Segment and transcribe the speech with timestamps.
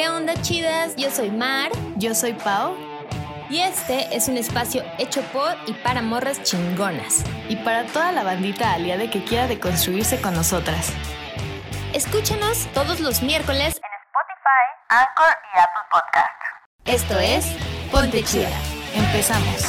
[0.00, 0.96] ¿Qué onda chidas?
[0.96, 1.70] Yo soy Mar.
[1.96, 2.74] Yo soy Pau.
[3.50, 7.22] Y este es un espacio hecho por y para morras chingonas.
[7.50, 10.90] Y para toda la bandita aliada que quiera deconstruirse con nosotras.
[11.92, 16.40] Escúchanos todos los miércoles en Spotify, Anchor y Apple Podcast.
[16.86, 17.44] Esto es
[17.92, 18.58] Ponte Chida.
[18.94, 19.66] Empezamos.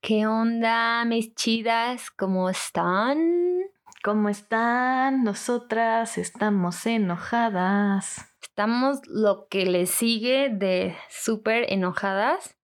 [0.00, 2.12] ¿Qué onda, mis chidas?
[2.12, 3.73] ¿Cómo están?
[4.04, 5.24] ¿Cómo están?
[5.24, 8.36] Nosotras estamos enojadas.
[8.42, 12.54] Estamos lo que le sigue de súper enojadas.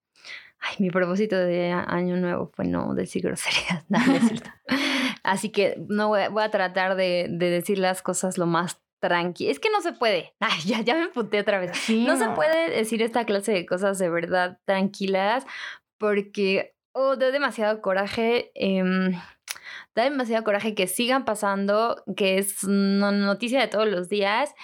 [0.59, 3.87] Ay, mi propósito de año nuevo fue no decir groserías.
[3.89, 4.51] Nada, es cierto.
[5.23, 9.49] Así que no voy, voy a tratar de, de, decir las cosas lo más tranqui.
[9.49, 10.35] Es que no se puede.
[10.41, 11.75] Ay, ya, ya me puté otra vez.
[11.75, 15.47] Sí, no, se puede decir esta clase de cosas de verdad tranquilas
[15.97, 18.53] porque oh, da demasiado coraje.
[18.55, 19.15] Eh,
[19.95, 24.55] da demasiado coraje que sigan pasando, que es noticia de todos los días.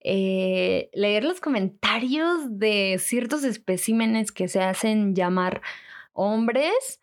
[0.00, 5.62] Eh, leer los comentarios de ciertos especímenes que se hacen llamar
[6.12, 7.00] hombres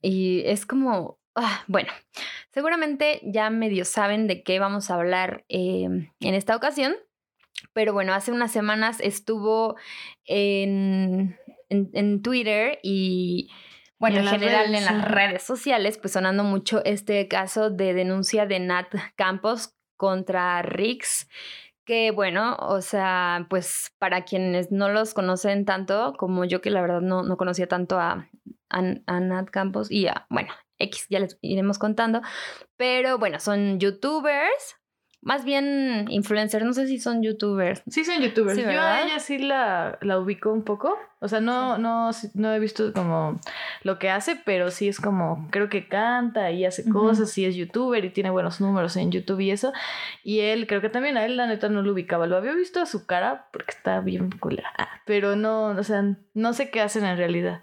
[0.00, 1.92] y es como, ah, bueno,
[2.52, 6.96] seguramente ya medio saben de qué vamos a hablar eh, en esta ocasión,
[7.72, 9.76] pero bueno, hace unas semanas estuvo
[10.24, 11.36] en,
[11.68, 13.50] en Twitter y
[14.02, 17.94] bueno, en, en general redes, en las redes sociales, pues sonando mucho este caso de
[17.94, 21.28] denuncia de Nat Campos contra Rix,
[21.86, 26.80] que bueno, o sea, pues para quienes no los conocen tanto como yo, que la
[26.80, 28.28] verdad no, no conocía tanto a,
[28.70, 32.22] a, a Nat Campos y a, bueno, X, ya les iremos contando,
[32.76, 34.80] pero bueno, son youtubers,
[35.22, 37.84] más bien influencers, no sé si son youtubers.
[37.88, 38.58] Sí, son youtubers.
[38.58, 40.98] Sí, Yo a ella sí la, la ubico un poco.
[41.20, 41.82] O sea, no, sí.
[41.82, 43.40] no, no he visto como
[43.84, 46.92] lo que hace, pero sí es como, creo que canta y hace uh -huh.
[46.92, 49.72] cosas, sí es youtuber y tiene buenos números en YouTube y eso.
[50.24, 52.26] Y él, creo que también a él la neta no lo ubicaba.
[52.26, 54.72] Lo había visto a su cara porque está bien culera.
[55.06, 56.02] Pero no, o sea,
[56.34, 57.62] no sé qué hacen en realidad.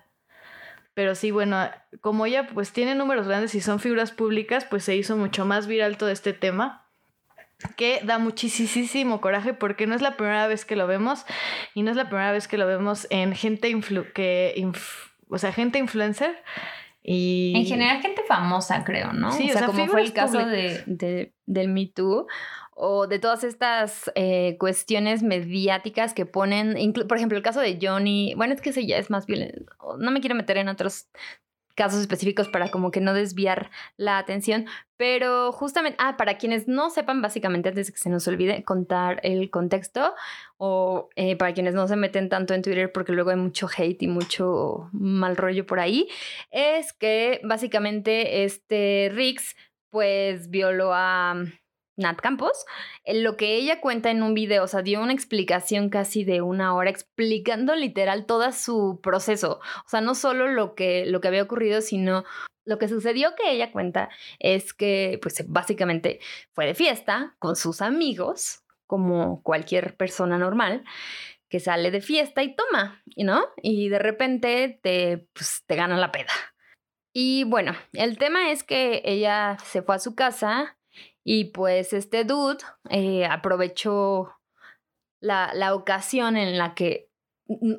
[0.93, 1.57] Pero sí, bueno,
[1.99, 5.67] como ella pues tiene números grandes y son figuras públicas, pues se hizo mucho más
[5.67, 6.85] viral todo este tema
[7.75, 11.25] que da muchísimo coraje porque no es la primera vez que lo vemos
[11.73, 15.37] y no es la primera vez que lo vemos en gente influ que inf o
[15.37, 16.41] sea gente influencer
[17.03, 20.13] y en general gente famosa creo no sí, o, sea, o sea como fue el
[20.13, 22.27] caso de, de, del Me Too
[22.81, 28.33] o de todas estas eh, cuestiones mediáticas que ponen, por ejemplo, el caso de Johnny,
[28.35, 29.65] bueno, es que ese ya es más violento,
[29.99, 31.09] no me quiero meter en otros
[31.79, 34.65] casos específicos para como que no desviar la atención,
[34.97, 39.21] pero justamente, ah, para quienes no sepan, básicamente antes de que se nos olvide contar
[39.23, 40.13] el contexto,
[40.57, 44.03] o eh, para quienes no se meten tanto en Twitter porque luego hay mucho hate
[44.03, 46.09] y mucho mal rollo por ahí,
[46.51, 49.55] es que básicamente este Rix
[49.89, 51.45] pues violó a
[51.99, 52.65] Nat Campos,
[53.05, 56.73] lo que ella cuenta en un video, o sea, dio una explicación casi de una
[56.73, 61.43] hora explicando literal todo su proceso, o sea, no solo lo que, lo que había
[61.43, 62.23] ocurrido, sino
[62.65, 66.19] lo que sucedió que ella cuenta es que, pues, básicamente
[66.53, 70.83] fue de fiesta con sus amigos, como cualquier persona normal,
[71.49, 73.45] que sale de fiesta y toma, ¿no?
[73.61, 76.31] Y de repente te, pues, te gana la peda.
[77.11, 80.78] Y bueno, el tema es que ella se fue a su casa
[81.23, 84.33] y pues este dude eh, aprovechó
[85.21, 87.09] la, la, ocasión en la que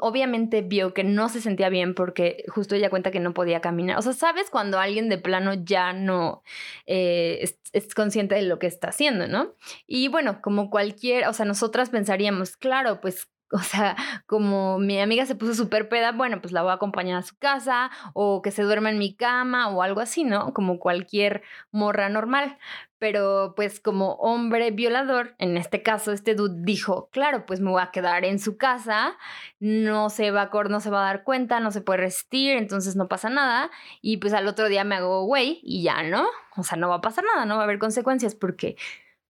[0.01, 3.99] obviamente vio que no se sentía bien porque justo ella cuenta que no podía caminar.
[3.99, 6.43] O sea, ¿sabes cuando alguien de plano ya no
[6.87, 9.55] eh, es, es, consciente de lo que está haciendo, no?
[9.87, 13.97] Y bueno, como cualquier, o sea, nosotras pensaríamos, claro, pues o sea,
[14.27, 17.37] como mi amiga se puso súper peda, bueno, pues la voy a acompañar a su
[17.37, 20.55] casa o que se duerma en mi cama o algo así, ¿no?
[20.55, 22.59] Como cualquier morra normal.
[22.99, 27.81] Pero pues como hombre violador, en este caso este dude dijo, claro, pues me voy
[27.81, 29.17] a quedar en su casa,
[29.59, 32.97] no se va a, no se va a dar cuenta, no se puede resistir, entonces
[32.97, 33.71] no pasa nada.
[34.03, 36.27] Y pues al otro día me hago güey y ya, ¿no?
[36.57, 38.77] O sea, no va a pasar nada, no va a haber consecuencias porque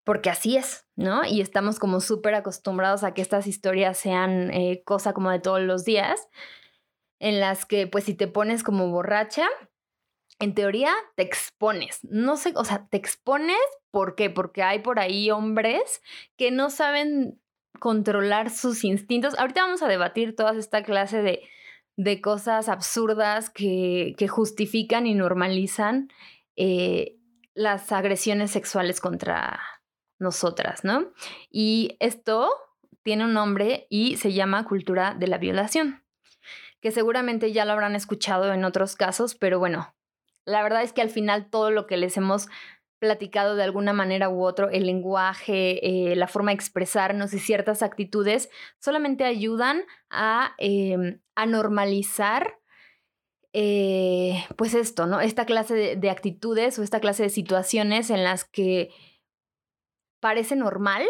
[0.07, 1.25] porque así es, ¿no?
[1.25, 5.59] Y estamos como súper acostumbrados a que estas historias sean eh, cosa como de todos
[5.59, 6.29] los días,
[7.19, 9.45] en las que pues si te pones como borracha,
[10.39, 13.57] en teoría te expones, no sé, o sea, te expones,
[13.91, 14.29] ¿por qué?
[14.29, 16.01] Porque hay por ahí hombres
[16.37, 17.41] que no saben
[17.77, 19.37] controlar sus instintos.
[19.37, 21.41] Ahorita vamos a debatir toda esta clase de,
[21.97, 26.07] de cosas absurdas que, que, justifican y normalizan
[26.55, 27.17] eh,
[27.55, 29.59] las agresiones sexuales contra,
[30.19, 31.11] nosotras, ¿no?
[31.49, 32.49] Y esto
[33.03, 36.03] tiene un nombre y se llama cultura de la violación,
[36.81, 39.95] que seguramente ya lo habrán escuchado en otros casos, pero bueno,
[40.45, 42.47] la verdad es que al final todo lo que les hemos
[42.99, 47.83] platicado de alguna manera u otro, el lenguaje, eh, la forma de expresarnos y ciertas
[47.83, 48.49] actitudes
[48.79, 52.59] solamente ayudan a, em, a normalizar
[53.53, 55.21] eh, pues esto, ¿no?
[55.21, 58.91] Esta clase de, de, actitudes o esta clase de situaciones en las que
[60.19, 61.05] parece normal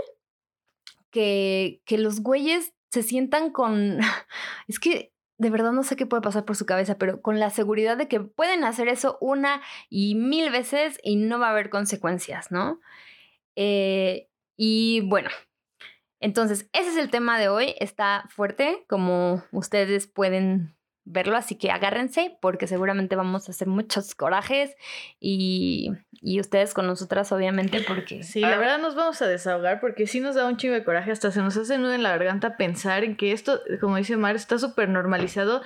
[1.12, 4.00] que, que los güeyes se sientan con...
[4.68, 7.50] Es que de verdad no sé qué puede pasar por su cabeza, pero con la
[7.50, 11.69] seguridad de que pueden hacer eso una y mil veces y no va a haber
[11.69, 12.80] consecuencias, ¿no?
[13.56, 15.30] Eh, y bueno,
[16.19, 17.75] entonces ese es el tema de hoy.
[17.80, 20.76] Está fuerte, como ustedes pueden
[21.09, 24.75] verlo, así que agárrense porque seguramente vamos a hacer muchos corajes
[25.19, 28.24] y, y ustedes con nosotras obviamente porque...
[28.24, 31.12] Sí, la verdad nos vamos a desahogar porque sí nos da un chingo de coraje,
[31.12, 34.36] hasta se nos hace nudo en la garganta pensar en que esto, como dice Mar,
[34.36, 35.62] está súper normalizado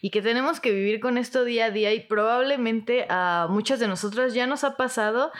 [0.00, 3.88] y que tenemos que vivir con esto día a día y probablemente a muchas de
[3.88, 5.30] nosotras ya nos ha pasado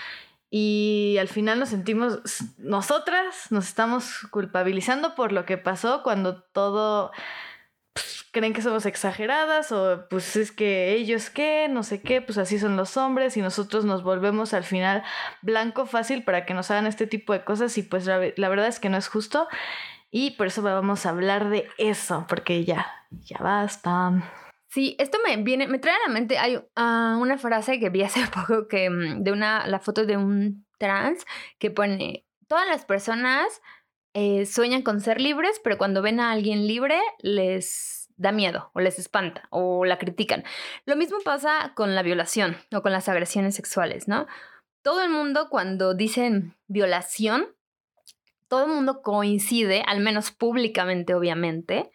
[0.50, 2.20] y al final nos sentimos,
[2.58, 7.10] nosotras nos estamos culpabilizando por lo que pasó cuando todo
[8.36, 12.58] creen que somos exageradas o pues es que ellos qué, no sé qué, pues así
[12.58, 15.02] son los hombres y nosotros nos volvemos al final
[15.40, 18.78] blanco fácil para que nos hagan este tipo de cosas y pues la, verdad es
[18.78, 19.48] que no es justo
[20.10, 24.12] y por eso vamos a hablar de eso, porque ya, ya basta.
[24.68, 28.02] Sí, esto me viene, me trae a la mente, hay uh, una frase que vi
[28.02, 31.24] hace poco que mm, de una, la foto de un trans
[31.58, 33.46] que pone, todas las personas
[34.12, 38.80] eh, sueñan con ser libres, pero cuando ven a alguien libre les da miedo o
[38.80, 40.44] les espanta o la critican.
[40.84, 44.26] Lo mismo pasa con la violación o con las agresiones sexuales, ¿no?
[44.82, 47.48] Todo el mundo cuando dicen violación,
[48.48, 51.90] todo el mundo coincide, al menos públicamente obviamente,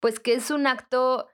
[0.00, 1.28] pues que es un acto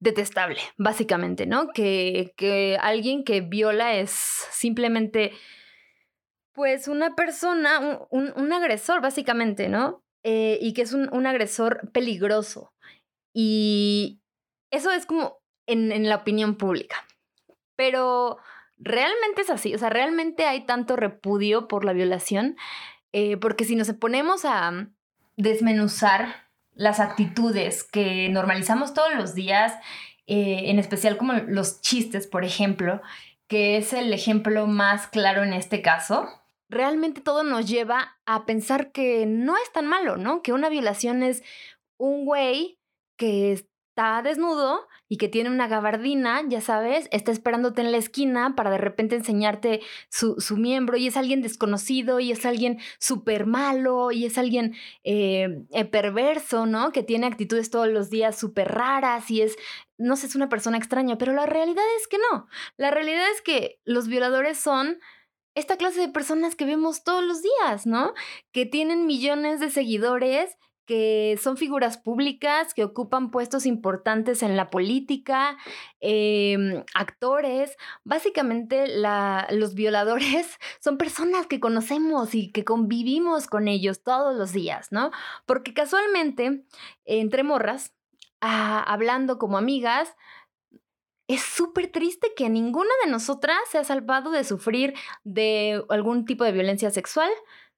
[0.00, 1.68] detestable, básicamente, ¿no?
[1.68, 5.32] Que, que alguien que viola es simplemente,
[6.52, 10.04] pues, una persona, un, un, agresor, básicamente, ¿no?
[10.22, 12.72] Eh, y que es un, un agresor peligroso.
[13.40, 14.20] Y
[14.72, 15.38] eso es como
[15.68, 16.96] en, la opinión pública.
[17.76, 18.38] Pero
[18.78, 22.56] realmente es así, o sea, realmente hay tanto repudio por la violación,
[23.12, 24.88] eh, porque si nos ponemos a
[25.36, 29.72] desmenuzar las actitudes que normalizamos todos los días,
[30.26, 33.00] eh, en especial como los chistes, por ejemplo,
[33.46, 36.28] que es el ejemplo más claro en este caso,
[36.68, 40.42] realmente todo nos lleva a pensar que no es tan malo, ¿no?
[40.42, 41.44] Que una violación es
[41.98, 42.77] un güey
[43.18, 43.52] que
[43.98, 48.70] está desnudo y que tiene una gabardina, ya sabes, está esperándote en la esquina para
[48.70, 54.12] de repente enseñarte su, su miembro y es alguien desconocido y es alguien súper malo
[54.12, 56.92] y es alguien eh, eh, perverso, ¿no?
[56.92, 59.56] Que tiene actitudes todos los días súper raras y es,
[59.98, 62.46] no sé, es una persona extraña, pero la realidad es que no.
[62.76, 65.00] La realidad es que los violadores son
[65.56, 68.14] esta clase de personas que vemos todos los días, ¿no?
[68.52, 70.56] Que tienen millones de seguidores
[70.88, 75.58] que son figuras públicas, que ocupan puestos importantes en la política,
[76.00, 77.76] em, actores.
[78.04, 78.86] Básicamente
[79.50, 85.10] los violadores son personas que conocemos y que convivimos con ellos todos los días, ¿no?
[85.44, 86.64] Porque casualmente,
[87.04, 87.92] entre morras,
[88.40, 90.16] ah, hablando como amigas,
[91.26, 94.94] es súper triste que ninguna de nosotras se ha salvado de sufrir
[95.24, 97.28] de algún tipo de violencia sexual,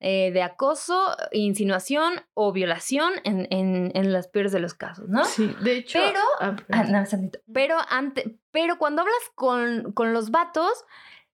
[0.03, 5.27] eh, de acoso, insinuación o violación en, en, en, los peores de los casos, ¿no?
[5.27, 5.99] Sí, de hecho.
[5.99, 7.05] Pero, ah, ah,
[7.53, 10.73] pero, ante, pero cuando hablas con, con los vatos,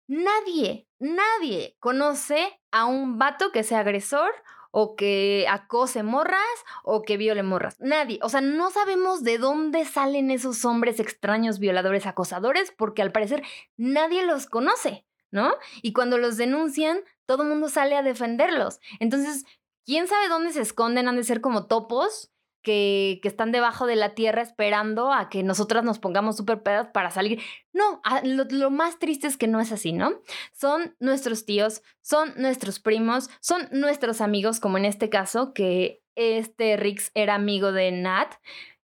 [0.08, 4.32] nadie, nadie conoce a un vato que sea agresor
[4.72, 6.42] o que acose morras
[6.82, 7.76] o que viole morras.
[7.80, 8.18] Nadie.
[8.20, 13.42] O sea, no sabemos de dónde salen esos hombres extraños violadores acosadores porque al parecer
[13.78, 15.54] nadie los conoce, ¿no?
[15.82, 18.80] Y cuando los denuncian, todo el mundo sale a defenderlos.
[19.00, 19.44] Entonces,
[19.84, 21.08] ¿quién sabe dónde se esconden?
[21.08, 22.30] Han de ser como topos
[22.66, 27.12] que, están debajo de la tierra esperando a que nosotras nos pongamos súper pedas para
[27.12, 27.40] salir.
[27.72, 30.20] No, lo, más triste es que no es así, ¿no?
[30.52, 36.76] Son nuestros tíos, son nuestros primos, son nuestros amigos, como en este caso, que este
[36.76, 38.34] Rix era amigo de Nat.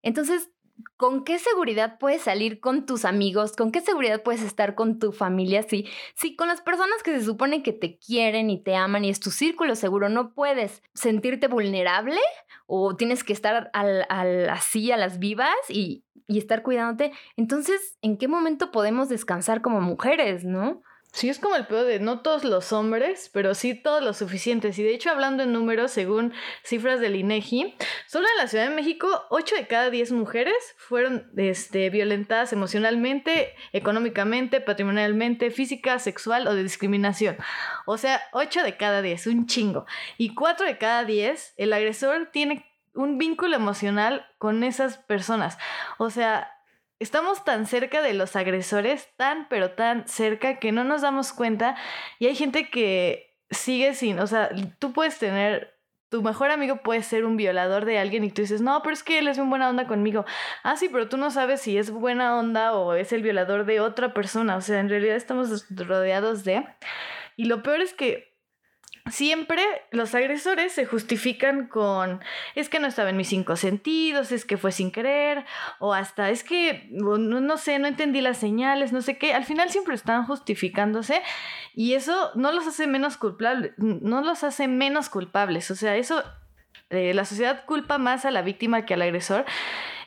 [0.03, 0.51] Entonces,
[0.97, 3.55] ¿con qué seguridad puedes salir con tus amigos?
[3.55, 5.63] ¿Con qué seguridad puedes estar con tu familia?
[5.63, 9.09] Si, si con las personas que se supone que te quieren y te aman y
[9.09, 12.19] es tu círculo seguro, no puedes sentirte vulnerable
[12.67, 17.11] o tienes que estar al, al, así a las vivas y, y estar cuidándote.
[17.35, 20.81] Entonces, ¿en qué momento podemos descansar como mujeres, no?
[21.13, 24.79] Sí, es como el peor de no todos los hombres, pero sí todos los suficientes.
[24.79, 27.75] Y de hecho, hablando en números, según cifras del INEGI,
[28.07, 33.53] solo en la Ciudad de México, 8 de cada 10 mujeres fueron este, violentadas emocionalmente,
[33.73, 37.35] económicamente, patrimonialmente, física, sexual o de discriminación.
[37.85, 39.85] O sea, 8 de cada 10, un chingo.
[40.17, 45.57] Y 4 de cada 10, el agresor tiene un vínculo emocional con esas personas.
[45.97, 46.51] O sea,
[47.01, 51.75] estamos tan cerca de los agresores, tan pero tan cerca que no nos damos cuenta.
[52.19, 55.77] Y hay gente que sigue sin, o sea, tú puedes tener,
[56.09, 59.03] tu mejor amigo puede ser un violador de alguien y tú dices, no, pero es
[59.03, 60.25] que él es un buena onda conmigo.
[60.63, 63.79] Ah, sí, pero tú no sabes si es buena onda o es el violador de
[63.79, 66.65] otra persona, o sea, en realidad estamos rodeados de...
[67.35, 68.30] Y lo peor es que
[69.09, 72.21] Siempre los agresores se justifican con
[72.53, 75.43] es que no estaba en mis cinco sentidos, es que fue sin querer,
[75.79, 79.33] o hasta es que no, no, sé, no entendí las señales, no sé qué.
[79.33, 81.21] Al final siempre están justificándose
[81.73, 85.71] y eso no los hace menos culpables, no los hace menos culpables.
[85.71, 86.23] O sea, eso
[86.91, 89.45] eh, la sociedad culpa más a la víctima que al agresor.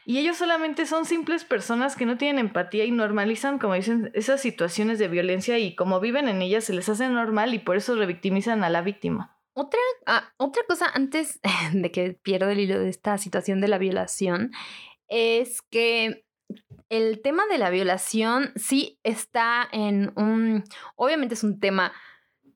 [0.07, 4.41] Y ellos solamente son simples personas que no tienen empatía y normalizan, como dicen, esas
[4.41, 7.95] situaciones de violencia y como viven en ellas se les hace normal y por eso
[7.95, 9.39] revictimizan a la víctima.
[9.55, 11.41] Otra, ah, otra cosa antes
[11.73, 14.51] de que pierda el hilo de esta situación de la violación
[15.09, 16.27] es que
[16.91, 20.65] el tema de la violación sí está en un,
[20.97, 21.93] obviamente es un tema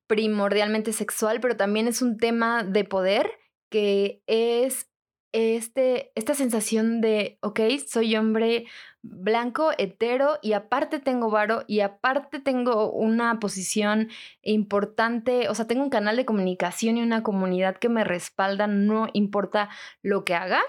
[0.06, 3.30] primordialmente sexual, pero también es un tema de poder
[3.70, 4.88] que es
[5.32, 8.66] este, esta sensación de, ok, soy hombre
[9.02, 14.08] blanco, hetero, y aparte tengo varo, y aparte tengo una posición
[14.42, 19.08] importante, o sea, tengo un canal de comunicación y una comunidad que me respalda, no
[19.12, 19.68] importa
[20.02, 20.60] lo que haga,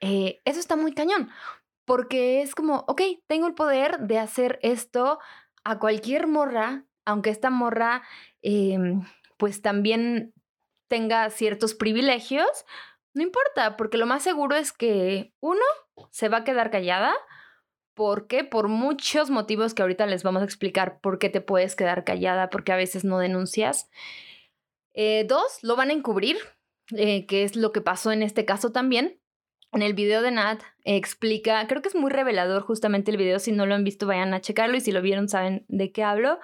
[0.00, 1.30] eh, eso está muy cañón,
[1.84, 5.18] porque es como, ok, tengo el poder de hacer esto
[5.64, 8.02] a cualquier morra, aunque esta morra,
[8.42, 9.02] em,
[9.36, 10.34] pues también
[10.88, 12.66] tenga ciertos privilegios,
[13.14, 15.62] no importa, porque lo más seguro es que uno
[16.10, 17.12] se va a quedar callada.
[17.94, 18.42] ¿Por qué?
[18.42, 22.48] Por muchos motivos que ahorita les vamos a explicar por qué te puedes quedar callada,
[22.48, 23.90] porque a veces no denuncias.
[24.94, 26.38] Eh, dos, lo van a encubrir,
[26.96, 29.18] eh, que es lo que pasó en este caso también.
[29.72, 33.52] En el video de Nat explica, creo que es muy revelador justamente el video, si
[33.52, 36.38] no lo han visto vayan a checarlo y si lo vieron saben de qué hablo,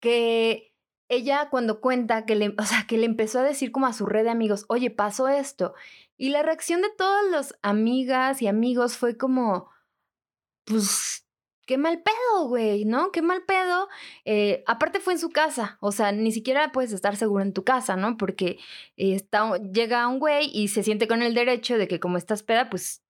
[0.00, 0.69] que
[1.10, 4.06] ella cuando cuenta que le, o sea, que le empezó a decir como a su
[4.06, 5.74] red de amigos, oye, pasó esto.
[6.16, 9.70] Y la reacción de todas las amigas y amigos fue como,
[10.64, 11.26] pues,
[11.66, 13.12] qué mal pedo, güey, ¿no?
[13.12, 13.88] Qué mal pedo.
[14.24, 17.64] Eh, aparte fue en su casa, o sea, ni siquiera puedes estar seguro en tu
[17.64, 18.16] casa, ¿no?
[18.16, 18.58] Porque
[18.96, 22.70] está, llega un güey y se siente con el derecho de que como estás peda,
[22.70, 23.02] pues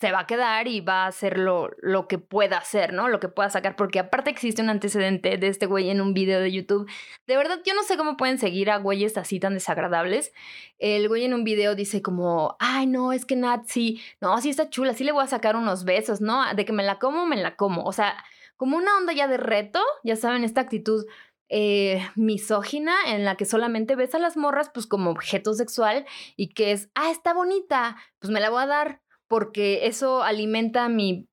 [0.00, 3.08] se va a quedar y va a hacer lo, lo, que pueda hacer, ¿no?
[3.08, 6.40] Lo que pueda sacar, porque aparte existe un antecedente de este güey en un video
[6.40, 6.88] de YouTube.
[7.26, 10.32] De verdad, yo no sé cómo pueden seguir a güeyes así tan desagradables.
[10.78, 14.50] El güey en un video dice como, ay, no, es que Nat, sí, no, sí
[14.50, 16.42] está chula, sí le voy a sacar unos besos, ¿no?
[16.54, 17.84] De que me la como, me la como.
[17.84, 18.16] O sea,
[18.56, 21.04] como una onda ya de reto, ya saben, esta actitud
[21.50, 26.48] eh, misógina en la que solamente ves a las morras pues como objeto sexual y
[26.48, 31.28] que es, ah, está bonita, pues me la voy a dar, porque eso alimenta mi,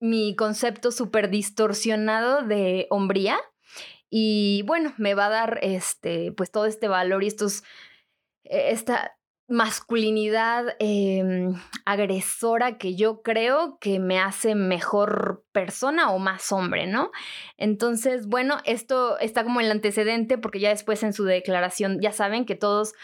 [0.00, 3.38] mi concepto súper distorsionado de hombría.
[4.10, 7.62] Y bueno, me va a dar este, pues todo este valor y estos,
[8.44, 9.16] e, esta
[9.48, 17.10] masculinidad em, agresora que yo creo que me hace mejor persona o más hombre, ¿no?
[17.58, 22.46] Entonces, bueno, esto está como el antecedente porque ya después en su declaración ya saben
[22.46, 22.94] que todos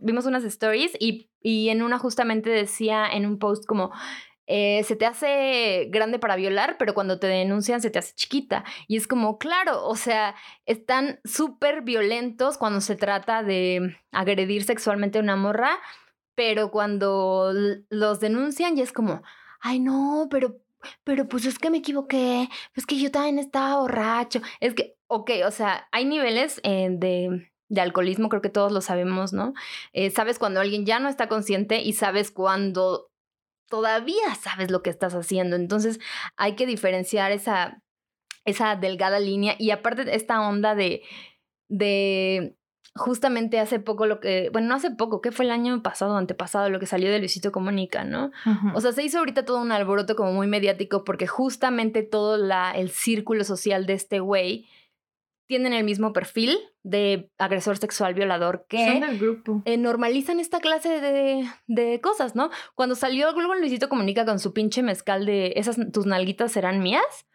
[0.00, 3.92] vimos unas stories y y en una justamente decía en un post como,
[4.48, 8.64] eh, se te hace grande para violar, pero cuando te denuncian se te hace chiquita.
[8.88, 15.18] Y es como, claro, o sea, están súper violentos cuando se trata de agredir sexualmente
[15.18, 15.78] a una morra,
[16.34, 17.52] pero cuando
[17.90, 19.22] los denuncian ya es como,
[19.60, 20.56] ay no, pero,
[21.04, 24.40] pero pues es que me equivoqué, es que yo también estaba borracho.
[24.58, 28.80] Es que, ok, o sea, hay niveles eh, de de alcoholismo, creo que todos lo
[28.80, 29.54] sabemos, ¿no?
[29.92, 33.10] Eh, sabes cuando alguien ya no está consciente y sabes cuando
[33.68, 35.56] todavía sabes lo que estás haciendo.
[35.56, 35.98] Entonces
[36.36, 37.82] hay que diferenciar esa,
[38.44, 41.02] esa delgada línea y aparte esta onda de,
[41.68, 42.56] de
[42.94, 46.70] justamente hace poco lo que, bueno, no hace poco, que fue el año pasado, antepasado,
[46.70, 48.30] lo que salió de Luisito Comunica, ¿no?
[48.74, 52.72] O sea, se hizo ahorita todo un alboroto como muy mediático porque justamente todo la,
[52.72, 54.66] el círculo social de este güey
[55.46, 59.62] tienen el mismo perfil de agresor sexual violador que grupo.
[59.64, 62.50] Eh, normalizan esta clase de, de, cosas, ¿no?
[62.74, 67.26] Cuando salió luego Luisito Comunica con su pinche mezcal de esas tus nalguitas serán mías,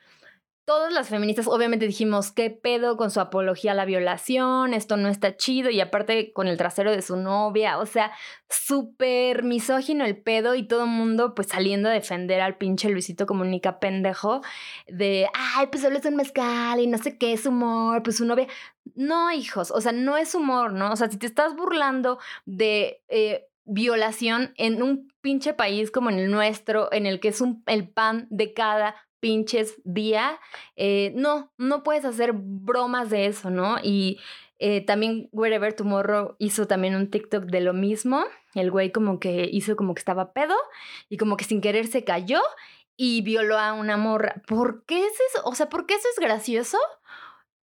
[0.65, 4.73] todas las feministas obviamente dijimos, ¿qué pedo con su apología a la violación?
[4.73, 8.11] Esto no está chido y aparte con el trasero de su novia, o sea,
[8.49, 13.25] súper misógino el pedo y todo el mundo pues saliendo a defender al pinche Luisito
[13.25, 14.41] Comunica pendejo
[14.87, 18.25] de, ay, pues solo es un mezcal y no sé qué es humor, pues su
[18.25, 18.47] novia.
[18.95, 20.91] No, hijos, o sea, no es humor, ¿no?
[20.91, 23.01] O sea, si te estás burlando de...
[23.09, 27.87] Eh, violación en un pinche país como en el nuestro, en el que es el
[27.87, 30.37] pan de cada pinches día,
[30.75, 33.77] eh, no, no puedes hacer bromas de eso, ¿no?
[33.81, 34.19] Y
[34.59, 38.25] eh, también Wherever Tomorrow hizo también un TikTok de lo mismo.
[38.53, 40.55] El güey como que hizo como que estaba pedo
[41.07, 42.41] y como que sin querer se cayó
[42.97, 44.41] y violó a una morra.
[44.47, 45.41] ¿Por qué es eso?
[45.45, 46.77] O sea, ¿por qué eso es gracioso?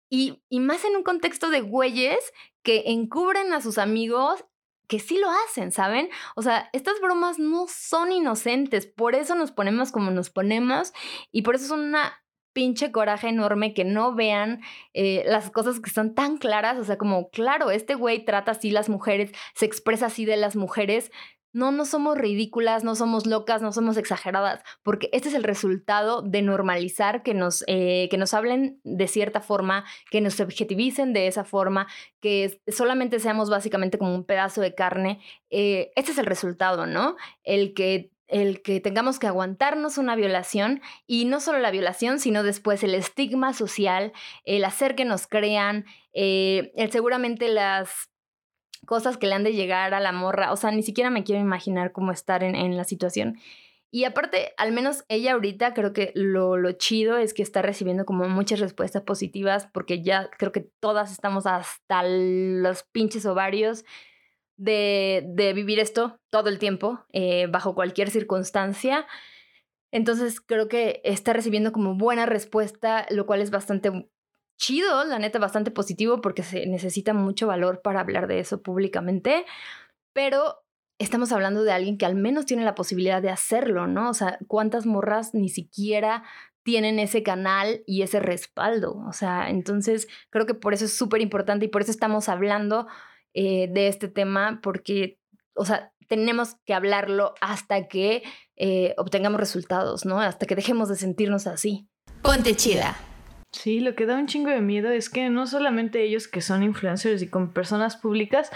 [0.09, 4.43] Y, y más en un contexto de güeyes que encubren a sus amigos
[4.91, 6.09] que sí lo hacen, ¿saben?
[6.35, 10.91] O sea, estas bromas no son inocentes, por eso nos ponemos como nos ponemos
[11.31, 12.21] y por eso es una
[12.51, 14.59] pinche coraje enorme que no vean
[14.93, 18.69] eh, las cosas que son tan claras, o sea, como, claro, este güey trata así
[18.69, 21.09] las mujeres, se expresa así de las mujeres,
[21.53, 26.21] no, no somos ridículas, no somos locas, no somos exageradas, porque este es el resultado
[26.21, 31.27] de normalizar que nos, eh, que nos hablen de cierta forma, que nos objetivicen de
[31.27, 31.87] esa forma,
[32.21, 35.19] que solamente seamos básicamente como un pedazo de carne.
[35.49, 37.15] Eh, este es el resultado, ¿no?
[37.43, 42.43] El que el que tengamos que aguantarnos una violación y no solo la violación, sino
[42.43, 44.13] después el estigma social,
[44.45, 48.10] el hacer que nos crean, eh, el seguramente las
[48.85, 50.51] cosas que le han de llegar a la morra.
[50.51, 53.37] O sea, ni siquiera me quiero imaginar cómo estar en, la situación.
[53.91, 58.05] Y aparte, al menos ella ahorita creo que lo, lo, chido es que está recibiendo
[58.05, 63.83] como muchas respuestas positivas porque ya creo que todas estamos hasta los pinches ovarios
[64.55, 69.07] de, de vivir esto todo el tiempo, eh, bajo cualquier circunstancia.
[69.91, 74.09] Entonces creo que está recibiendo como buena respuesta, lo cual es bastante
[74.61, 79.45] chido, la neta, bastante positivo porque se necesita mucho valor para hablar de eso públicamente,
[80.13, 80.63] pero
[80.99, 84.11] estamos hablando de alguien que al menos tiene la posibilidad de hacerlo, ¿no?
[84.11, 86.23] O sea, ¿cuántas morras ni siquiera
[86.63, 89.03] tienen ese canal y ese respaldo?
[89.07, 92.87] O sea, entonces creo que por eso es súper importante y por eso estamos hablando
[93.33, 95.17] eh, de este tema, porque,
[95.55, 98.21] o sea, tenemos que hablarlo hasta que
[98.57, 100.21] eh, obtengamos resultados, ¿no?
[100.21, 101.87] Hasta que dejemos de sentirnos así.
[102.21, 102.95] Ponte chida.
[103.51, 106.63] Sí, lo que da un chingo de miedo es que no solamente ellos que son
[106.63, 108.49] influencers y con personas públicas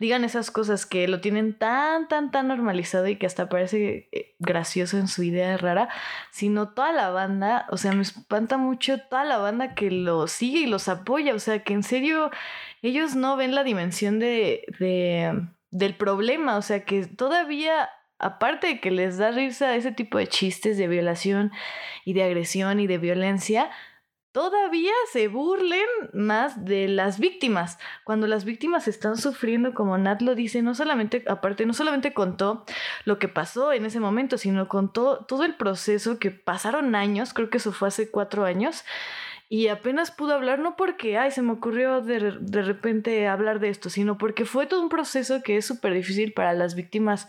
[0.00, 4.34] digan esas cosas que lo tienen tan, tan, tan normalizado y que hasta parece eh,
[4.40, 5.88] gracioso en su idea rara,
[6.32, 10.60] sino toda la banda, o sea, me espanta mucho toda la banda que los sigue
[10.62, 12.32] y los apoya, o sea, que en serio
[12.82, 18.80] ellos no ven la dimensión de, de del problema, o sea, que todavía aparte de
[18.80, 21.52] que les da risa ese tipo de chistes de violación
[22.04, 23.70] y de agresión y de violencia,
[24.32, 27.78] todavía se burlen más de las víctimas.
[28.04, 32.64] Cuando las víctimas están sufriendo, como Nat lo dice, no solamente, aparte, no solamente contó
[33.04, 37.50] lo que pasó en ese momento, sino contó todo el proceso que pasaron años, creo
[37.50, 38.84] que eso fue hace cuatro años,
[39.48, 43.68] y apenas pudo hablar, no porque, ay, se me ocurrió de, de repente hablar de
[43.68, 47.26] esto, sino porque fue todo un proceso que es súper difícil para las víctimas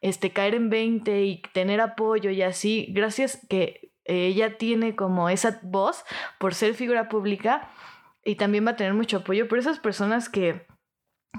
[0.00, 5.60] este, caer en 20 y tener apoyo y así, gracias que ella tiene como esa
[5.62, 6.04] voz
[6.38, 7.70] por ser figura pública
[8.24, 10.66] y también va a tener mucho apoyo por esas personas que,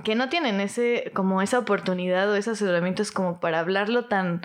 [0.04, 4.42] que no tienen ese, como esa oportunidad o esas herramientas como para hablarlo tan,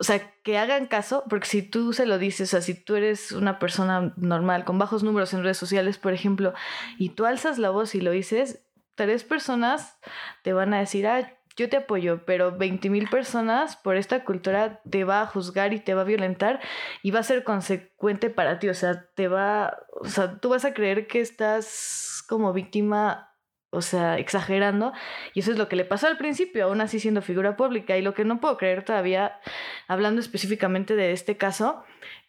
[0.00, 2.96] o sea, que hagan caso, porque si tú se lo dices, o sea, si tú
[2.96, 6.54] eres una persona normal, con bajos números en redes sociales, por ejemplo,
[6.98, 9.98] y tú alzas la voz y lo dices, tres personas
[10.42, 14.80] te van a decir, ah, yo te apoyo, pero 20 mil personas por esta cultura
[14.88, 16.60] te va a juzgar y te va a violentar
[17.02, 20.64] y va a ser consecuente para ti, o sea, te va, o sea, tú vas
[20.64, 23.34] a creer que estás como víctima,
[23.70, 24.92] o sea, exagerando,
[25.34, 28.02] y eso es lo que le pasó al principio, aún así siendo figura pública, y
[28.02, 29.40] lo que no puedo creer todavía,
[29.88, 31.84] hablando específicamente de este caso,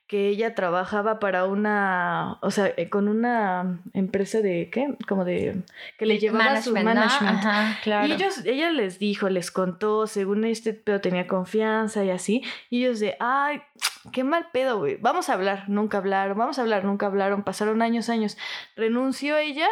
[0.10, 4.96] que ella trabajaba para una, o sea, eh, con una empresa de, ¿qué?
[5.08, 5.62] Como de,
[6.00, 7.44] que le llevaba su management.
[7.84, 8.08] claro.
[8.08, 12.42] Y ellos, ella les dijo, les contó, según este pedo tenía confianza y así,
[12.72, 13.62] y ellos de, ay,
[14.12, 17.84] qué mal pedo, güey, vamos a hablar, nunca hablaron, vamos a hablar, nunca hablaron, pasaron
[17.84, 18.36] años, años,
[18.76, 19.68] renunció ella,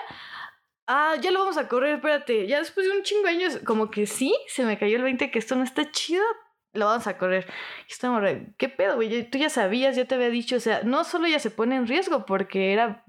[0.86, 3.90] ah, ya lo vamos a correr, espérate, ya después de un chingo de años, como
[3.90, 6.24] que sí, se me cayó el 20 que esto no está chido,
[6.74, 7.48] lo vamos a correr.
[7.88, 8.22] Y estamos,
[8.58, 9.24] ¿qué pedo, güey?
[9.30, 11.88] Tú ya sabías, ya te había dicho, o sea, no solo ella se pone en
[11.88, 13.04] riesgo porque era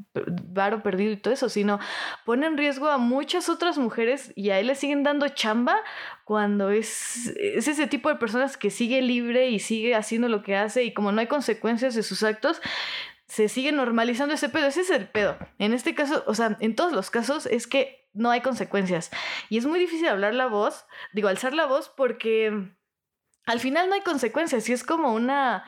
[0.44, 1.79] varo perdido y todo eso, sino
[2.25, 5.77] pone en riesgo a muchas otras mujeres y a él le siguen dando chamba
[6.25, 10.57] cuando es, es ese tipo de personas que sigue libre y sigue haciendo lo que
[10.57, 12.61] hace y como no hay consecuencias de sus actos,
[13.27, 14.66] se sigue normalizando ese pedo.
[14.66, 15.37] Ese es el pedo.
[15.59, 19.11] En este caso, o sea, en todos los casos es que no hay consecuencias.
[19.49, 22.73] Y es muy difícil hablar la voz, digo, alzar la voz porque
[23.49, 25.65] al final no hay consecuencias y es como una,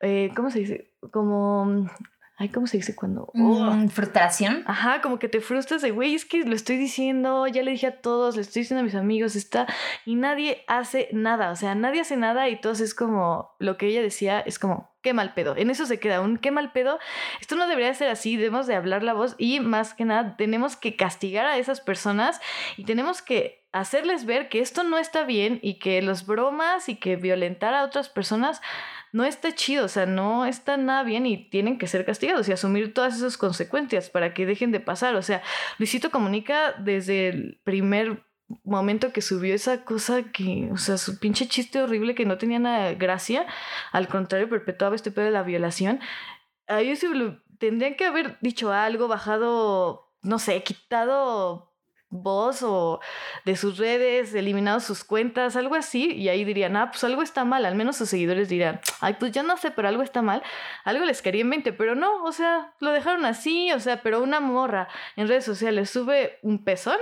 [0.00, 0.92] eh, ¿cómo se dice?
[1.10, 1.88] Como
[2.36, 3.30] Ay, ¿cómo se dice cuando?
[3.32, 4.64] Mm, frustración.
[4.66, 7.86] Ajá, como que te frustras de, güey, es que lo estoy diciendo, ya le dije
[7.86, 9.68] a todos, le estoy diciendo a mis amigos, está,
[10.04, 13.86] y nadie hace nada, o sea, nadie hace nada y todos es como, lo que
[13.86, 16.98] ella decía es como, qué mal pedo, en eso se queda un qué mal pedo,
[17.40, 20.76] esto no debería ser así, debemos de hablar la voz y más que nada tenemos
[20.76, 22.40] que castigar a esas personas
[22.78, 26.96] y tenemos que hacerles ver que esto no está bien y que los bromas y
[26.96, 28.62] que violentar a otras personas
[29.12, 32.52] no está chido, o sea, no está nada bien y tienen que ser castigados y
[32.52, 35.14] asumir todas esas consecuencias para que dejen de pasar.
[35.14, 35.42] O sea,
[35.78, 38.24] Luisito comunica desde el primer
[38.64, 42.58] momento que subió esa cosa que, o sea, su pinche chiste horrible que no tenía
[42.58, 43.46] nada de gracia,
[43.92, 46.00] al contrario, perpetuaba este pedo de la violación.
[46.66, 47.06] Ahí sí
[47.58, 51.73] tendrían que haber dicho algo, bajado, no sé, quitado
[52.10, 53.00] voz o
[53.44, 57.44] de sus redes, eliminado sus cuentas, algo así, y ahí dirían, ah, pues algo está
[57.44, 60.42] mal, al menos sus seguidores dirán, ay, pues ya no sé, pero algo está mal,
[60.84, 64.22] algo les quería en mente, pero no, o sea, lo dejaron así, o sea, pero
[64.22, 66.98] una morra en redes sociales sube un pezón,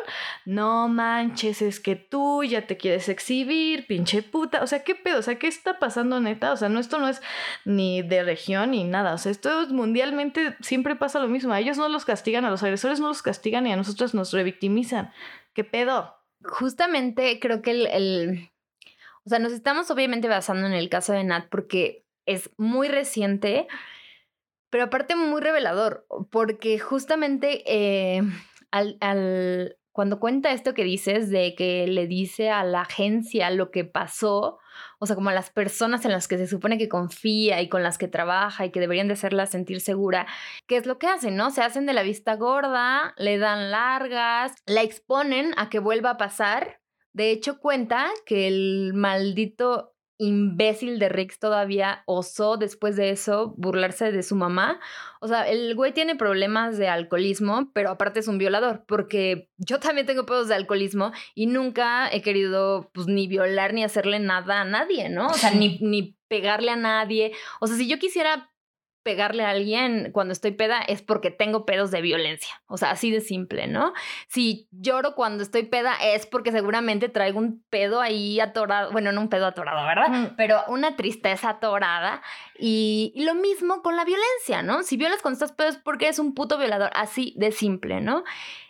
[0.47, 5.19] no manches, es que tú ya te quieres exhibir, pinche puta, o sea, ¿qué pedo?
[5.19, 6.53] O sea, ¿qué está pasando neta?
[6.53, 7.21] O sea, no, esto no es
[7.65, 11.61] ni de región ni nada, o sea, esto es mundialmente, siempre pasa lo mismo, a
[11.61, 15.02] ellos no los castigan, a los agresores no los castigan y a nosotros nos revictimizan.
[15.55, 16.15] ¿Qué pedo?
[16.45, 18.51] Justamente creo que el,
[19.25, 23.67] O sea, nos estamos obviamente basando en el caso de Nat porque es muy reciente,
[24.71, 28.23] pero aparte muy revelador, porque justamente eh,
[28.71, 33.71] al, al, cuando cuenta esto que dices de que le dice a la agencia lo
[33.71, 34.59] que pasó,
[35.03, 37.83] o sea, como a las personas en las que se supone que confía y con
[37.83, 40.29] las que trabaja y que deberían de hacerla sentir segura,
[40.69, 41.51] ¿qué es lo que hacen, no?
[41.51, 46.17] Se hacen de la vista gorda, le dan largas, la exponen a que vuelva a
[46.19, 46.79] pasar.
[47.13, 49.92] De hecho, cuenta que el maldito
[50.23, 54.81] imbécil de Rix todavía osó después de eso burlarse de su mamá.
[55.21, 59.81] O sea, el güey tiene problemas de alcoholismo, pero aparte es un violador, porque yo
[59.81, 64.61] también tengo pedos de alcoholismo y nunca he querido pues ni violar ni hacerle nada
[64.61, 65.27] a nadie, ¿no?
[65.27, 67.33] O sea, ni, ni pegarle a nadie.
[67.61, 68.52] O sea, si yo quisiera
[69.03, 72.63] pegarle a alguien cuando estoy peda es porque tengo pedos de violencia.
[72.67, 73.93] O sea, así de simple, ¿no?
[74.29, 78.93] Si lloro cuando estoy peda es porque seguramente traigo un pedo ahí atorado.
[78.93, 80.33] Bueno, no un pedo atorado, ¿verdad?
[80.37, 82.23] Pero una tristeza atorada.
[82.59, 84.83] Y, lo mismo con la violencia, ¿no?
[84.83, 86.91] Si violas cuando estás pedo es porque es un puto violador.
[86.95, 88.25] Así de simple, ¿no?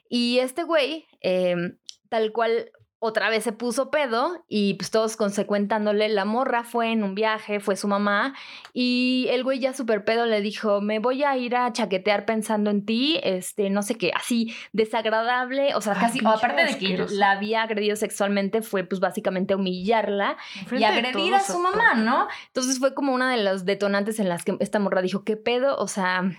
[0.09, 2.71] Y este güey, em, tal cual
[3.05, 7.59] otra vez se puso pedo y pues todos consecuentándole, la morra fue en un viaje,
[7.59, 8.33] fue su mamá
[8.73, 12.71] y el güey ya súper pedo le dijo, me voy a ir a chaquetear pensando
[12.71, 17.33] en ti, este, no sé qué, así desagradable, o sea, casi, aparte de que la
[17.33, 20.37] había agredido sexualmente, fue pues básicamente humillarla
[20.71, 22.29] y agredir a su mamá, ¿no?
[22.47, 25.77] Entonces fue como una de los detonantes en las que esta morra dijo, ¿qué pedo?
[25.77, 26.31] O sea,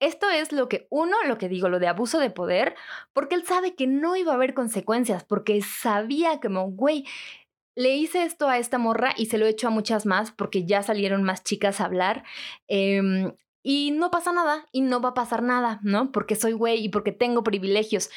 [0.00, 2.74] esto es lo que uno, lo que digo, lo de abuso de poder,
[3.12, 7.06] porque él sabe que no iba a haber consecuencias, porque sabía como, güey,
[7.74, 10.64] le hice esto a esta morra y se lo he hecho a muchas más porque
[10.66, 12.24] ya salieron más chicas a hablar.
[12.68, 13.32] Em,
[13.62, 16.12] y no pasa nada y no va a pasar nada, ¿no?
[16.12, 18.10] Porque soy güey y porque tengo privilegios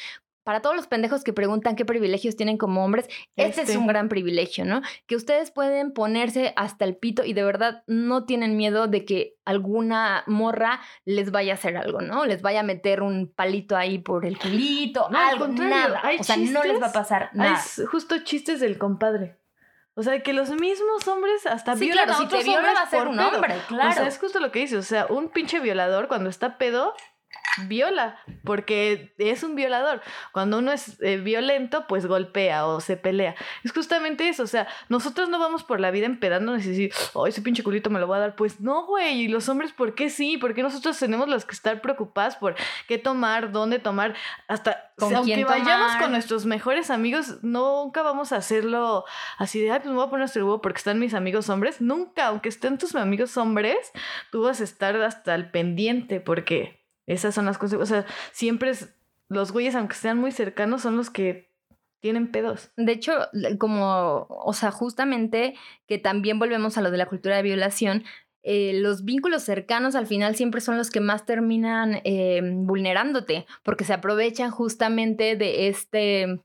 [0.46, 3.88] para todos los pendejos que preguntan qué privilegios tienen como hombres, este, es un este.
[3.88, 4.80] gran privilegio, ¿no?
[5.08, 9.34] Que ustedes pueden ponerse hasta el pito y de verdad no tienen miedo de que
[9.44, 12.26] alguna morra les vaya a hacer algo, ¿no?
[12.26, 16.00] Les vaya a meter un palito ahí por el culito, algo, nada.
[16.16, 17.56] O sea, no les va a pasar nada.
[17.56, 19.36] Hay justo chistes del compadre.
[19.94, 22.88] O sea, que los mismos hombres hasta sí, violan a otros si te va a
[22.88, 23.90] ser un hombre, claro.
[23.90, 24.76] O sea, es justo lo que dice.
[24.76, 26.94] O sea, un pinche violador cuando está pedo
[27.68, 30.02] viola, porque es un violador.
[30.32, 33.34] Cuando uno es eh, violento, pues golpea o se pelea.
[33.64, 37.26] Es justamente eso, o sea, nosotros no vamos por la vida empedándonos y decir, oh,
[37.26, 38.36] ese pinche culito me lo voy a dar.
[38.36, 40.36] Pues no, güey, y los hombres, ¿por qué sí?
[40.36, 42.54] Porque nosotros tenemos los que estar preocupados por
[42.86, 44.14] qué tomar, dónde tomar,
[44.48, 49.04] hasta, aunque vayamos con nuestros mejores amigos, nunca vamos a hacerlo
[49.38, 51.80] así de, ay, pues me voy a poner este huevo porque están mis amigos hombres.
[51.80, 53.76] Nunca, aunque estén tus amigos hombres,
[54.30, 56.75] tú vas a estar hasta el pendiente porque
[57.06, 57.80] esas son las cosas.
[57.80, 58.94] O sea, siempre es,
[59.28, 61.50] los güeyes, aunque sean muy cercanos, son los que
[62.00, 62.70] tienen pedos.
[62.76, 63.12] De hecho,
[63.58, 65.54] como, o sea, justamente
[65.86, 68.04] que también volvemos a lo de la cultura de violación,
[68.48, 73.84] eh, los vínculos cercanos al final siempre son los que más terminan eh, vulnerándote, porque
[73.84, 76.40] se aprovechan justamente de este,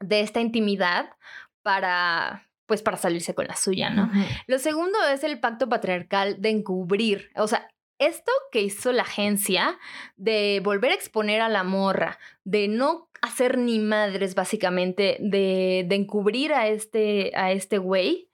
[0.00, 1.08] de esta intimidad
[1.62, 4.10] para, pues para salirse con la suya, ¿no?
[4.46, 7.66] Lo segundo es el pacto patriarcal de encubrir, o sea,
[8.06, 9.78] esto que hizo la agencia
[10.16, 16.52] de volver a exponer a la morra, de no hacer ni madres básicamente, de, encubrir
[16.52, 18.28] a este, a este güey,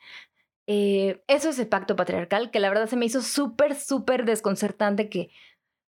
[0.67, 5.09] eh, eso es el pacto patriarcal, que la verdad se me hizo súper, súper desconcertante
[5.09, 5.31] que,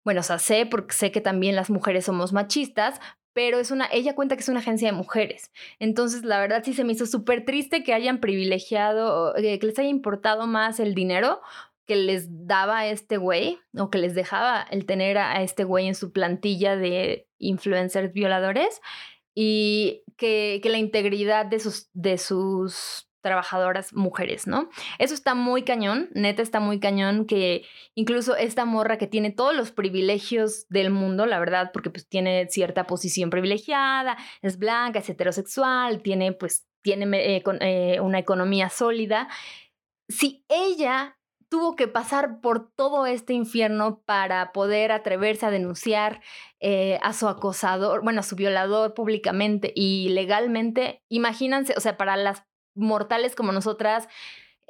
[0.05, 2.99] bueno, o sea, sé porque sé que también las mujeres somos machistas,
[3.33, 5.51] pero es una, ella cuenta que es una agencia de mujeres.
[5.79, 9.79] Entonces, la verdad sí se me hizo súper triste que hayan privilegiado, eh, que les
[9.79, 11.41] haya importado más el dinero
[11.89, 15.87] que les daba a este güey o que les dejaba el tener a este güey
[15.87, 18.79] en su plantilla de influencers violadores
[19.33, 24.69] y que, que la integridad de sus, de sus trabajadoras mujeres, ¿no?
[24.99, 29.55] Eso está muy cañón, neta está muy cañón que incluso esta morra que tiene todos
[29.55, 35.09] los privilegios del mundo, la verdad, porque pues tiene cierta posición privilegiada, es blanca, es
[35.09, 39.27] heterosexual, tiene pues tiene eh, eh, una economía sólida.
[40.07, 41.18] Si ella
[41.49, 46.21] tuvo que pasar por todo este infierno para poder atreverse a denunciar
[46.59, 51.03] eh, a su acosador, bueno, a su violador públicamente y legalmente.
[51.09, 52.43] Imagínense, o sea, para las
[52.75, 54.07] mortales como nosotras,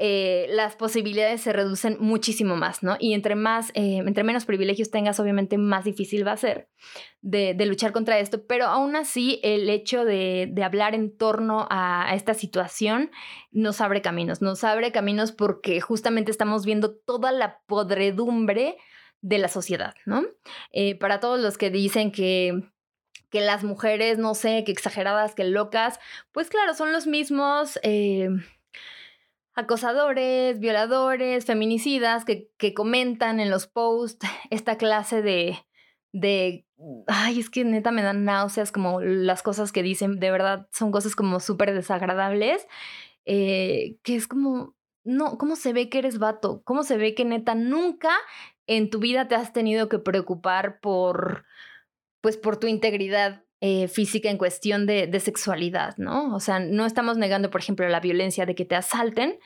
[0.02, 2.96] eh, las posibilidades se reducen muchísimo más, ¿no?
[3.02, 6.70] Y entre más, eh, entre menos privilegios tengas, obviamente más difícil va a ser
[7.22, 12.34] de, luchar contra esto, pero aún así el hecho de, hablar en torno a, esta
[12.34, 13.12] situación
[13.52, 18.78] nos abre caminos, nos abre caminos porque justamente estamos viendo toda la podredumbre
[19.20, 20.24] de la sociedad, ¿no?
[20.72, 22.64] Eh, para todos los que dicen que
[23.30, 26.00] que las mujeres, no sé, que exageradas, que locas,
[26.32, 27.80] pues claro, son los mismos
[29.60, 35.58] acosadores, violadores, feminicidas que, que, comentan en los posts esta clase de,
[36.12, 36.66] de,
[37.08, 40.92] ay, es que neta me dan náuseas como las cosas que dicen, de verdad son
[40.92, 42.68] cosas como súper desagradables,
[43.26, 46.62] eh, que es como, no, ¿cómo se ve que eres vato?
[46.64, 48.12] ¿Cómo se ve que neta nunca
[48.68, 51.46] en tu vida te has tenido que preocupar por
[52.22, 56.34] pues por tu integridad eh, física en cuestión de, sexualidad, ¿no?
[56.36, 59.40] O sea, no estamos negando, por ejemplo, la violencia de que te asalten,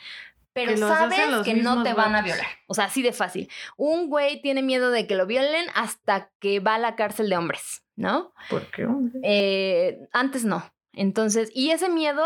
[0.54, 2.46] pero sabes que no te van a violar.
[2.68, 3.50] O sea, así de fácil.
[3.76, 7.38] Un güey tiene miedo de que lo violen hasta que va a la cárcel de
[7.38, 8.34] hombres, ¿no?
[8.50, 9.20] ¿Por qué hombre?
[9.24, 10.64] Eh, antes no.
[10.94, 12.24] Entonces, y ese miedo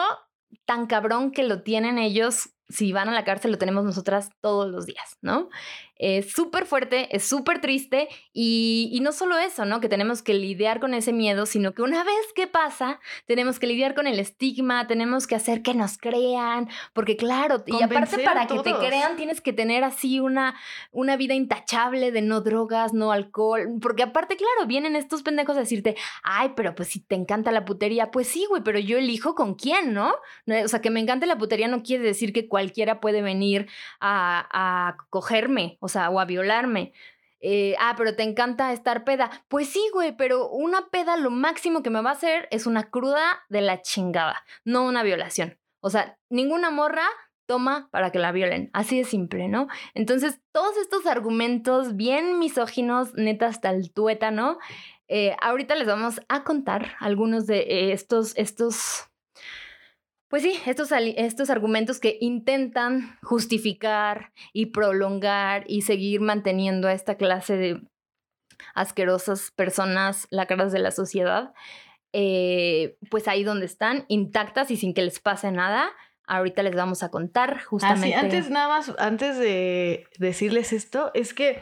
[0.65, 4.69] tan cabrón que lo tienen ellos si van a la cárcel lo tenemos nosotras todos
[4.69, 5.49] los días, ¿no?
[5.99, 9.79] Es súper fuerte, es súper triste y, no solo eso, ¿no?
[9.79, 13.67] Que tenemos que lidiar con ese miedo, sino que una vez que pasa, tenemos que
[13.67, 18.47] lidiar con el estigma, tenemos que hacer que nos crean, porque claro, y aparte para
[18.47, 20.55] que te crean tienes que tener así una,
[20.91, 25.61] una vida intachable de no drogas, no alcohol, porque aparte, claro, vienen estos pendejos a
[25.61, 29.35] decirte, ay, pero pues si te encanta la putería, pues sí, güey, pero yo elijo
[29.35, 30.13] con quién, ¿no?
[30.63, 33.67] O sea, que me encante la putería no quiere decir que cualquiera puede venir
[33.99, 36.91] a, a cogerme, o sea, o a violarme.
[37.39, 39.31] Eh, ah, pero te encanta estar peda.
[39.47, 42.89] Pues sí, güey, pero una peda lo máximo que me va a hacer es una
[42.89, 45.57] cruda de la chingada, no una violación.
[45.79, 47.07] O sea, ninguna morra
[47.45, 48.69] toma para que la violen.
[48.73, 49.69] Así de simple, ¿no?
[49.93, 54.57] Entonces, todos estos argumentos bien misóginos, neta hasta el tuétano,
[55.07, 59.09] eh, ahorita les vamos a contar algunos de estos, estos
[60.29, 67.15] pues sí, estos, estos argumentos que intentan justificar y prolongar y seguir manteniendo a esta
[67.15, 67.81] clase de
[68.73, 71.53] asquerosas personas lacras de la sociedad,
[72.13, 75.91] eh, pues ahí donde están, intactas y sin que les pase nada,
[76.27, 78.15] Ahorita les vamos a contar justamente.
[78.15, 81.61] antes nada más, antes de decirles esto, es que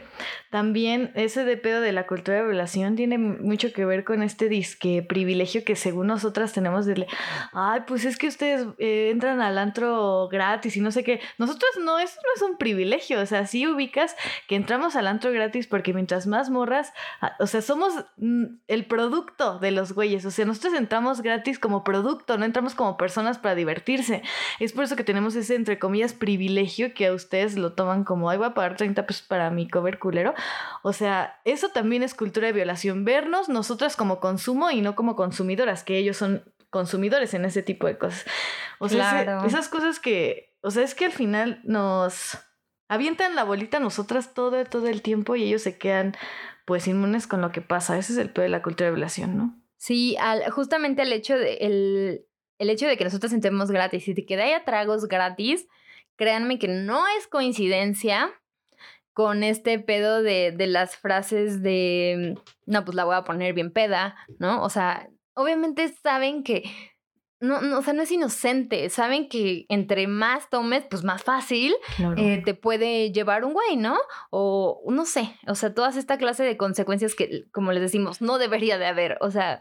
[0.50, 4.48] también ese de pedo de la cultura de violación tiene mucho que ver con este
[4.48, 7.06] disque privilegio que según nosotras tenemos de,
[7.52, 11.20] ay, pues es que ustedes eh, entran al antro gratis y no sé qué.
[11.38, 14.16] Nosotros no, eso no es un privilegio, o sea, sí ubicas
[14.48, 18.84] que entramos al antro gratis porque mientras más morras, ah, o sea, somos mm, el
[18.86, 23.38] producto de los güeyes, o sea, nosotros entramos gratis como producto, no entramos como personas
[23.38, 24.22] para divertirse.
[24.58, 28.30] Es por eso que tenemos ese, entre comillas, privilegio que a ustedes lo toman como,
[28.30, 30.34] ay, voy a pagar 30 pesos para mi cover culero.
[30.82, 33.04] O sea, eso también es cultura de violación.
[33.04, 37.86] Vernos nosotras como consumo y no como consumidoras, que ellos son consumidores en ese tipo
[37.86, 38.24] de cosas.
[38.78, 42.38] O sea, esas cosas que, o sea, es que al final nos
[42.88, 46.16] avientan la bolita a nosotras todo, todo el tiempo y ellos se quedan
[46.66, 47.96] pues inmunes con lo que pasa.
[47.96, 49.58] Ese es el peor de la cultura de violación, ¿no?
[49.78, 52.25] Sí, al, justamente el hecho de el,
[52.58, 55.66] el hecho de que nosotros entremos gratis y de que haya tragos gratis,
[56.16, 58.32] créanme que no es coincidencia
[59.12, 63.72] con este pedo de, de las frases de, no, pues la voy a poner bien
[63.72, 64.62] peda, ¿no?
[64.62, 66.64] O sea, obviamente saben que
[67.38, 68.88] no, no, o sea, no es inocente.
[68.88, 71.74] Saben que entre más tomes, pues más fácil
[72.16, 73.98] eh, te puede llevar un güey, ¿no?
[74.30, 78.38] O no sé, o sea, todas esta clase de consecuencias que, como les decimos, no
[78.38, 79.18] debería de haber.
[79.20, 79.60] O sea,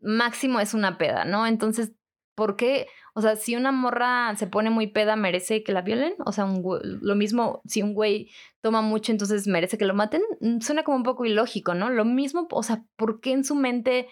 [0.00, 1.46] máximo es una peda, ¿no?
[1.46, 1.92] Entonces,
[2.34, 2.88] ¿por qué?
[3.14, 6.14] O sea, si una morra se pone muy peda, ¿merece que la violen?
[6.24, 10.22] O sea, un lo mismo, si un güey toma mucho, entonces merece que lo maten.
[10.40, 11.90] Mm, suena como un poco ilógico, ¿no?
[11.90, 14.08] Lo mismo, o sea, ¿por qué en su mente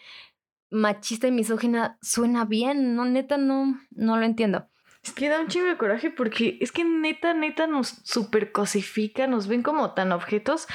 [0.70, 2.94] machista y misógina suena bien?
[2.94, 4.68] No, neta, no, no lo entiendo.
[5.02, 9.26] Es que da un chingo de coraje porque es que neta, neta nos super cosifica,
[9.26, 10.66] nos ven como tan objetos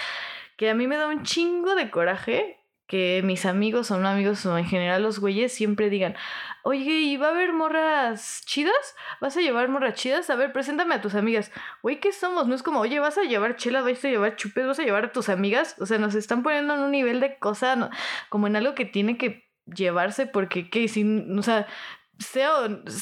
[0.57, 4.45] que a mí me da un chingo de coraje que mis amigos o no amigos
[4.45, 6.15] o en general los güeyes siempre digan,
[6.63, 8.95] oye, ¿y va a haber morras chidas?
[9.21, 10.29] ¿Vas a llevar morras chidas?
[10.29, 11.51] A ver, preséntame a tus amigas.
[11.81, 12.47] Güey, ¿qué somos?
[12.47, 13.81] No es como, oye, ¿vas a llevar chela?
[13.81, 14.67] ¿Vas a llevar chupes?
[14.67, 15.75] ¿Vas a llevar a tus amigas?
[15.79, 17.89] O sea, nos están poniendo en un nivel de cosa,
[18.29, 20.87] como en algo que tiene que llevarse porque, ¿qué?
[20.87, 21.67] Si, o sea,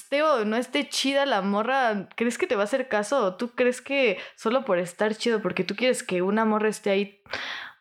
[0.10, 3.24] Teo, no esté chida la morra, ¿crees que te va a hacer caso?
[3.24, 6.90] ¿O tú crees que solo por estar chido, porque tú quieres que una morra esté
[6.90, 7.22] ahí,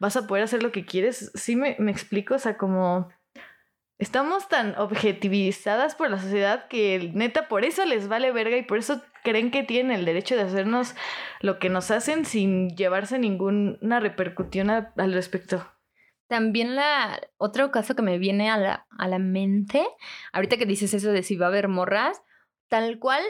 [0.02, 1.30] vas a poder hacer lo que quieres?
[1.34, 3.08] Sí me, me explico, o sea, como
[3.98, 8.78] estamos tan objetivizadas por la sociedad que neta por eso les vale verga y por
[8.78, 10.96] eso creen que tienen el derecho de hacernos
[11.40, 15.64] lo que nos hacen sin llevarse ninguna repercusión al respecto.
[16.28, 19.86] También la otro caso que me viene a la, a la mente,
[20.32, 22.22] ahorita que dices eso de si va a haber morras,
[22.68, 23.22] tal cual,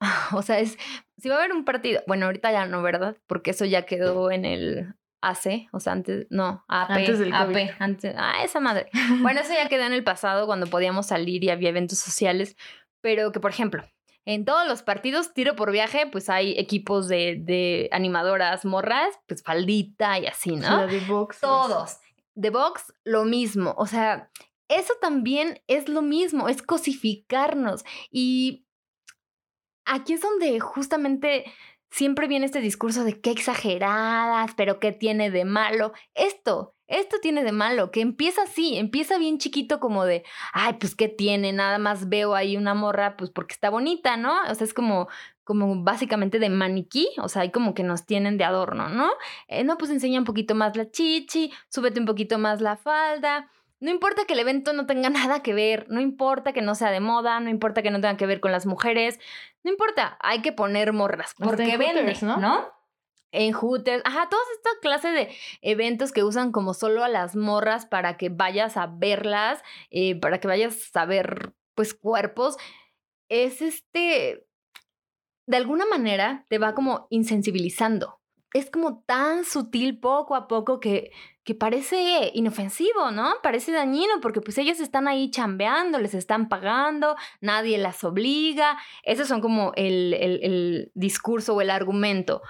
[0.32, 0.78] o sea, es
[1.18, 3.18] si va a haber un partido, bueno, ahorita ya no, ¿verdad?
[3.26, 4.94] Porque eso ya quedó en el
[5.28, 8.90] AC, o sea, antes, no, AP, antes del AP, antes, ah, esa madre.
[9.22, 12.56] Bueno, eso ya quedó en el pasado cuando podíamos salir y había eventos sociales,
[13.00, 13.84] pero que, por ejemplo,
[14.26, 19.42] en todos los partidos, tiro por viaje, pues hay equipos de, de animadoras morras, pues
[19.42, 20.86] faldita y así, ¿no?
[20.86, 21.40] de box.
[21.40, 21.98] Todos.
[22.34, 23.74] De box, lo mismo.
[23.76, 24.30] O sea,
[24.68, 27.84] eso también es lo mismo, es cosificarnos.
[28.10, 28.64] Y
[29.84, 31.44] aquí es donde justamente
[31.94, 35.92] siempre viene este discurso de qué exageradas, pero qué tiene de malo.
[36.14, 40.96] Esto, esto tiene de malo, que empieza así, empieza bien chiquito como de, ay, pues
[40.96, 44.34] qué tiene, nada más veo ahí una morra, pues porque está bonita, ¿no?
[44.50, 45.06] O sea, es como,
[45.44, 49.10] como básicamente de maniquí, o sea, hay como que nos tienen de adorno, ¿no?
[49.46, 53.48] Eh, no, pues enseña un poquito más la chichi, súbete un poquito más la falda.
[53.84, 56.90] No importa que el evento no tenga nada que ver, no importa que no sea
[56.90, 59.20] de moda, no importa que no tenga que ver con las mujeres,
[59.62, 62.38] no importa, hay que poner morras porque venden, ¿no?
[62.38, 62.72] ¿no?
[63.30, 67.84] En Hooters, ajá, todas esta clase de eventos que usan como solo a las morras
[67.84, 72.56] para que vayas a verlas, eh, para que vayas a ver, pues, cuerpos,
[73.28, 74.46] es este,
[75.46, 78.20] de alguna manera te va como insensibilizando.
[78.54, 81.10] Es como tan sutil poco a poco que
[81.44, 83.34] que parece inofensivo, ¿no?
[83.42, 88.78] Parece dañino porque pues ellas están ahí chambeando, les están pagando, nadie las obliga.
[89.02, 92.40] Esos son como el, el, discurso o el argumento.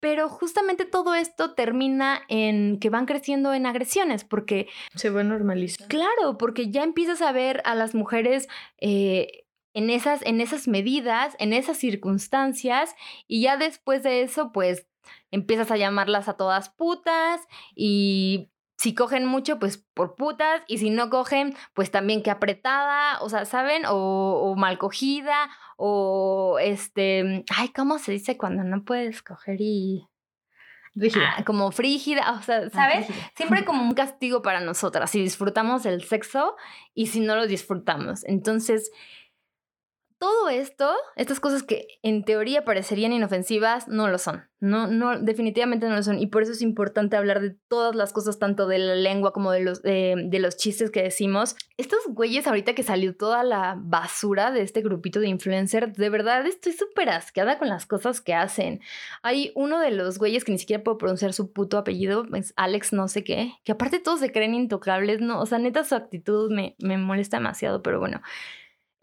[0.00, 4.66] Pero justamente todo esto termina en que van creciendo en agresiones porque...
[4.96, 5.88] Se va normalizando.
[5.88, 8.48] Claro, porque ya empiezas a ver a las mujeres...
[8.78, 12.94] Eh, en esas, en esas medidas, en esas circunstancias,
[13.26, 14.86] y ya después de eso, pues
[15.30, 17.40] empiezas a llamarlas a todas putas
[17.74, 23.22] y si cogen mucho, pues por putas, y si no cogen, pues también que apretada,
[23.22, 23.84] o sea, ¿saben?
[23.88, 30.08] O, mal cogida, o este, ay, ¿cómo se dice cuando no puedes coger y...
[31.16, 33.06] Ah, como frígida, o sea, ah, ¿sabes?
[33.36, 36.56] Siempre como un castigo para nosotras, si disfrutamos el sexo
[36.92, 38.24] y si no lo disfrutamos.
[38.24, 38.90] Entonces,
[40.22, 44.44] todo esto, estas cosas que en teoría parecerían inofensivas, no lo son.
[44.60, 46.20] No, no, definitivamente no lo son.
[46.20, 49.50] Y por eso es importante hablar de todas las cosas, tanto de la lengua como
[49.50, 51.56] de los, de los chistes que decimos.
[51.76, 56.46] Estos güeyes, ahorita que salió toda la basura de este grupito de influencers, de verdad
[56.46, 58.80] estoy súper asqueada con las cosas que hacen.
[59.24, 63.08] Hay uno de los güeyes que ni siquiera puedo pronunciar su puto apellido, Alex no
[63.08, 65.40] sé qué, que aparte todos se creen intocables, ¿no?
[65.40, 68.20] O sea, neta su actitud me molesta demasiado, pero bueno.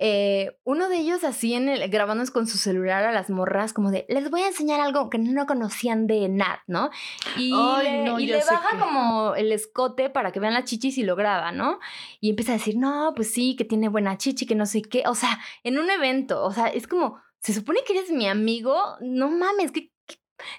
[0.01, 3.91] Eh, uno de ellos así en el, grabándonos con su celular a las morras, como
[3.91, 6.89] de, les voy a enseñar algo que no conocían de Nat, ¿no?
[7.37, 11.79] Y le, baja como el escote para que vean la chichis y lo graba, ¿no?
[12.21, 15.03] Y empieza a decir, no, pues sí, que tiene buena chichi, que no sé qué,
[15.05, 18.77] o sea, en un evento, o sea, es como, se supone que eres mi amigo,
[19.01, 19.91] no mames, qué,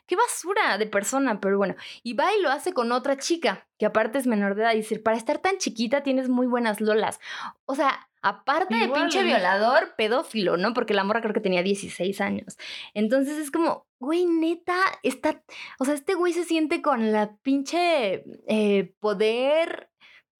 [0.06, 3.86] qué basura de persona, pero bueno, y va y lo hace con otra chica, que
[3.86, 7.20] aparte es menor de edad, y decir, para estar tan chiquita tienes muy buenas lolas,
[7.66, 10.74] o sea Aparte de pinche violador, pedófilo, ¿no?
[10.74, 12.58] Porque la morra creo que tenía 16 años.
[12.92, 15.42] Entonces es como, güey, neta, está,
[15.78, 19.89] o sea, este güey se siente con la pinche eh, poder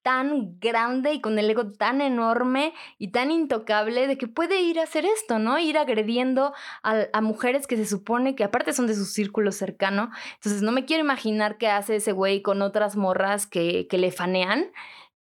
[0.02, 4.80] tan grande y con el ego tan enorme y tan intocable de que puede ir
[4.80, 5.58] a hacer esto, ¿no?
[5.58, 10.10] Ir agrediendo a, mujeres que se supone que aparte son de su círculo cercano.
[10.34, 14.10] Entonces no me quiero imaginar qué hace ese güey con otras morras que, que le
[14.10, 14.70] fanean.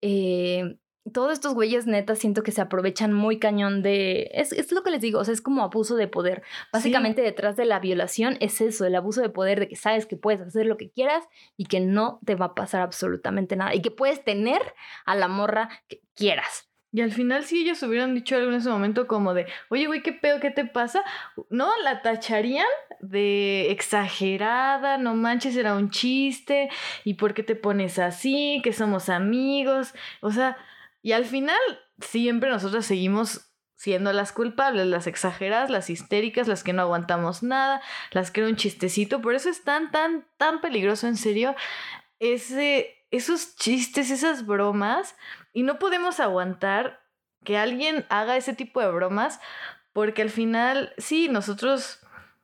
[0.01, 0.79] Eh,
[1.13, 4.31] todos estos güeyes netas siento que se aprovechan muy cañón de...
[4.35, 6.43] Es, es lo que les digo, o sea, es como abuso de poder.
[6.73, 10.17] Básicamente detrás de la violación es eso, el abuso de poder, de que sabes que
[10.17, 11.25] puedes hacer lo que quieras
[11.57, 14.61] y que no te va a pasar absolutamente nada y que puedes tener
[15.05, 16.69] a la morra que quieras.
[16.91, 20.03] Y al final, si ellos hubieran dicho algo en ese momento como de, oye, güey,
[20.03, 20.41] ¿qué pedo?
[20.41, 21.05] ¿Qué te pasa?
[21.51, 22.67] No, la tacharían
[23.01, 26.71] de exagerada, no manches, era un chiste,
[27.05, 28.61] ¿y por qué te pones así?
[28.65, 29.93] Que somos amigos.
[30.23, 30.57] O sea,
[31.03, 31.59] y al final,
[32.01, 37.81] siempre nosotros seguimos siendo las culpables, las exageradas, las histéricas, las que no aguantamos nada,
[38.11, 39.23] las que era un chistecito.
[39.23, 41.55] Por eso es tan, tan, tan peligroso, en serio,
[42.19, 45.15] ese, esos chistes, esas bromas.
[45.53, 47.01] Y no podemos aguantar
[47.45, 49.41] que alguien haga ese tipo de bromas,
[49.93, 52.01] porque al final, sí, nosotros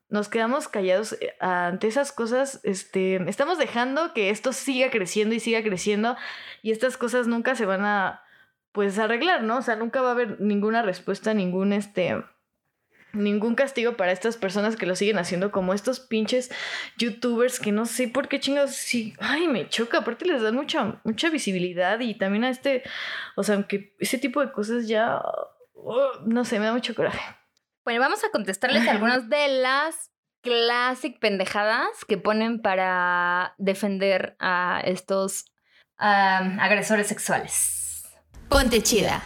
[0.09, 5.41] nos quedamos callados eh, ante esas cosas, este, estamos dejando que esto siga creciendo y
[5.41, 6.17] siga creciendo
[6.63, 8.24] y estas cosas nunca se van a
[8.75, 9.59] pues arreglar, ¿no?
[9.59, 12.25] O sea, nunca va a haber ninguna respuesta, ningún este
[13.13, 16.51] ningún castigo para estas personas que lo siguen haciendo como estos pinches
[16.99, 21.01] youtubers que no sé por qué chingados sí, ay, me choca, aparte les dan mucha
[21.05, 22.83] mucha visibilidad y también a este,
[23.37, 25.23] o sea, aunque ese tipo de cosas ya
[25.75, 27.21] oh, no sé, me da mucho coraje.
[27.85, 30.11] Bueno, vamos a contestarles algunas de las
[30.43, 35.45] clásic pendejadas que ponen para defender a estos
[35.97, 37.84] agresores sexuales.
[38.55, 39.21] Ponte chida.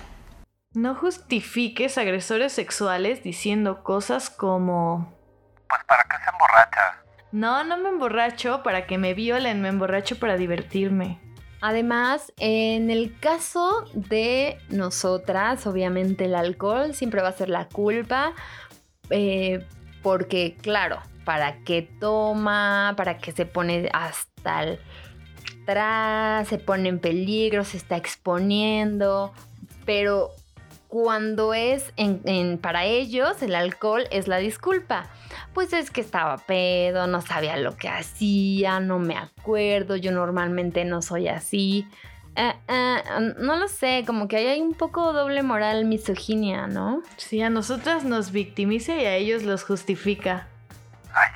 [0.72, 5.14] No justifiques agresores sexuales diciendo cosas como...
[5.68, 7.02] Pues para qué se emborracha.
[7.32, 11.20] No, no me emborracho para que me violen, me emborracho para divertirme.
[11.60, 18.32] Además, en el caso de nosotras, obviamente el alcohol siempre va a ser la culpa,
[19.10, 19.62] eh,
[20.02, 22.94] porque claro, ¿para qué toma?
[22.96, 24.80] ¿Para qué se pone hasta el
[26.46, 29.32] se pone en peligro, se está exponiendo,
[29.84, 30.30] pero
[30.88, 35.06] cuando es en, para ellos el alcohol es la disculpa.
[35.52, 40.84] Pues es que estaba pedo, no sabía lo que hacía, no me acuerdo, yo normalmente
[40.84, 41.86] no soy así.
[42.36, 43.02] Eh, eh,
[43.38, 47.02] no lo sé, como que hay un poco doble moral, misoginia, ¿no?
[47.16, 50.46] Sí, a nosotras nos victimiza y a ellos los justifica.
[51.12, 51.28] Ay,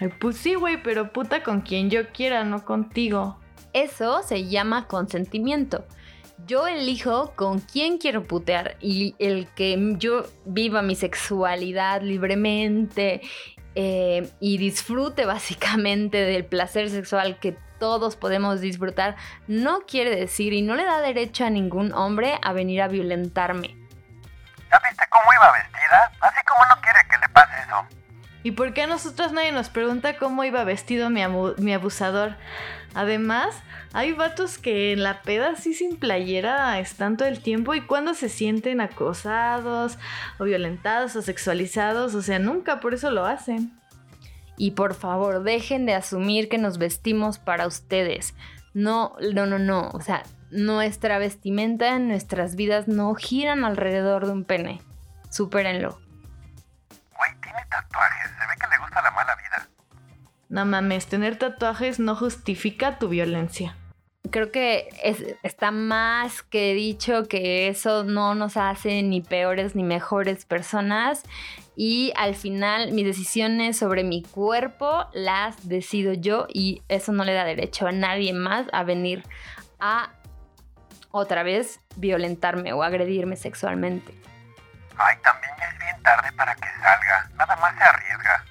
[0.00, 3.40] Ay, pues sí, güey, pero puta con quien yo quiera, no contigo.
[3.72, 5.86] Eso se llama consentimiento.
[6.46, 13.20] Yo elijo con quién quiero putear y el que yo viva mi sexualidad libremente
[13.74, 20.62] eh, y disfrute básicamente del placer sexual que todos podemos disfrutar, no quiere decir y
[20.62, 23.76] no le da derecho a ningún hombre a venir a violentarme.
[24.70, 26.12] ¿Ya viste cómo iba vestida?
[26.20, 27.97] Así como no quiere que le pase eso.
[28.48, 31.20] ¿Y por qué a nosotros nadie nos pregunta cómo iba vestido mi,
[31.74, 32.36] abusador?
[32.94, 33.54] Además,
[33.92, 38.14] hay vatos que en la peda así sin playera están todo el tiempo y cuando
[38.14, 39.98] se sienten acosados
[40.38, 43.70] o violentados o sexualizados, o sea, nunca por eso lo hacen.
[44.56, 48.32] Y por favor, dejen de asumir que nos vestimos para ustedes.
[48.72, 49.90] No, no, no, no.
[49.92, 54.80] O sea, nuestra vestimenta en nuestras vidas no giran alrededor de un pene.
[55.28, 56.07] Supérenlo.
[59.02, 59.68] La mala vida.
[60.48, 63.76] No mames, tener tatuajes no justifica tu violencia.
[64.30, 64.88] Creo que
[65.42, 71.22] está más que dicho que eso no nos hace ni peores ni mejores personas
[71.76, 77.32] y al final mis decisiones sobre mi cuerpo las decido yo y eso no le
[77.32, 79.22] da derecho a nadie más a venir
[79.78, 80.10] a
[81.10, 84.12] otra vez violentarme o agredirme sexualmente.
[84.96, 87.30] Ay, también ya es bien tarde para que salga.
[87.36, 88.44] Nada más se arriesga.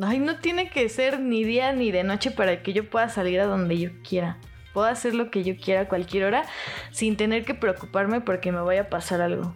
[0.00, 3.38] Ay, no tiene que ser ni día ni de noche para que yo pueda salir
[3.40, 4.38] a donde yo quiera.
[4.72, 6.44] Puedo hacer lo que yo quiera a cualquier hora
[6.90, 9.54] sin tener que preocuparme porque me vaya a pasar algo.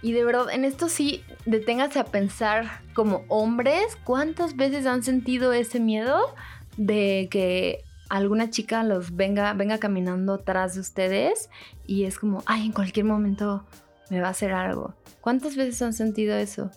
[0.00, 5.52] Y de verdad, en esto sí, deténgase a pensar como hombres, ¿cuántas veces han sentido
[5.52, 6.34] ese miedo
[6.76, 11.50] de que alguna chica los venga, venga caminando atrás de ustedes
[11.84, 13.66] y es como, ay, en cualquier momento
[14.08, 14.94] me va a hacer algo?
[15.20, 16.70] ¿Cuántas veces han sentido eso?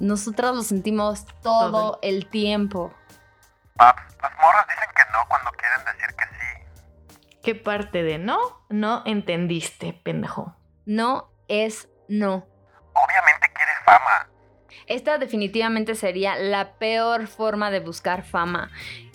[0.00, 2.92] Nosotras lo sentimos todo, el tiempo.
[3.76, 7.38] Paps, las morras dicen que no cuando quieren decir que sí.
[7.42, 8.38] ¿Qué parte de no?
[8.70, 10.56] No entendiste, pendejo.
[10.86, 12.46] No es no.
[12.94, 14.30] Obviamente quieres fama.
[14.86, 18.70] Esta definitivamente sería la peor forma de buscar fama.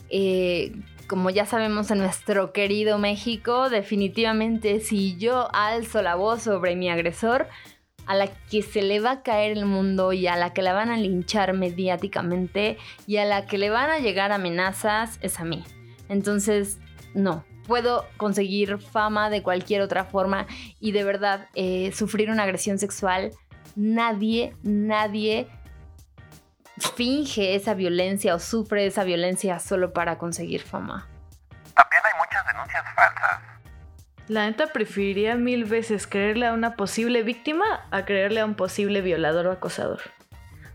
[0.09, 0.71] Eh,
[1.07, 6.89] como ya sabemos en nuestro querido México, definitivamente si yo alzo la voz sobre mi
[6.89, 7.47] agresor,
[8.06, 10.74] a la que se le va a caer el mundo y a la que la
[10.74, 12.78] van a linchar mediáticamente
[13.08, 15.64] y a la que le van a llegar amenazas es a mí.
[16.10, 16.80] Entonces,
[17.14, 20.45] no, puedo conseguir fama de cualquier otra forma
[20.80, 23.32] y de verdad eh, sufrir una agresión sexual,
[23.76, 25.47] nadie, nadie
[26.95, 31.08] finge esa violencia o sufre esa violencia solo para conseguir fama.
[31.74, 33.55] También hay muchas denuncias falsas.
[34.28, 39.01] La neta preferiría mil veces creerle a una posible víctima a creerle a un posible
[39.01, 40.01] violador o acosador.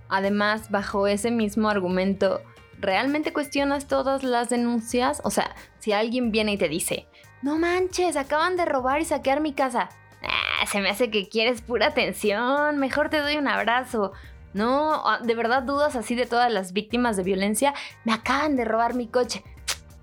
[0.08, 2.42] Además, bajo ese mismo argumento,
[2.78, 5.20] ¿realmente cuestionas todas las denuncias?
[5.24, 7.08] O sea, si alguien viene y te dice,
[7.42, 9.88] no manches, acaban de robar y saquear mi casa.
[10.22, 14.12] Ah, se me hace que quieres pura atención, mejor te doy un abrazo.
[14.52, 17.74] No, ah, de verdad dudas así de todas las víctimas de violencia.
[18.04, 19.42] Me acaban de robar mi coche.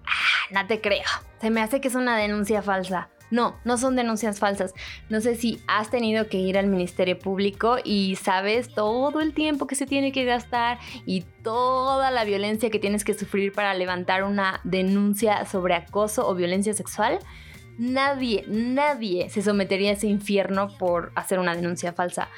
[0.05, 1.05] Ah, no te creo.
[1.39, 3.09] Se me hace que es una denuncia falsa.
[3.29, 4.73] No, no son denuncias falsas.
[5.09, 9.67] No sé si has tenido que ir al Ministerio Público y sabes todo el tiempo
[9.67, 14.23] que se tiene que gastar y toda la violencia que tienes que sufrir para levantar
[14.23, 17.19] una denuncia sobre acoso o violencia sexual.
[17.77, 22.29] Nadie, nadie se sometería a ese infierno por hacer una denuncia falsa.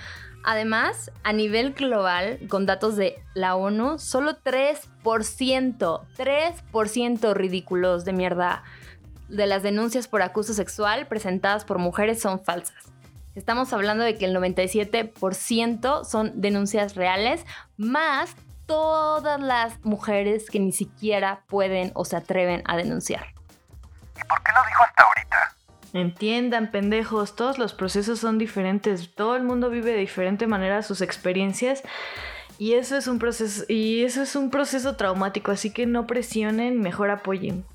[0.44, 8.64] Además, a nivel global, con datos de la ONU, solo 3%, 3% ridículos de mierda
[9.30, 12.92] de las denuncias por acoso sexual presentadas por mujeres son falsas.
[13.36, 17.46] Estamos hablando de que el 97% son denuncias reales,
[17.78, 23.28] más todas las mujeres que ni siquiera pueden o se atreven a denunciar.
[24.18, 25.56] ¿Y por qué lo dijo hasta ahorita?
[25.94, 31.02] Entiendan, pendejos, todos los procesos son diferentes, todo el mundo vive de diferente manera sus
[31.02, 31.84] experiencias
[32.60, 36.82] y eso es un proceso y eso es un proceso traumático, así que no presionen,
[36.82, 37.66] mejor apoyen.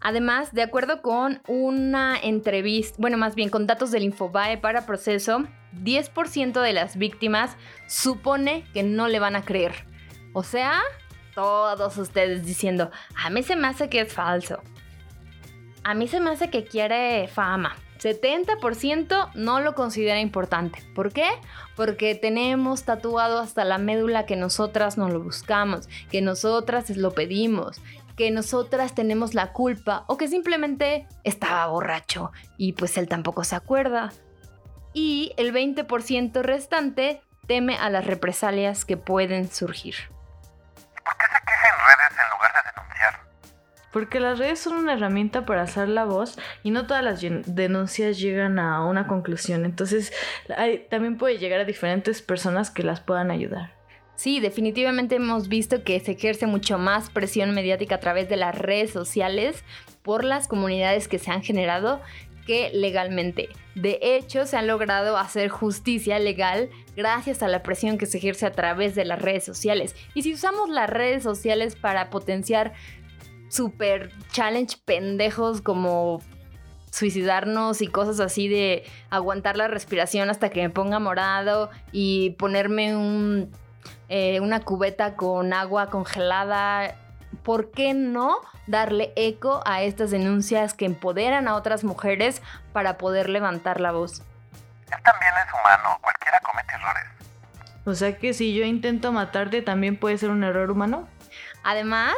[0.00, 5.44] Además, de acuerdo con una entrevista, bueno, más bien con datos del Infobae para proceso,
[5.74, 9.86] 10% de las víctimas supone que no le van a creer.
[10.32, 10.80] O sea,
[11.34, 14.62] todos ustedes diciendo, a mí se me hace que es falso.
[15.82, 17.76] A mí se me hace que quiere fama.
[18.00, 20.82] 70% no lo considera importante.
[20.94, 21.28] ¿Por qué?
[21.76, 27.80] Porque tenemos tatuado hasta la médula que nosotras no lo buscamos, que nosotras lo pedimos,
[28.20, 33.56] que nosotras tenemos la culpa o que simplemente estaba borracho y pues él tampoco se
[33.56, 34.12] acuerda.
[34.92, 39.94] Y el 20% restante teme a las represalias que pueden surgir.
[41.02, 43.20] ¿Por qué se queja en redes en lugar de denunciar?
[43.90, 48.18] Porque las redes son una herramienta para alzar la voz y no todas las denuncias
[48.18, 49.64] llegan a una conclusión.
[49.64, 50.12] Entonces,
[50.54, 53.79] hay- también puede llegar a diferentes personas que las puedan ayudar.
[54.20, 58.54] Sí, definitivamente hemos visto que se ejerce mucho más presión mediática a través de las
[58.54, 59.64] redes sociales
[60.02, 62.02] por las comunidades que se han generado
[62.46, 63.48] que legalmente.
[63.74, 68.44] De hecho, se ha logrado hacer justicia legal gracias a la presión que se ejerce
[68.44, 69.96] a través de las redes sociales.
[70.12, 72.74] Y si usamos las redes sociales para potenciar
[73.48, 76.20] super challenge pendejos como
[76.90, 82.94] suicidarnos y cosas así de aguantar la respiración hasta que me ponga morado y ponerme
[82.94, 83.50] un,
[84.10, 86.96] eh, una cubeta con agua congelada.
[87.44, 92.42] ¿Por qué no darle eco a estas denuncias que empoderan a otras mujeres
[92.72, 94.22] para poder levantar la voz?
[94.90, 97.04] Él también es humano, cualquiera comete errores.
[97.84, 101.08] O sea que si yo intento matarte, también puede ser un error humano.
[101.62, 102.16] Además,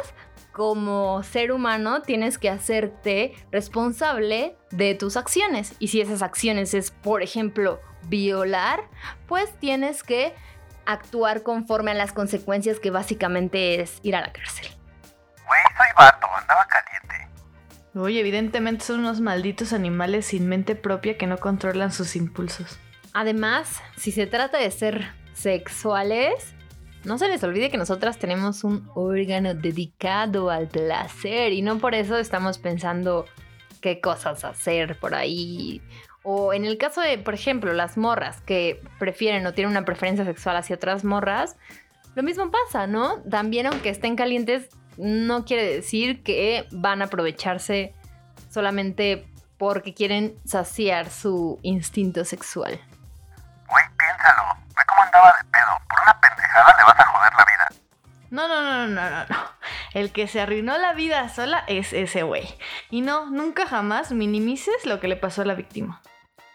[0.51, 5.75] como ser humano tienes que hacerte responsable de tus acciones.
[5.77, 8.81] Y si esas acciones es, por ejemplo, violar,
[9.27, 10.33] pues tienes que
[10.85, 14.67] actuar conforme a las consecuencias que básicamente es ir a la cárcel.
[15.47, 17.29] Güey, soy vato, andaba caliente.
[17.95, 22.79] Oye, evidentemente son unos malditos animales sin mente propia que no controlan sus impulsos.
[23.13, 26.55] Además, si se trata de ser sexuales,
[27.03, 31.95] no se les olvide que nosotras tenemos un órgano dedicado al placer y no por
[31.95, 33.25] eso estamos pensando
[33.81, 35.81] qué cosas hacer por ahí.
[36.23, 40.23] O en el caso de, por ejemplo, las morras que prefieren o tienen una preferencia
[40.23, 41.57] sexual hacia otras morras,
[42.15, 43.21] lo mismo pasa, ¿no?
[43.29, 47.93] También aunque estén calientes, no quiere decir que van a aprovecharse
[48.49, 52.79] solamente porque quieren saciar su instinto sexual.
[53.67, 54.57] Güey, piénsalo.
[54.75, 55.77] Ve cómo andaba de pedo.
[55.89, 57.69] Por una pendejada le vas a joder la vida.
[58.29, 59.53] No, no, no, no, no, no.
[59.93, 62.47] El que se arruinó la vida sola es ese güey.
[62.89, 66.01] Y no, nunca jamás minimices lo que le pasó a la víctima.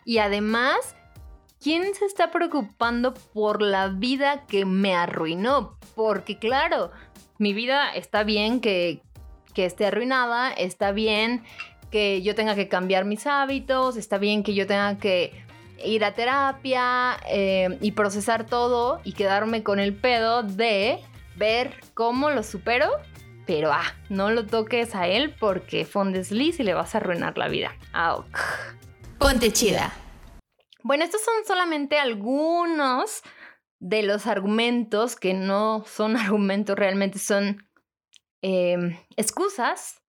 [0.09, 0.97] Y además,
[1.63, 5.77] ¿quién se está preocupando por la vida que me arruinó?
[5.95, 6.91] Porque claro,
[7.37, 9.03] mi vida está bien que,
[9.53, 11.45] que esté arruinada, está bien
[11.91, 15.45] que yo tenga que cambiar mis hábitos, está bien que yo tenga que
[15.85, 21.01] ir a terapia eh, y procesar todo y quedarme con el pedo de
[21.37, 22.89] ver cómo lo supero,
[23.45, 27.37] pero ah, no lo toques a él porque fue un y le vas a arruinar
[27.37, 27.77] la vida.
[27.93, 28.25] Ah,
[29.19, 29.93] Ponte chida.
[30.85, 33.23] Bueno, estos son solamente algunos
[33.81, 37.69] de los argumentos que no son argumentos, realmente son
[38.43, 40.01] em, excusas,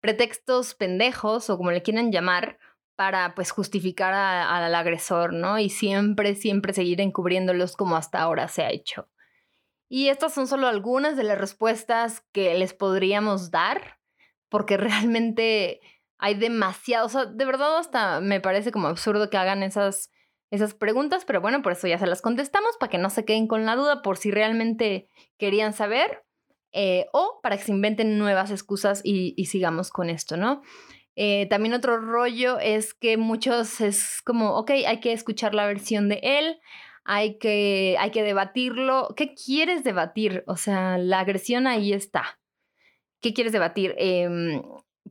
[0.00, 2.58] pretextos pendejos o como le quieran llamar
[2.96, 5.58] para pues justificar al agresor, ¿no?
[5.58, 9.08] Y siempre, siempre seguir encubriéndolos como hasta ahora se ha hecho.
[9.90, 13.98] Y estas son solo algunas de las respuestas que les podríamos dar,
[14.48, 15.80] porque realmente
[16.18, 20.10] hay demasiado, o sea, de verdad hasta me parece como absurdo que hagan esas,
[20.50, 23.46] esas preguntas, pero bueno, por eso ya se las contestamos, para que no se queden
[23.46, 25.08] con la duda por si realmente
[25.38, 26.24] querían saber,
[26.72, 30.62] eh, o para que se inventen nuevas excusas y, sigamos con esto, ¿no?
[31.16, 36.08] Eh, también otro rollo es que muchos es como, ok, hay que escuchar la versión
[36.08, 36.60] de él,
[37.04, 39.14] hay que, hay que debatirlo.
[39.16, 40.44] ¿Qué quieres debatir?
[40.46, 42.38] O sea, la agresión ahí está.
[43.20, 43.94] ¿Qué quieres debatir?
[43.98, 44.28] Eh,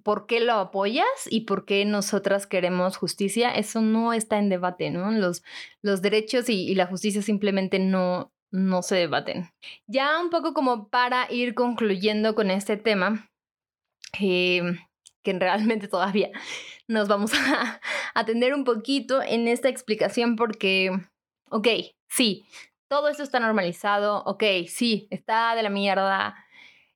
[0.03, 3.51] ¿Por qué lo apoyas y por qué nosotras queremos justicia?
[3.51, 5.11] Eso no está en debate, ¿no?
[5.11, 5.43] Los,
[5.81, 9.49] los derechos y, la justicia simplemente no, no se debaten.
[9.87, 13.29] Ya un poco como para ir concluyendo con este tema,
[14.19, 14.61] eh,
[15.23, 16.31] que realmente todavía
[16.87, 17.81] nos vamos a
[18.13, 20.91] atender un poquito en esta explicación porque
[21.49, 21.67] ok,
[22.07, 22.45] sí,
[22.87, 26.35] todo esto está normalizado, ok, sí, está de la mierda.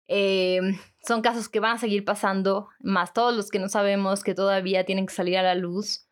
[0.07, 4.35] Em, son casos que van a seguir pasando, más todos los que no sabemos que
[4.35, 6.07] todavía tienen que salir a la luz.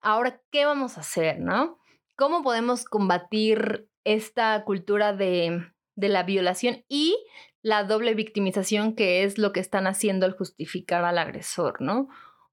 [0.00, 1.78] Ahora, ¿qué vamos a hacer, no?
[2.16, 7.16] ¿Cómo podemos combatir esta cultura de, de la violación y
[7.62, 12.08] la doble victimización que es lo que están haciendo al justificar al agresor, ¿no?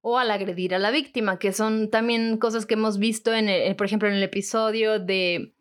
[0.07, 3.87] o al agredir a la víctima, que son también cosas que hemos visto, en por
[3.87, 5.54] ejemplo, en el episodio de,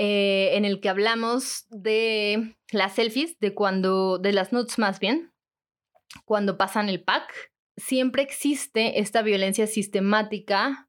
[0.00, 5.32] eh, en el que hablamos de las selfies, de cuando, de las nudes más bien,
[6.24, 10.88] cuando pasan el pack, siempre existe esta violencia sistemática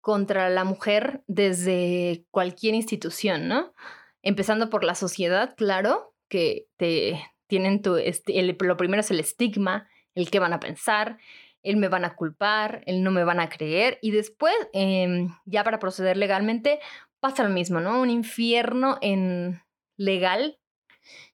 [0.00, 3.74] contra la mujer desde cualquier institución, ¿no?
[4.22, 9.88] Empezando por la sociedad, claro, que te tienen tu, este, lo primero es el estigma,
[10.14, 11.18] el que van a pensar,
[11.64, 15.64] él me van a culpar, él no me van a creer y después, em, ya
[15.64, 16.78] para proceder legalmente,
[17.22, 18.00] pasa lo mismo, ¿no?
[18.00, 19.62] Un infierno en
[19.96, 20.58] legal,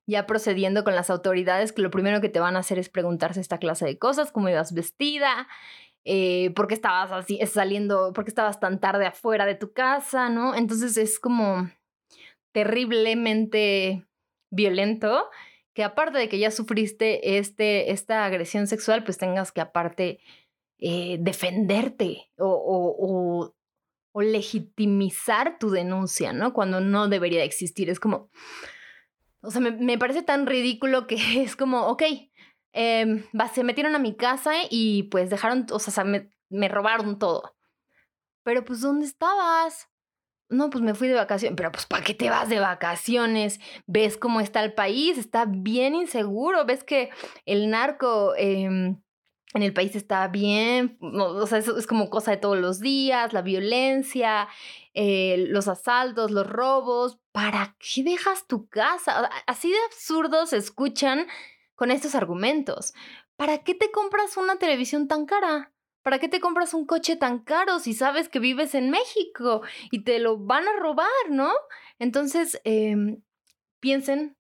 [0.07, 3.41] ya procediendo con las autoridades, que lo primero que te van a hacer es preguntarse
[3.41, 5.49] esta clase de cosas, cómo ibas vestida,
[6.05, 10.29] eh, por qué estabas así, saliendo, por qué estabas tan tarde afuera de tu casa,
[10.29, 10.55] ¿no?
[10.55, 11.71] Entonces es como
[12.53, 14.07] terriblemente
[14.51, 15.31] violento
[15.75, 20.21] que aparte de que ya sufriste este, esta agresión sexual, pues tengas que aparte
[20.81, 23.55] eh, defenderte o, o,
[24.15, 26.53] legitimizar tu denuncia, ¿no?
[26.53, 27.91] Cuando no debería existir.
[27.91, 28.31] Es como,
[29.41, 32.03] o sea, me, parece tan ridículo que es como, ok,
[32.73, 37.57] eh, se metieron a mi casa y pues dejaron, o sea, me, me robaron todo.
[38.43, 39.89] Pero pues, ¿dónde estabas?
[40.49, 43.61] no, pues me fui de vacaciones, pero pues ¿para qué te vas de vacaciones?
[43.87, 45.19] ¿Ves cómo está el país?
[45.19, 47.11] Está bien inseguro, ves que
[47.45, 49.01] el narco em,
[49.55, 53.33] en el país está bien, o sea, eso es como cosa de todos los días,
[53.33, 54.49] la violencia,
[54.93, 59.31] eh, los asaltos, los robos, ¿para qué dejas tu casa?
[59.47, 61.27] Así de absurdos se escuchan
[61.75, 62.93] con estos argumentos.
[63.37, 65.73] ¿Para qué te compras una televisión tan cara?
[66.03, 70.05] ¿Para qué te compras un coche tan caro si sabes que vives en México y
[70.05, 71.53] te lo van a robar, ¿no?
[71.99, 73.23] Entonces, em,
[73.79, 74.38] piensen,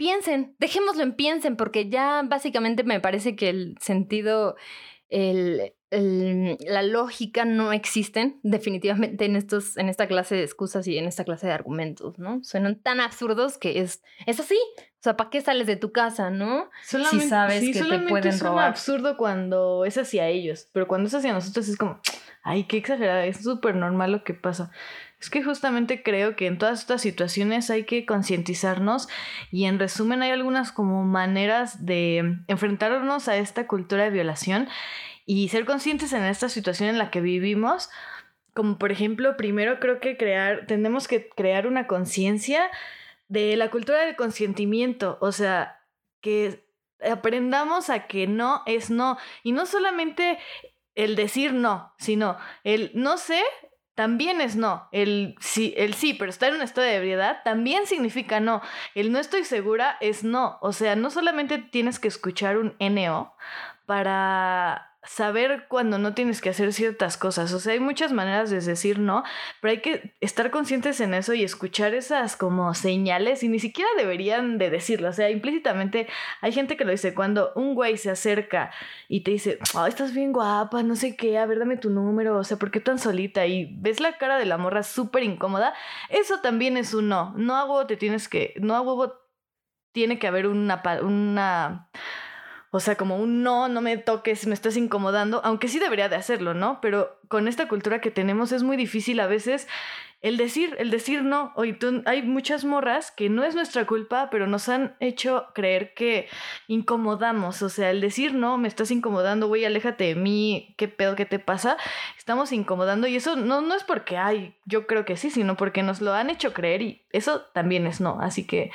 [0.00, 4.56] piensen, dejémoslo en piensen, porque ya básicamente me parece que el sentido,
[5.10, 11.04] el, la lógica no existen definitivamente en, estos, en esta clase de excusas y en
[11.04, 12.42] esta clase de argumentos, ¿no?
[12.42, 14.56] Suenan tan absurdos que es, es así.
[15.00, 16.68] O sea, ¿para qué sales de tu casa, no?
[16.82, 18.74] si sabes que te pueden robar.
[18.74, 21.98] Es absurdo cuando es hacia ellos, pero cuando es hacia nosotros es como,
[22.42, 24.70] ay, qué exagerada, es súper normal lo que pasa.
[25.18, 29.08] Es que justamente creo que en todas estas situaciones hay que concientizarnos
[29.50, 34.68] y en resumen hay algunas como maneras de enfrentarnos a esta cultura de violación
[35.24, 37.88] y ser conscientes en esta situación en la que vivimos.
[38.52, 42.70] Como por ejemplo, primero creo que crear, tenemos que crear una conciencia
[43.30, 45.80] de la cultura del consentimiento, o sea,
[46.20, 46.66] que
[47.00, 49.18] aprendamos a que no es no.
[49.44, 50.38] Y no solamente
[50.96, 53.40] el decir no, sino el no sé
[53.94, 54.88] también es no.
[54.90, 58.62] El sí, el sí, pero estar en un estado de ebriedad también significa no.
[58.96, 60.58] El no estoy segura es no.
[60.60, 63.32] O sea, no solamente tienes que escuchar un NO
[63.86, 67.52] para saber cuando no tienes que hacer ciertas cosas.
[67.52, 69.22] O sea, hay muchas maneras de decir no,
[69.60, 73.88] pero hay que estar conscientes en eso y escuchar esas como señales y ni siquiera
[73.96, 75.08] deberían de decirlo.
[75.08, 76.06] O sea, implícitamente
[76.42, 78.72] hay gente que lo dice cuando un güey se acerca
[79.08, 82.36] y te dice, oh, estás bien guapa, no sé qué, a ver, dame tu número,
[82.36, 83.46] o sea, ¿por qué tan solita?
[83.46, 85.72] Y ves la cara de la morra súper incómoda,
[86.10, 87.32] eso también es un no.
[87.36, 89.14] No a huevo te tienes que, no a huevo
[89.92, 91.88] tiene que haber una, una
[92.70, 96.16] o sea, como un no, no me toques, me estás incomodando, aunque sí debería de
[96.16, 96.80] hacerlo, ¿no?
[96.80, 99.66] Pero con esta cultura que tenemos es muy difícil a veces
[100.22, 101.52] el decir, el decir no.
[101.56, 106.28] Oye, hay muchas morras que no es nuestra culpa, pero nos han hecho creer que
[106.68, 107.62] incomodamos.
[107.62, 111.24] O sea, el decir no, me estás incomodando, güey, aléjate de mí, qué pedo, qué
[111.24, 111.78] te pasa.
[112.18, 115.82] Estamos incomodando y eso no, no es porque, ay, yo creo que sí, sino porque
[115.82, 118.18] nos lo han hecho creer y eso también es no.
[118.20, 118.70] Así que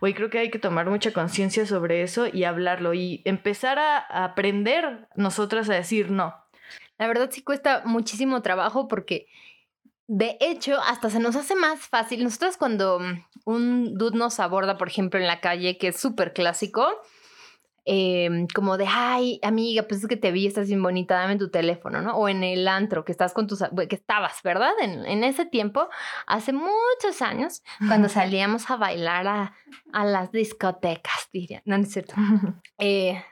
[0.00, 3.98] güey, creo que hay que tomar mucha conciencia sobre eso y hablarlo y empezar a,
[3.98, 6.34] aprender nosotras a decir no.
[6.98, 9.26] La verdad sí cuesta muchísimo trabajo porque
[10.06, 12.24] de hecho hasta se nos hace más fácil.
[12.24, 13.00] Nosotros cuando
[13.44, 16.88] un dude nos aborda, por ejemplo, en la calle, que es súper clásico,
[17.90, 21.48] Em, como de, ay, amiga, pues es que te vi, estás bien bonita, dame tu
[21.48, 22.18] teléfono, ¿no?
[22.18, 24.72] O en el antro, que estás con tus, que estabas, ¿verdad?
[24.82, 25.88] En, en ese tiempo,
[26.26, 29.54] hace muchos años, cuando salíamos a bailar a,
[29.90, 32.12] a las discotecas, diría, no, no es cierto.
[32.80, 33.24] Eh,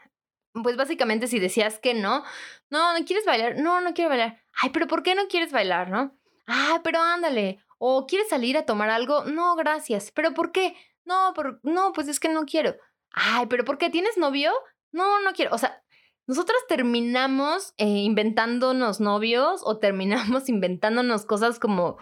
[0.55, 2.25] pues básicamente si decías que no,
[2.71, 4.41] no, no quieres bailar, no, no quiero bailar.
[4.63, 6.17] Ay, pero ¿por qué no quieres bailar, no?
[6.47, 7.63] Ay, pero ándale.
[7.77, 10.11] O quieres salir a tomar algo, no, gracias.
[10.13, 10.75] ¿Pero por qué?
[11.05, 12.75] No, por, no, pues es que no quiero
[13.17, 14.53] ay, pero ¿por qué tienes novio?
[14.93, 15.53] No, no quiero.
[15.53, 15.83] O sea,
[16.29, 21.97] nosotras terminamos eh, inventándonos novios o terminamos inventándonos cosas como,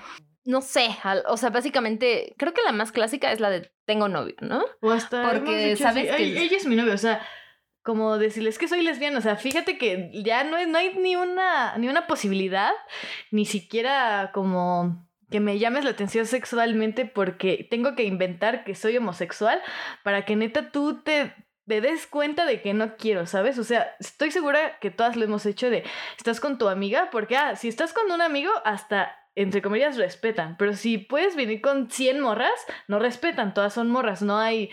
[0.44, 0.88] no sé,
[1.26, 4.64] o sea, básicamente, creo que la más clásica es la de tengo novio, ¿no?
[4.80, 7.26] O hasta porque sabes que ella es mi novio, o sea,
[7.82, 11.76] como decirles que soy lesbiana, o sea, fíjate que ya no, no hay ni una,
[11.76, 12.72] ni una posibilidad,
[13.30, 18.96] ni siquiera como que me llames la atención sexualmente porque tengo que inventar que soy
[18.96, 19.60] homosexual
[20.04, 21.34] para que neta tú te,
[21.66, 23.58] des cuenta de que no quiero, ¿sabes?
[23.58, 25.82] O sea, estoy segura que todas lo hemos hecho de,
[26.16, 30.56] estás con tu amiga, porque, ah, si estás con un amigo, hasta entre comillas, respetan.
[30.56, 32.52] Pero si puedes venir con 100 morras,
[32.86, 34.70] no respetan, todas son morras, no hay.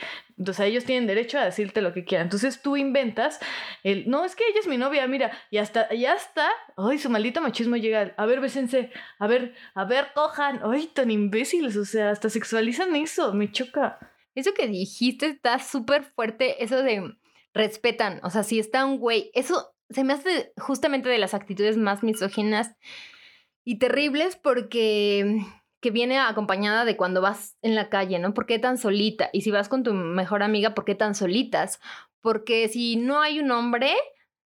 [0.48, 2.26] O sea, ellos tienen derecho a decirte lo que quieran.
[2.28, 3.40] Entonces tú inventas
[3.84, 4.10] el.
[4.10, 6.50] No, es que ella es mi novia, mira, y hasta, ya está.
[6.78, 8.14] Ay, su maldito machismo llega.
[8.18, 10.62] A ver, bésense, a ver, a ver, cojan.
[10.64, 14.00] Ay, tan imbéciles, o sea, hasta sexualizan eso, me choca.
[14.36, 17.16] Eso que dijiste está súper fuerte, eso de
[17.54, 18.20] respetan.
[18.24, 22.04] O sea, si está un güey, eso se me hace justamente de las actitudes más
[22.04, 22.76] misóginas
[23.64, 25.44] y terribles porque
[25.82, 28.34] que viene acompañada de cuando vas en la calle, ¿no?
[28.34, 29.30] ¿Por qué tan solita?
[29.34, 31.80] Y si vas con tu mejor amiga, ¿por qué tan solitas?
[32.22, 33.96] Porque si no hay un hombre,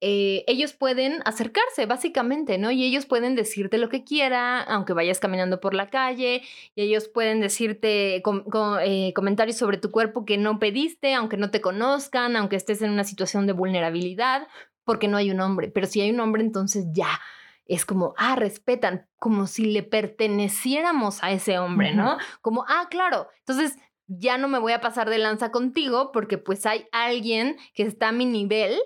[0.01, 2.71] eh, ellos pueden acercarse, básicamente, ¿no?
[2.71, 6.43] Y ellos pueden decirte lo que quiera, aunque vayas caminando por la calle,
[6.77, 11.61] y ellos pueden decirte eh, comentarios sobre tu cuerpo que no pediste, aunque no te
[11.61, 14.47] conozcan, aunque estés en una situación de vulnerabilidad,
[14.85, 15.69] porque no hay un hombre.
[15.69, 17.21] Pero si hay un hombre, entonces ya
[17.67, 22.17] es como, ah, respetan, como si le perteneciéramos a ese hombre, ¿no?
[22.41, 26.65] Como, ah, claro, entonces ya no me voy a pasar de lanza contigo porque pues
[26.67, 28.79] hay alguien que está a mi nivel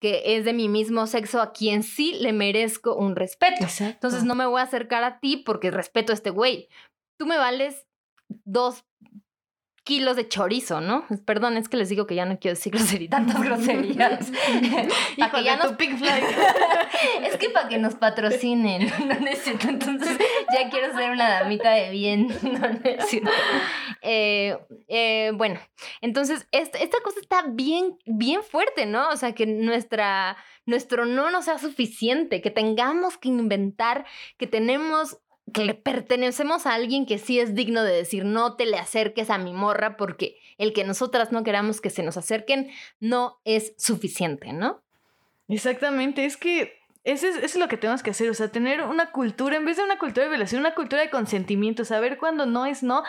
[0.00, 3.64] que es de mi mismo sexo a quien sí le merezco un respeto.
[3.78, 6.68] Entonces no me voy a acercar a ti porque respeto a este güey.
[7.16, 7.86] Tú me vales
[8.44, 8.84] dos
[9.84, 11.06] kilos de chorizo, ¿no?
[11.24, 14.30] Perdón, es que les digo que ya no quiero decir groserías, tantas groserías.
[15.16, 15.72] y que ya nos...
[17.22, 20.16] Es que para que nos patrocinen, no necesito, entonces
[20.52, 23.30] ya quiero ser una damita de bien, no necesito.
[24.02, 24.56] Eh,
[24.88, 25.58] eh, bueno,
[26.00, 29.08] entonces esta, esta cosa está bien, bien fuerte, ¿no?
[29.08, 34.04] O sea, que nuestra, nuestro no no sea suficiente, que tengamos que inventar,
[34.38, 35.18] que tenemos
[35.52, 39.30] que le pertenecemos a alguien que sí es digno de decir no te le acerques
[39.30, 42.70] a mi morra porque el que nosotras no queramos que se nos acerquen
[43.00, 44.82] no es suficiente, ¿no?
[45.48, 49.56] Exactamente, es que eso es, lo que tenemos que hacer, o sea, tener una cultura,
[49.56, 52.84] en vez de una cultura de violación, una cultura de consentimiento, saber cuándo no es
[52.84, 53.02] no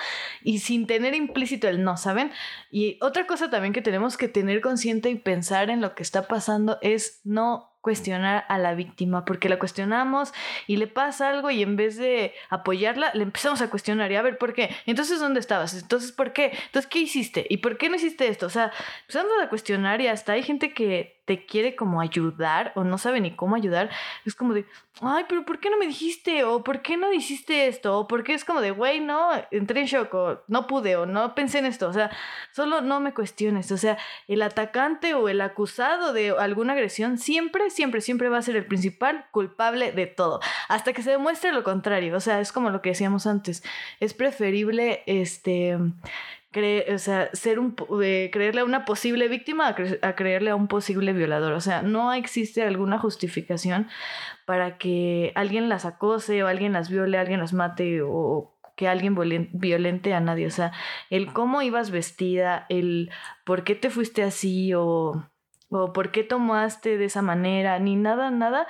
[0.44, 2.32] y sin tener implícito el no, ¿saben?
[2.72, 6.28] Y otra cosa también que tenemos que tener consciente y pensar en lo que está
[6.28, 10.34] pasando es no cuestionar a la víctima, porque la cuestionamos
[10.68, 14.22] y le pasa algo y en vez de apoyarla, le empezamos a cuestionar y a
[14.22, 14.74] ver por qué.
[14.86, 15.74] Entonces, ¿dónde estabas?
[15.74, 16.54] Entonces, ¿por qué?
[16.68, 17.46] Entonces, ¿qué hiciste?
[17.50, 18.46] ¿Y por qué no hiciste esto?
[18.46, 18.72] O sea,
[19.02, 23.22] empezamos a cuestionar y hasta hay gente que te quiere como ayudar o no sabe
[23.22, 23.90] ni cómo ayudar.
[24.26, 24.66] Es como de,
[25.02, 26.44] ay, pero ¿por qué no me dijiste?
[26.44, 28.00] O ¿por qué no hiciste esto?
[28.00, 31.06] O ¿por qué es como de, güey, no, entré en shock o no pude o
[31.06, 31.88] no pensé en esto?
[31.88, 32.12] O sea,
[32.52, 33.72] solo no me cuestiones.
[33.72, 38.42] O sea, el atacante o el acusado de alguna agresión siempre, siempre, siempre va a
[38.42, 40.40] ser el principal culpable de todo.
[40.70, 42.16] Hasta que se demuestre lo contrario.
[42.16, 43.64] O sea, es como lo que decíamos antes.
[44.00, 45.78] Es preferible, este
[46.94, 51.54] o sea, ser un, creerle a una posible víctima a, creerle a un posible violador.
[51.54, 53.88] O sea, no existe alguna justificación
[54.46, 59.16] para que alguien las acose o alguien las viole, alguien las mate o que alguien
[59.54, 60.46] violente a nadie.
[60.46, 60.74] O sea,
[61.10, 63.10] el cómo ibas vestida, el
[63.46, 65.28] por qué te fuiste así o,
[65.74, 68.68] o por qué tomaste de esa manera, ni nada, nada.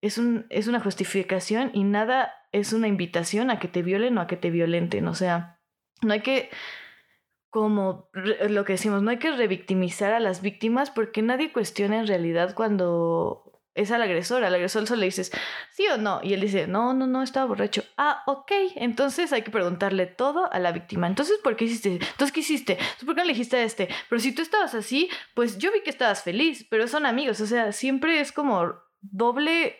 [0.00, 4.20] Es, un, es una justificación y nada es una invitación a que te violen o
[4.20, 5.08] a que te violenten.
[5.08, 5.60] O sea,
[6.02, 6.50] no hay que
[7.50, 8.10] como
[8.50, 12.54] lo que decimos, no hay que revictimizar a las víctimas porque nadie cuestiona en realidad
[12.54, 13.47] cuando
[13.78, 14.44] es al agresor.
[14.44, 15.30] Al agresor solo le dices,
[15.70, 16.20] sí o no.
[16.22, 17.84] Y él dice, no, no, no, estaba borracho.
[17.96, 18.50] Ah, ok.
[18.76, 21.06] Entonces hay que preguntarle todo a la víctima.
[21.06, 21.92] Entonces, ¿por qué hiciste?
[21.92, 22.78] Entonces, ¿qué hiciste?
[23.04, 23.88] ¿Por qué no le dijiste a este?
[24.08, 27.40] Pero si tú estabas así, pues yo vi que estabas feliz, pero son amigos.
[27.40, 29.76] O sea, siempre es como doble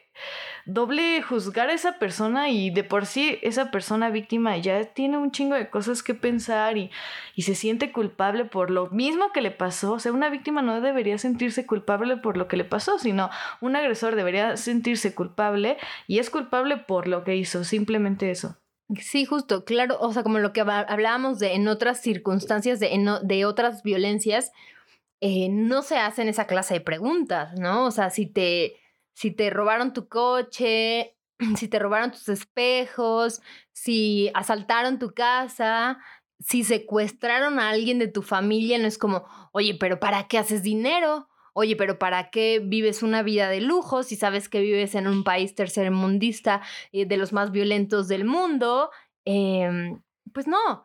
[0.64, 5.32] doble juzgar a esa persona y de por sí esa persona víctima ya tiene un
[5.32, 6.90] chingo de cosas que pensar y,
[7.34, 9.94] y se siente culpable por lo mismo que le pasó.
[9.94, 13.76] O sea, una víctima no debería sentirse culpable por lo que le pasó, sino un
[13.76, 18.56] agresor debería sentirse culpable y es culpable por lo que hizo, simplemente eso.
[19.00, 23.44] Sí, justo, claro, o sea, como lo que hablábamos de en otras circunstancias, de, de
[23.44, 24.50] otras violencias,
[25.20, 27.84] eh, no se hacen esa clase de preguntas, ¿no?
[27.84, 28.76] O sea, si te
[29.18, 31.16] si te robaron tu coche,
[31.56, 33.42] si te robaron tus espejos,
[33.72, 35.98] si asaltaron tu casa,
[36.38, 40.62] si secuestraron a alguien de tu familia, no es como, oye, pero ¿para qué haces
[40.62, 41.28] dinero?
[41.52, 45.24] Oye, pero ¿para qué vives una vida de lujo si sabes que vives en un
[45.24, 46.62] país tercermundista
[46.92, 48.90] eh, de los más violentos del mundo?
[49.24, 50.00] Em,
[50.32, 50.84] pues no,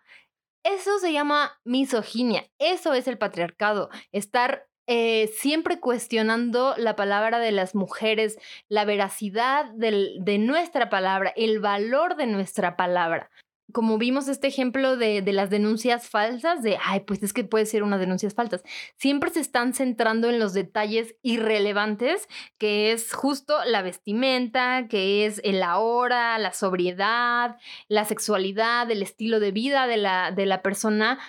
[0.64, 7.52] eso se llama misoginia, eso es el patriarcado, estar eh, siempre cuestionando la palabra de
[7.52, 13.30] las mujeres, la veracidad de nuestra palabra, el valor de nuestra palabra.
[13.72, 17.82] Como vimos este ejemplo de, las denuncias falsas, de, ay, pues es que puede ser
[17.82, 18.62] unas denuncias falsas,
[18.98, 22.28] siempre se están centrando en los detalles irrelevantes,
[22.58, 27.58] que es justo la vestimenta, que es el ahora, la sobriedad,
[27.88, 31.20] la sexualidad, el estilo de vida de la, de la persona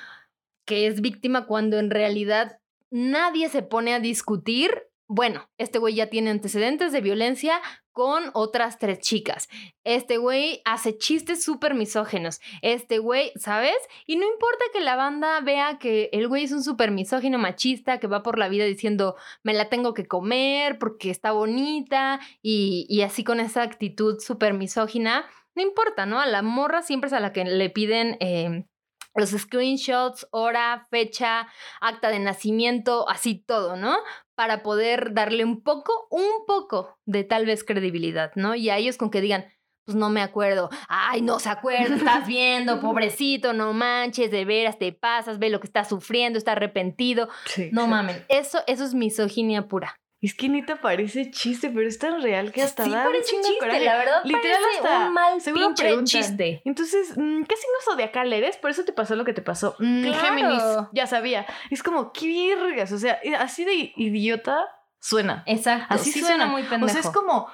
[0.66, 2.58] que es víctima, cuando en realidad
[2.94, 4.70] nadie se pone a discutir,
[5.08, 9.48] bueno, este güey ya tiene antecedentes de violencia con otras tres chicas.
[9.82, 12.40] Este güey hace chistes súper misógenos.
[12.62, 13.74] Este güey, ¿sabes?
[14.06, 17.98] Y no importa que la banda vea que el güey es un súper misógino machista
[17.98, 23.02] que va por la vida diciendo me la tengo que comer porque está bonita y,
[23.02, 25.26] así con esa actitud súper misógina.
[25.56, 26.20] No importa, ¿no?
[26.20, 28.66] A la morra siempre es a la que le piden eh,
[29.14, 31.48] los screenshots, hora, fecha,
[31.80, 33.96] acta de nacimiento, así todo, ¿no?
[34.34, 38.54] Para poder darle un poco, un poco de tal vez credibilidad, ¿no?
[38.54, 39.46] Y a ellos con que digan,
[39.84, 44.78] pues no me acuerdo, ay, no se acuerda, estás viendo, pobrecito, no manches, de veras
[44.78, 47.28] te pasas, ve lo que está sufriendo, está arrepentido.
[47.72, 50.00] no mamen, eso, eso es misoginia pura.
[50.24, 53.36] Es que ni te parece chiste, pero es tan real que hasta sí da parece
[53.36, 56.06] un chiste, la verdad Literal hasta un mal seguro pinche preguntan.
[56.06, 56.62] chiste.
[56.64, 58.56] Entonces, mm, ¿qué signo zodiacal eres?
[58.56, 59.76] Por eso te pasó lo que te pasó.
[59.80, 60.20] Mm, Claro.
[60.26, 60.62] Géminis,
[60.92, 61.44] ya sabía.
[61.70, 64.66] Es como, qué virgas, o sea, eh, así de idiota
[64.98, 65.42] suena.
[65.46, 66.36] Exacto, Así sí suena.
[66.36, 66.86] suena muy pendejo.
[66.86, 67.46] O sea, es como,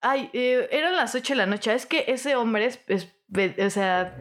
[0.00, 1.72] ay, eh, eran las 8 de la noche.
[1.74, 2.80] Es que ese hombre es,
[3.64, 4.16] o sea,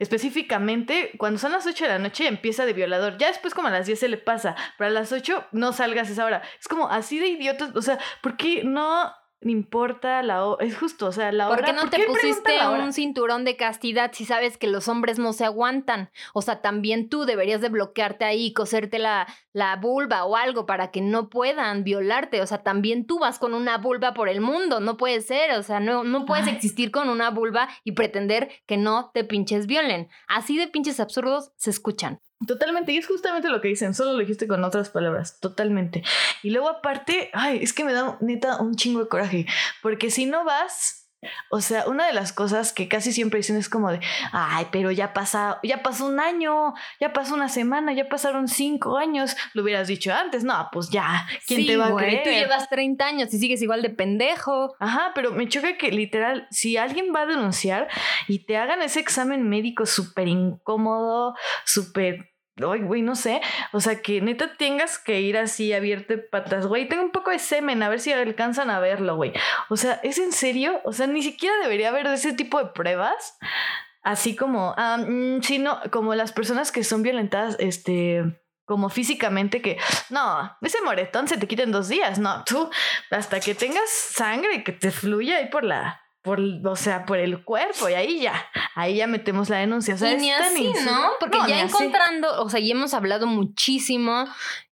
[0.00, 3.18] específicamente, cuando son las 8 de la noche empieza de violador.
[3.18, 6.10] Ya después como a las 10 se le pasa, pero a las 8 no salgas
[6.10, 6.42] esa hora.
[6.58, 9.12] Es como así de idiotas, o sea, ¿por qué no
[9.48, 10.64] importa la hora?
[10.64, 11.56] Es justo, o sea, la hora.
[11.56, 15.32] ¿Por qué no te pusiste un cinturón de castidad si sabes que los hombres no
[15.32, 16.10] se aguantan?
[16.34, 20.90] O sea, también tú deberías de bloquearte ahí, coserte la, la vulva o algo para
[20.90, 22.42] que no puedan violarte.
[22.42, 25.52] O sea, también tú vas con una vulva por el mundo, no puede ser.
[25.52, 26.54] O sea, no, no puedes Ay.
[26.54, 30.08] existir con una vulva y pretender que no te pinches violen.
[30.28, 32.20] Así de pinches absurdos se escuchan.
[32.46, 36.02] Totalmente, y es justamente lo que dicen, solo lo dijiste con otras palabras, totalmente.
[36.42, 39.46] Y luego aparte, ay, es que me da neta un chingo de coraje,
[39.82, 40.99] porque si no vas
[41.50, 44.00] o sea, una de las cosas que casi siempre dicen es como de,
[44.32, 48.96] ay, pero ya pasa, ya pasó un año, ya pasó una semana, ya pasaron cinco
[48.96, 52.22] años, lo hubieras dicho antes, no, pues ya, ¿quién Sí, te va a creer?
[52.22, 54.74] Tú llevas 30 años y sigues igual de pendejo.
[54.78, 57.88] Ajá, pero me choca que literal, si alguien va a denunciar
[58.26, 63.40] y te hagan ese examen médico súper incómodo, súper, ay, güey, no sé,
[63.72, 67.38] o sea, que neta tengas que ir así abierto patas, güey, tengo un poco de
[67.38, 69.32] semen, a ver si alcanzan a verlo, güey.
[69.68, 70.80] O sea, ¿es en serio?
[70.84, 73.38] O sea, ni siquiera debería haber ese tipo de pruebas.
[74.02, 79.60] Así como, ah, mm, sí, no, como las personas que son violentadas, este, como físicamente
[79.60, 79.78] que,
[80.08, 82.70] no, ese moretón se te quita en dos días, no, tú,
[83.10, 87.44] hasta que tengas sangre que te fluya ahí por la, por, o sea, por el
[87.44, 88.34] cuerpo y ahí ya,
[88.74, 89.94] ahí ya metemos la denuncia.
[89.94, 91.10] O sea, y ni así, ¿no?
[91.18, 91.66] Porque No, ya así.
[91.66, 94.26] encontrando, o sea, ya hemos hablado muchísimo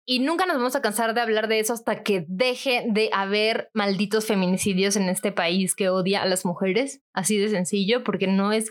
[0.04, 3.70] y nunca nos vamos a cansar de hablar de eso hasta que deje de haber
[3.72, 8.52] malditos feminicidios en este país que odia a las mujeres, así de sencillo, porque no
[8.52, 8.70] es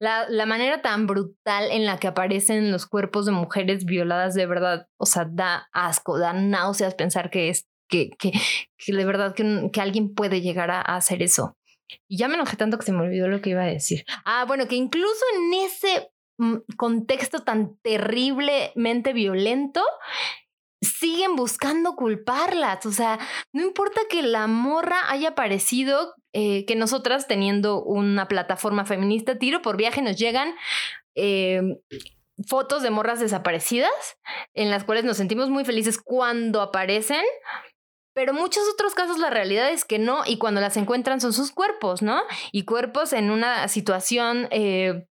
[0.00, 4.46] la, la manera tan brutal en la que aparecen los cuerpos de mujeres violadas de
[4.46, 8.32] verdad, o sea, da asco, da náuseas pensar que es, que, que,
[8.76, 11.56] que de verdad que, que alguien puede llegar a, a hacer eso.
[12.08, 14.04] Y ya me enojé tanto que se me olvidó lo que iba a decir.
[14.24, 19.82] Ah, bueno, que incluso en ese mm, contexto tan terriblemente violento,
[20.82, 22.84] siguen buscando culparlas.
[22.86, 23.18] O sea,
[23.52, 29.62] no importa que la morra haya aparecido, eh, que nosotras teniendo una plataforma feminista, tiro
[29.62, 30.54] por viaje, nos llegan
[31.14, 31.62] eh,
[32.46, 34.18] fotos de morras desaparecidas,
[34.54, 37.24] en las cuales nos sentimos muy felices cuando aparecen.
[38.14, 41.50] Pero muchos otros casos la realidad es que no, y cuando las encuentran son sus
[41.50, 42.22] cuerpos, ¿no?
[42.52, 45.06] Y cuerpos en una situación eh,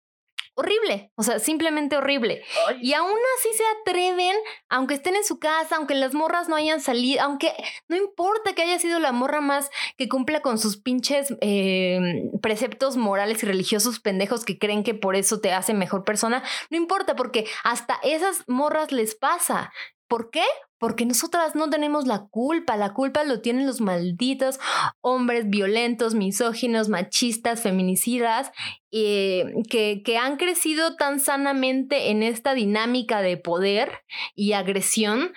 [0.58, 2.42] horrible, o sea, simplemente horrible.
[2.80, 4.34] Y aún así se atreven,
[4.68, 7.52] aunque estén en su casa, aunque las morras no hayan salido, aunque
[7.86, 12.96] no importa que haya sido la morra más que cumpla con sus pinches eh, preceptos
[12.96, 17.14] morales y religiosos pendejos que creen que por eso te hace mejor persona, no importa
[17.14, 19.72] porque hasta esas morras les pasa.
[20.08, 20.42] ¿Por qué?
[20.78, 24.58] Porque nosotras no tenemos la culpa, la culpa lo tienen los malditos
[25.00, 28.50] hombres violentos, misóginos, machistas, feminicidas,
[28.90, 34.02] eh, que, que han crecido tan sanamente en esta dinámica de poder
[34.34, 35.32] y agresión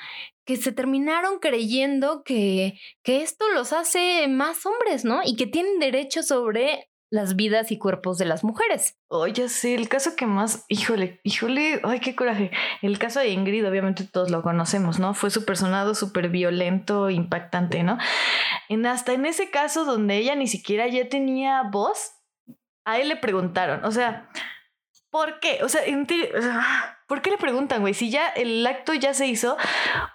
[0.45, 5.21] que se terminaron creyendo que, que esto los hace más hombres, ¿no?
[5.23, 8.97] Y que tienen derecho sobre las vidas y cuerpos de las mujeres.
[9.09, 12.51] Oh, ya sé, el caso que más, híjole, híjole, ay, qué coraje.
[12.81, 15.13] El caso de Ingrid, obviamente todos lo conocemos, ¿no?
[15.13, 17.97] Fue súper sonado, súper violento, impactante, ¿no?
[18.69, 22.13] En, hasta en ese caso donde ella ni siquiera ya tenía voz,
[22.85, 24.29] a él le preguntaron, o sea,
[25.09, 25.59] ¿por qué?
[25.63, 27.93] O sea, en o sea, ¿por qué le preguntan, güey?
[27.93, 29.57] Si ya el acto ya se hizo,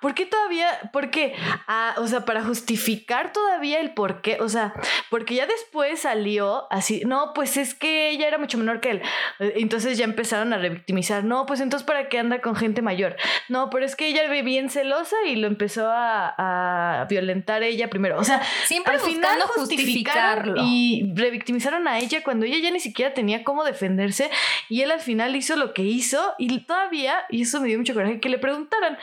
[0.00, 0.66] ¿por qué todavía?
[0.94, 1.34] ¿Por qué?
[1.68, 4.72] Ah, o sea, para justificar todavía el por qué, o sea,
[5.10, 9.02] porque ya después salió así, no, pues es que ella era mucho menor que él.
[9.40, 13.16] Eh, Entonces ya empezaron a revictimizar, no, pues entonces para qué anda con gente mayor.
[13.50, 17.90] No, pero es que ella ve bien celosa y lo empezó a, a violentar ella
[17.90, 18.18] primero.
[18.18, 20.62] O sea, Siempre al final justificarlo.
[20.64, 24.30] y revictimizaron a ella cuando ella ya ni siquiera tenía cómo defenderse
[24.70, 27.94] y él al final hizo lo que hizo y todavía, y eso me dio mucho
[27.94, 28.98] coraje, que le preguntaran,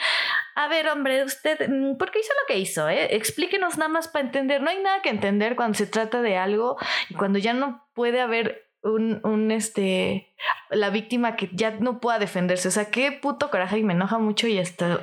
[0.55, 2.89] a ver hombre, usted, mm, ¿por qué hizo lo que hizo?
[2.89, 3.15] Eh?
[3.15, 6.77] Explíquenos nada más para entender, no hay nada que entender cuando se trata de algo
[7.09, 10.33] y cuando ya no puede haber un, un este,
[10.69, 14.19] la víctima que ya no pueda defenderse, o sea, qué puto coraje y me enoja
[14.19, 14.99] mucho y hasta,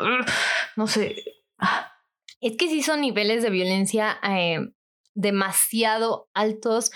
[0.76, 1.16] no sé,
[2.40, 4.72] Es que sí son niveles de violencia eh,
[5.14, 6.90] demasiado altos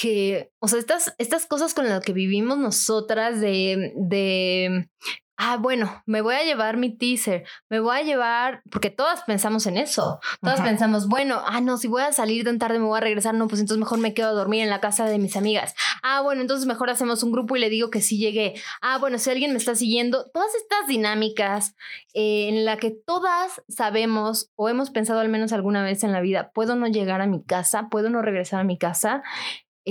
[0.00, 4.88] que, o sea, estas, estas cosas con las que vivimos nosotras de, de,
[5.36, 9.66] ah, bueno, me voy a llevar mi teaser, me voy a llevar, porque todas pensamos
[9.66, 10.68] en eso, todas Ajá.
[10.68, 13.48] pensamos, bueno, ah, no, si voy a salir tan tarde me voy a regresar, no,
[13.48, 15.74] pues entonces mejor me quedo a dormir en la casa de mis amigas.
[16.04, 18.54] Ah, bueno, entonces mejor hacemos un grupo y le digo que sí llegué.
[18.80, 21.74] Ah, bueno, si alguien me está siguiendo, todas estas dinámicas
[22.14, 26.20] eh, en la que todas sabemos o hemos pensado al menos alguna vez en la
[26.20, 29.24] vida, puedo no llegar a mi casa, puedo no regresar a mi casa,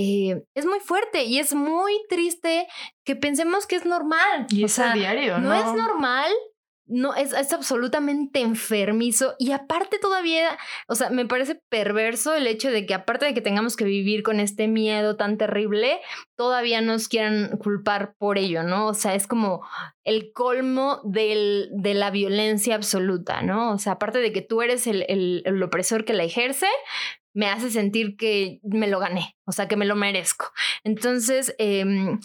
[0.00, 2.68] eh, es muy fuerte y es muy triste
[3.04, 4.46] que pensemos que es normal.
[4.50, 5.54] y O es a diario, no, ¿no?
[5.54, 6.30] es normal.
[6.90, 10.56] No, es, es absolutamente enfermizo y aparte todavía,
[10.88, 14.22] o sea, me parece perverso el hecho de que aparte de que tengamos que vivir
[14.22, 16.00] con este miedo tan terrible,
[16.34, 18.86] todavía nos quieran culpar por ello, ¿no?
[18.86, 19.60] O sea, es como
[20.04, 23.72] el colmo del, de la violencia absoluta, ¿no?
[23.72, 26.68] O sea, aparte de que tú eres el, el- el opresor que la ejerce,
[27.34, 30.46] me hace sentir que me lo gané, o sea, que me lo merezco.
[30.84, 32.18] Entonces, em,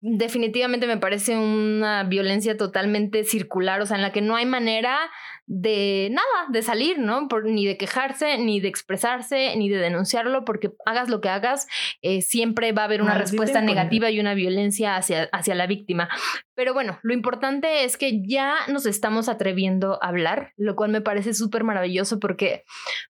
[0.00, 4.98] definitivamente me parece una violencia totalmente circular, o sea, en la que no hay manera
[5.46, 7.28] de nada, de salir, ¿no?
[7.28, 11.66] Por, ni de quejarse, ni de expresarse, ni de denunciarlo, porque hagas lo que hagas,
[12.02, 16.08] eh, siempre va a haber una respuesta negativa y una violencia hacia, hacia la víctima.
[16.54, 21.00] Pero bueno, lo importante es que ya nos estamos atreviendo a hablar, lo cual me
[21.00, 22.64] parece súper maravilloso porque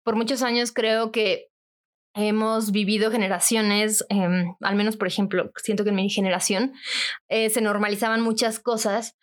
[0.04, 1.50] por muchos años creo que
[2.18, 6.74] hemos vivido generaciones, em, al menos por ejemplo, siento que en mi generación
[7.30, 9.16] eh, se normalizaban muchas cosas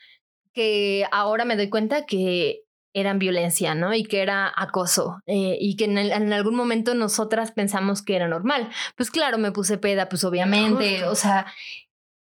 [0.52, 2.60] que ahora me doy cuenta que
[2.96, 3.92] eran violencia, ¿no?
[3.92, 8.14] Y que era acoso eh, y que en, el- en algún momento nosotras pensamos que
[8.14, 8.70] era normal.
[8.96, 11.10] Pues claro, me puse peda, pues obviamente, Justo.
[11.10, 11.46] o sea,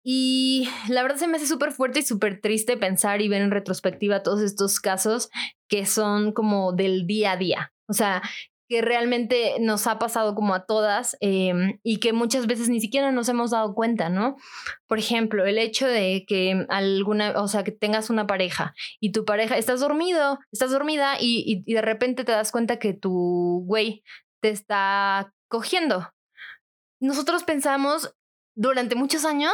[0.03, 3.51] y la verdad se me hace súper fuerte y súper triste pensar y ver en
[3.51, 5.29] retrospectiva todos estos casos
[5.69, 7.71] que son como del día a día.
[7.87, 8.21] O sea,
[8.73, 13.11] que realmente nos ha pasado como a todas em, y que muchas veces ni siquiera
[13.11, 14.35] nos hemos dado cuenta, ¿no?
[14.87, 19.25] Por ejemplo, el hecho de que alguna, o sea, que tengas una pareja y tu
[19.25, 23.61] pareja, estás dormido, estás dormida y, y- y de repente te das cuenta que tu
[23.67, 24.03] güey
[24.41, 26.11] te está cogiendo.
[26.99, 28.15] Nosotros pensamos
[28.55, 29.53] durante muchos años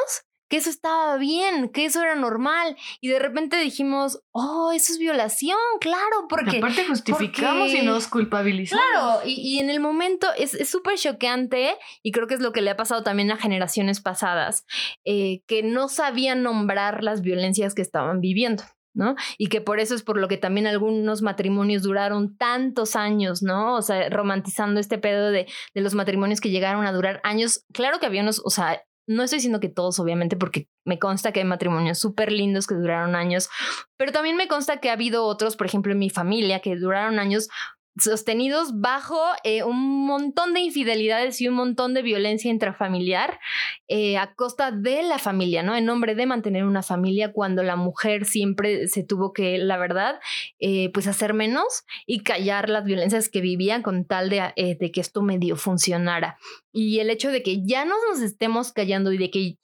[0.50, 5.00] que eso estaba bien, que eso era normal y de repente dijimos, oh, eso es
[5.00, 6.58] violación, claro, porque...
[6.58, 8.84] Aparte justificamos porque- y nos culpabilizamos.
[8.92, 12.52] Claro, y, y en el momento es es súper choqueante y creo que es lo
[12.52, 14.66] que le ha pasado también a generaciones pasadas,
[15.06, 18.64] eh, que no sabían nombrar las violencias que estaban viviendo.
[18.96, 19.16] ¿no?
[19.38, 23.76] Y que por eso es por lo que también algunos matrimonios duraron tantos años, ¿no?
[23.76, 27.64] O sea, romantizando este pedo de, de los matrimonios que llegaron a durar años.
[27.72, 31.32] Claro que había unos, o sea, no estoy diciendo que todos, obviamente, porque me consta
[31.32, 33.50] que hay matrimonios súper lindos que duraron años,
[33.98, 37.18] pero también me consta que ha habido otros, por ejemplo, en mi familia, que duraron
[37.18, 37.50] años
[37.98, 43.40] sostenidos bajo eh, un montón de infidelidades y un montón de violencia intrafamiliar
[43.88, 45.76] eh, a costa de la familia, ¿no?
[45.76, 50.20] En nombre de mantener una familia cuando la mujer siempre se tuvo que, la verdad,
[50.60, 55.02] eh, pues hacer menos y callar las violencias que vivía con tal de, de que
[55.02, 56.38] esto medio funcionara.
[56.72, 59.58] Y el hecho de que ya no nos estemos callando y de que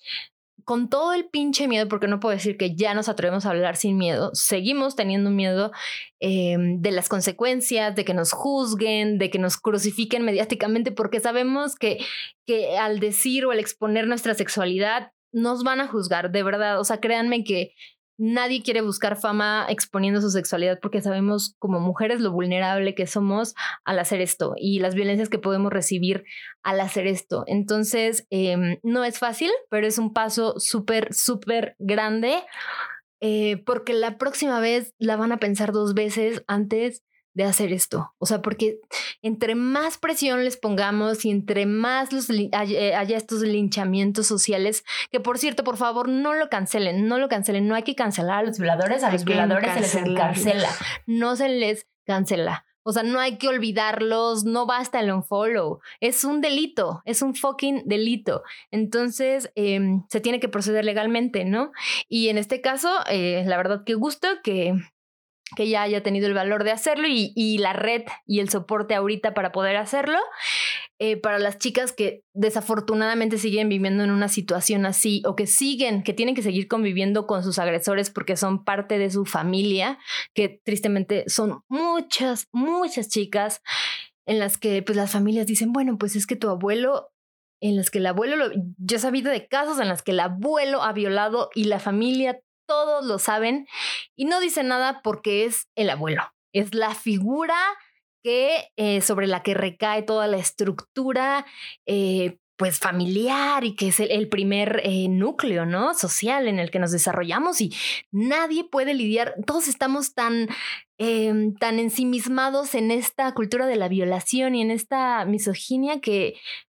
[0.65, 3.77] con todo el pinche miedo, porque no puedo decir que ya nos atrevemos a hablar
[3.77, 5.71] sin miedo, seguimos teniendo miedo
[6.19, 11.75] eh, de las consecuencias, de que nos juzguen, de que nos crucifiquen mediáticamente, porque sabemos
[11.75, 11.99] que,
[12.47, 16.79] que al decir o al exponer nuestra sexualidad nos van a juzgar, de verdad.
[16.79, 17.73] O sea, créanme que
[18.17, 23.55] nadie quiere buscar fama exponiendo su sexualidad porque sabemos como mujeres lo vulnerable que somos
[23.83, 26.23] al hacer esto y las violencias que podemos recibir
[26.63, 27.43] al hacer esto.
[27.47, 32.43] Entonces, eh, no es fácil, pero es un paso súper, súper grande
[33.21, 37.03] eh, porque la próxima vez la van a pensar dos veces antes
[37.35, 38.13] de hacer esto.
[38.17, 38.79] O sea, porque
[39.21, 44.83] entre más presión les pongamos y entre más los haya, eh, haya estos linchamientos sociales,
[45.11, 48.39] que por cierto, por favor, no lo cancelen, no lo cancelen, no hay que cancelar
[48.39, 50.69] a los violadores, a los violadores se les encarcela,
[51.05, 52.65] no se les cancela.
[52.87, 55.79] O sea, no hay que olvidarlos, no basta el unfollow.
[56.01, 58.43] Es un delito, es un fucking delito.
[58.69, 61.71] Entonces, em, se tiene que proceder legalmente, ¿no?
[62.07, 64.75] Y en este caso, eh, la verdad que gusto que,
[65.55, 68.95] que ella haya tenido el valor de hacerlo y, y la red y el soporte
[68.95, 70.17] ahorita para poder hacerlo.
[70.97, 76.03] Eh, para las chicas que desafortunadamente siguen viviendo en una situación así o que siguen,
[76.03, 79.99] que tienen que seguir conviviendo con sus agresores porque son parte de su familia,
[80.33, 83.61] que tristemente son muchas, muchas chicas
[84.25, 87.11] en las que pues las familias dicen, bueno, pues es que tu abuelo
[87.59, 90.19] en las que el abuelo, lo, yo he sabido de casos en las que el
[90.21, 93.67] abuelo ha violado y la familia, todos lo saben
[94.15, 97.57] y no dice nada porque es el abuelo, es la figura
[98.23, 101.45] que eh, sobre la que recae toda la estructura
[101.85, 105.93] eh, pues familiar y que es el, primer eh, núcleo, ¿no?
[105.93, 107.73] Social en el que nos desarrollamos y
[108.11, 110.47] nadie puede lidiar, todos estamos tan,
[110.97, 116.35] eh, tan ensimismados en esta cultura de la violación y en esta misoginia que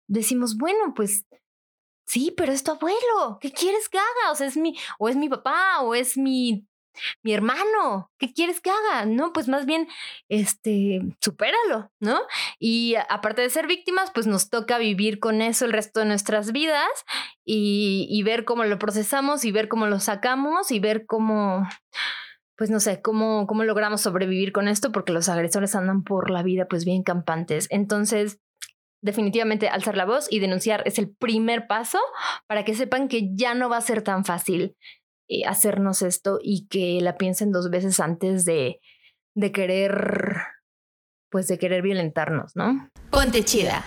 [0.08, 1.26] decimos, bueno, pues
[2.08, 4.32] sí, pero es tu abuelo, ¿qué quieres que haga?
[4.32, 6.66] O sea, es mi, o es mi papá, o es mi,
[7.22, 9.04] mi hermano, ¿qué quieres que haga?
[9.04, 9.88] No, pues más bien,
[10.28, 12.20] este, supéralo, ¿no?
[12.58, 16.50] Y aparte de ser víctimas, pues nos toca vivir con eso el resto de nuestras
[16.52, 16.88] vidas
[17.44, 21.68] y, y ver cómo lo procesamos y ver cómo lo sacamos y ver cómo,
[22.56, 26.42] pues no sé, cómo, cómo logramos sobrevivir con esto, porque los agresores andan por la
[26.42, 27.66] vida pues bien campantes.
[27.70, 28.40] Entonces,
[29.00, 31.98] definitivamente alzar la voz y denunciar es el primer paso
[32.46, 34.76] para que sepan que ya no va a ser tan fácil
[35.28, 38.80] eh, hacernos esto y que la piensen dos veces antes de,
[39.34, 40.36] de querer,
[41.30, 42.90] pues de querer violentarnos, ¿no?
[43.10, 43.84] Ponte chida.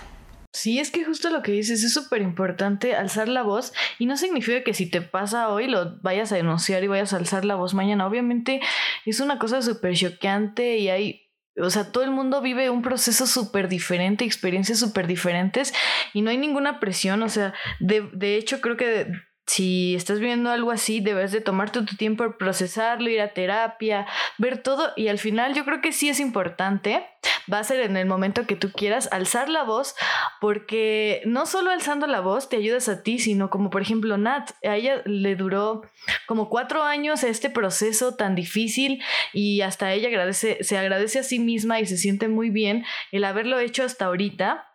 [0.54, 4.18] Sí, es que justo lo que dices es súper importante alzar la voz y no
[4.18, 7.54] significa que si te pasa hoy lo vayas a denunciar y vayas a alzar la
[7.54, 8.06] voz mañana.
[8.06, 8.60] Obviamente
[9.06, 11.21] es una cosa súper choqueante y hay
[11.60, 15.72] o sea, todo el mundo vive un proceso súper diferente, experiencias súper diferentes
[16.14, 17.22] y no hay ninguna presión.
[17.22, 19.12] O sea, de, de hecho creo que
[19.46, 24.06] si estás viendo algo así, debes de tomarte tu tiempo para procesarlo, ir a terapia,
[24.38, 27.04] ver todo y al final yo creo que sí es importante,
[27.52, 29.94] va a ser en el momento que tú quieras alzar la voz,
[30.40, 34.52] porque no solo alzando la voz te ayudas a ti, sino como por ejemplo Nat,
[34.64, 35.82] a ella le duró
[36.26, 39.02] como cuatro años este proceso tan difícil
[39.32, 43.24] y hasta ella agradece, se agradece a sí misma y se siente muy bien el
[43.24, 44.71] haberlo hecho hasta ahorita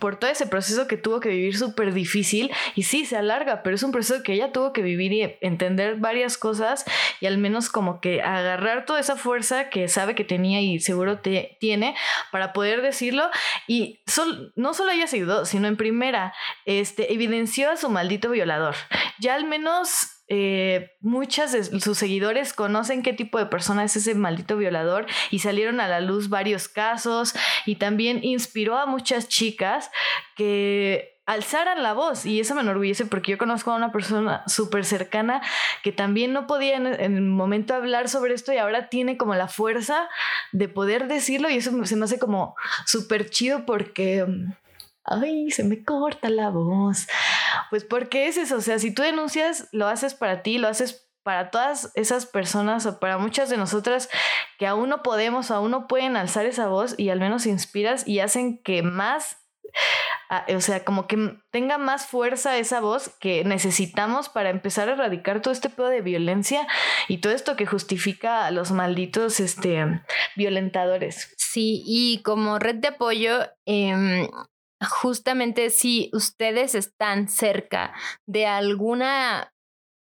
[0.00, 3.74] por todo ese proceso que tuvo que vivir súper difícil y sí, se alarga, pero
[3.74, 6.84] es un proceso que ella tuvo que vivir y entender varias cosas
[7.20, 11.20] y al menos como que agarrar toda esa fuerza que sabe que tenía y seguro
[11.20, 11.94] te, tiene
[12.30, 13.30] para poder decirlo
[13.66, 14.00] y
[14.56, 16.34] no solo ella se ayudó, sino en primera,
[16.66, 18.74] este, evidenció a su maldito violador.
[19.20, 24.14] Ya al menos eh, muchas de sus seguidores conocen qué tipo de persona es ese
[24.14, 27.34] maldito violador y salieron a la luz varios casos
[27.64, 29.90] y también inspiró a muchas chicas
[30.36, 32.24] que alzaran la voz.
[32.24, 35.42] Y eso me enorgullece porque yo conozco a una persona súper cercana
[35.82, 39.48] que también no podía en, el momento hablar sobre esto y ahora tiene como la
[39.48, 40.08] fuerza
[40.52, 42.54] de poder decirlo y eso se me hace como
[42.86, 44.26] súper chido porque
[45.10, 47.06] ay, se me corta la voz.
[47.70, 51.08] Pues porque es eso, o sea, si tú denuncias, lo haces para ti, lo haces
[51.28, 54.08] para todas esas personas o para muchas de nosotras
[54.58, 58.20] que aún no podemos, aún no pueden alzar esa voz y al menos inspiras y
[58.20, 59.36] hacen que más,
[60.30, 64.92] ah, o sea, como que tenga más fuerza esa voz que necesitamos para empezar a
[64.92, 66.66] erradicar todo este pedo de violencia
[67.08, 69.84] y todo esto que justifica a los malditos este,
[70.34, 71.34] violentadores.
[71.36, 74.30] Sí, y como red de apoyo, eh,
[74.80, 77.94] justamente si ustedes están cerca
[78.26, 79.52] de alguna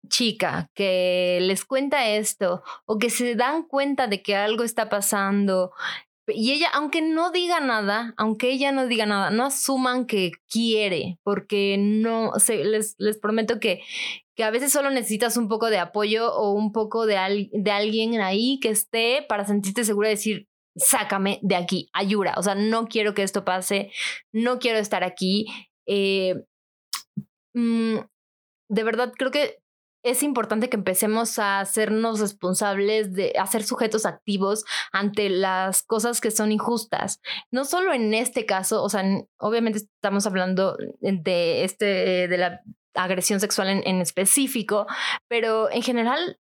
[0.09, 5.72] chica que les cuenta esto o que se dan cuenta de que algo está pasando
[6.28, 11.18] y ella, aunque no diga nada, aunque ella no diga nada, no asuman que quiere,
[11.22, 13.80] porque no, se, les, les prometo que,
[14.36, 18.20] que a veces solo necesitas un poco de apoyo o un poco de, de alguien
[18.20, 20.48] ahí que esté para sentirte segura de decir,
[20.78, 23.90] sácame de aquí, ayuda, o sea, no quiero que esto pase,
[24.32, 25.46] no quiero estar aquí.
[25.86, 26.42] Eh,
[27.55, 27.98] mm,
[28.70, 29.59] de verdad, creo que
[30.05, 36.30] es importante que empecemos a hacernos responsables de hacer sujetos activos ante las cosas que
[36.30, 37.20] son injustas.
[37.50, 39.02] No solo en este caso, o sea,
[39.38, 42.60] obviamente estamos hablando de este de la
[42.94, 44.86] agresión sexual en específico,
[45.28, 46.38] pero en general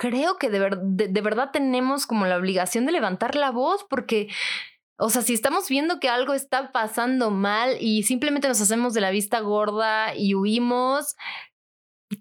[0.00, 4.28] creo que de, verdad tenemos como la obligación de levantar la voz porque,
[4.98, 9.02] o sea, si estamos viendo que algo está pasando mal y simplemente nos hacemos de
[9.02, 11.16] la vista gorda y huimos,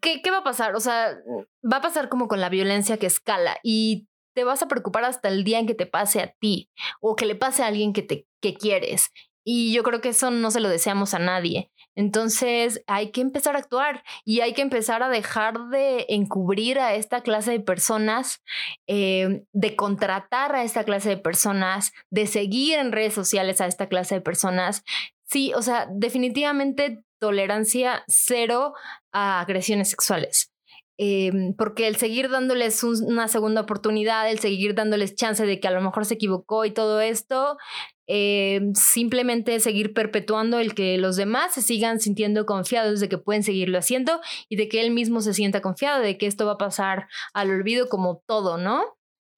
[0.02, 0.76] ¿qué, qué va a pasar?
[0.76, 1.20] O sea,
[1.64, 5.30] va a pasar como con la violencia que escala y te vas a preocupar hasta
[5.30, 6.70] el día en que te pase a ti
[7.00, 9.10] o que le pase a alguien que te que quieres.
[9.52, 11.72] Y yo creo que eso no se lo deseamos a nadie.
[11.96, 16.94] Entonces hay que empezar a actuar y hay que empezar a dejar de encubrir a
[16.94, 18.44] esta clase de personas,
[18.86, 23.90] eh, de contratar a esta clase de personas, de seguir en redes sociales a esta
[23.90, 24.84] clase de personas.
[25.26, 28.76] Sí, o sea, definitivamente tolerancia cero
[29.12, 30.52] a agresiones sexuales.
[31.02, 35.72] Em, porque el seguir dándoles una segunda oportunidad, el seguir dándoles chance de que a
[35.72, 37.58] lo mejor se equivocó y todo esto,
[38.06, 43.44] eh, simplemente seguir perpetuando el que los demás se sigan sintiendo confiados de que pueden
[43.44, 44.20] seguirlo haciendo
[44.50, 47.50] y de que él mismo se sienta confiado de que esto va a pasar al
[47.50, 48.84] olvido como todo, ¿no?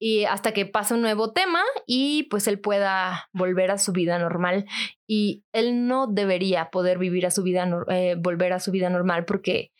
[0.00, 4.18] Y hasta que pase un nuevo tema y pues él pueda volver a su vida
[4.18, 4.66] normal.
[5.06, 9.26] Y él no debería poder vivir a su vida, eh, volver a su vida normal
[9.26, 9.70] porque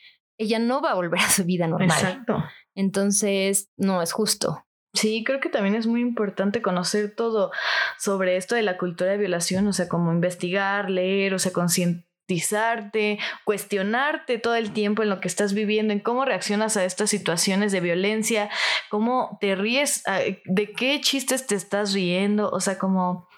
[0.43, 1.91] ella no va a volver a su vida normal.
[1.91, 2.45] Exacto.
[2.75, 4.65] Entonces, no es justo.
[4.95, 7.51] Sí, creo que también es muy importante conocer todo
[7.99, 13.19] sobre esto de la cultura de violación, o sea, como investigar, leer, o sea, concientizarte,
[13.45, 17.73] cuestionarte todo el tiempo en lo que estás viviendo, en cómo reaccionas a estas situaciones
[17.73, 18.51] de violencia,
[18.91, 23.29] cómo te ríes, ah, de qué chistes te estás riendo, o sea, como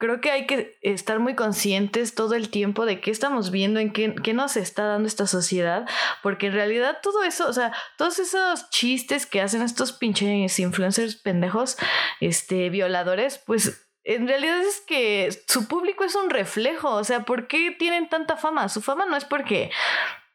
[0.00, 3.92] creo que hay que estar muy conscientes todo el tiempo de qué estamos viendo, en
[3.92, 5.86] qué, qué, nos está dando esta sociedad,
[6.22, 11.16] porque en realidad todo eso, o sea, todos esos chistes que hacen estos pinches influencers
[11.16, 11.76] pendejos,
[12.20, 17.46] este, violadores, pues en realidad es que su público es un reflejo, o sea, ¿por
[17.46, 18.70] qué tienen tanta fama?
[18.70, 19.70] Su fama no es porque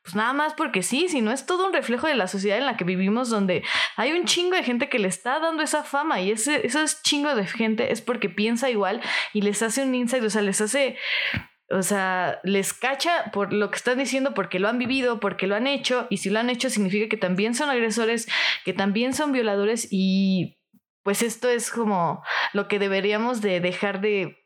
[0.06, 2.78] pues nada más porque sí, sino es todo un reflejo de la sociedad en la
[2.78, 3.64] que vivimos donde
[3.96, 7.34] hay un chingo de gente que le está dando esa fama y ese, ese chingo
[7.34, 9.02] de gente es porque piensa igual
[9.34, 10.98] y les hace un insight, o sea, les hace
[11.72, 15.56] o sea, les cacha por lo que están diciendo porque lo han vivido, porque lo
[15.56, 18.28] han hecho, y si lo han hecho significa que también son agresores,
[18.64, 20.60] que también son violadores y
[21.02, 22.24] pues esto es como
[22.54, 24.45] lo que deberíamos de dejar de,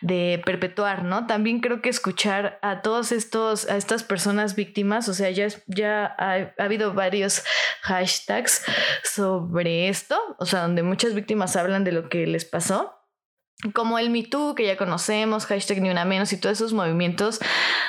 [0.00, 1.26] de perpetuar, ¿no?
[1.26, 6.06] También creo que escuchar a todos estos, a estas personas víctimas, o sea, ya, ya
[6.18, 7.42] ha, ha habido varios
[7.82, 8.64] hashtags
[9.02, 12.96] sobre esto, o sea, donde muchas víctimas hablan de lo que les pasó
[13.74, 17.40] como el Me Too, que ya conocemos, hashtag ni una menos y todos esos movimientos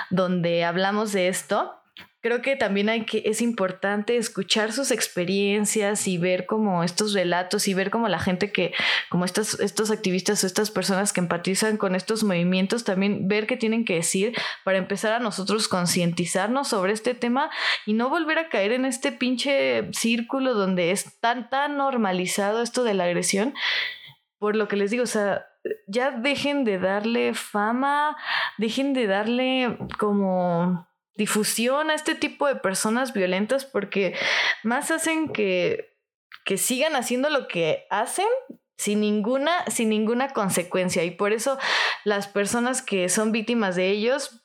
[0.10, 1.81] donde hablamos de esto.
[2.22, 7.68] Creo que también hay que, es importante escuchar sus experiencias y ver como estos relatos
[7.68, 8.76] y ver como la gente que,
[9.10, 13.58] como estos, estos activistas o estas personas que empatizan con estos movimientos, también ver qué
[13.58, 14.34] tienen que decir
[14.64, 17.50] para empezar a nosotros concientizarnos sobre este tema
[17.88, 22.84] y no volver a caer en este pinche círculo donde es tan, tan normalizado esto
[22.84, 23.56] de la agresión.
[24.38, 25.48] Por lo que les digo, o sea,
[25.88, 28.16] ya dejen de darle fama,
[28.60, 34.16] dejen de darle como difusión a este tipo de personas violentas porque
[34.64, 35.98] más hacen que,
[36.46, 38.28] que sigan haciendo lo que hacen
[38.78, 41.04] sin ninguna, sin ninguna consecuencia.
[41.04, 41.60] Y por eso
[42.04, 44.44] las personas que son víctimas de ellos,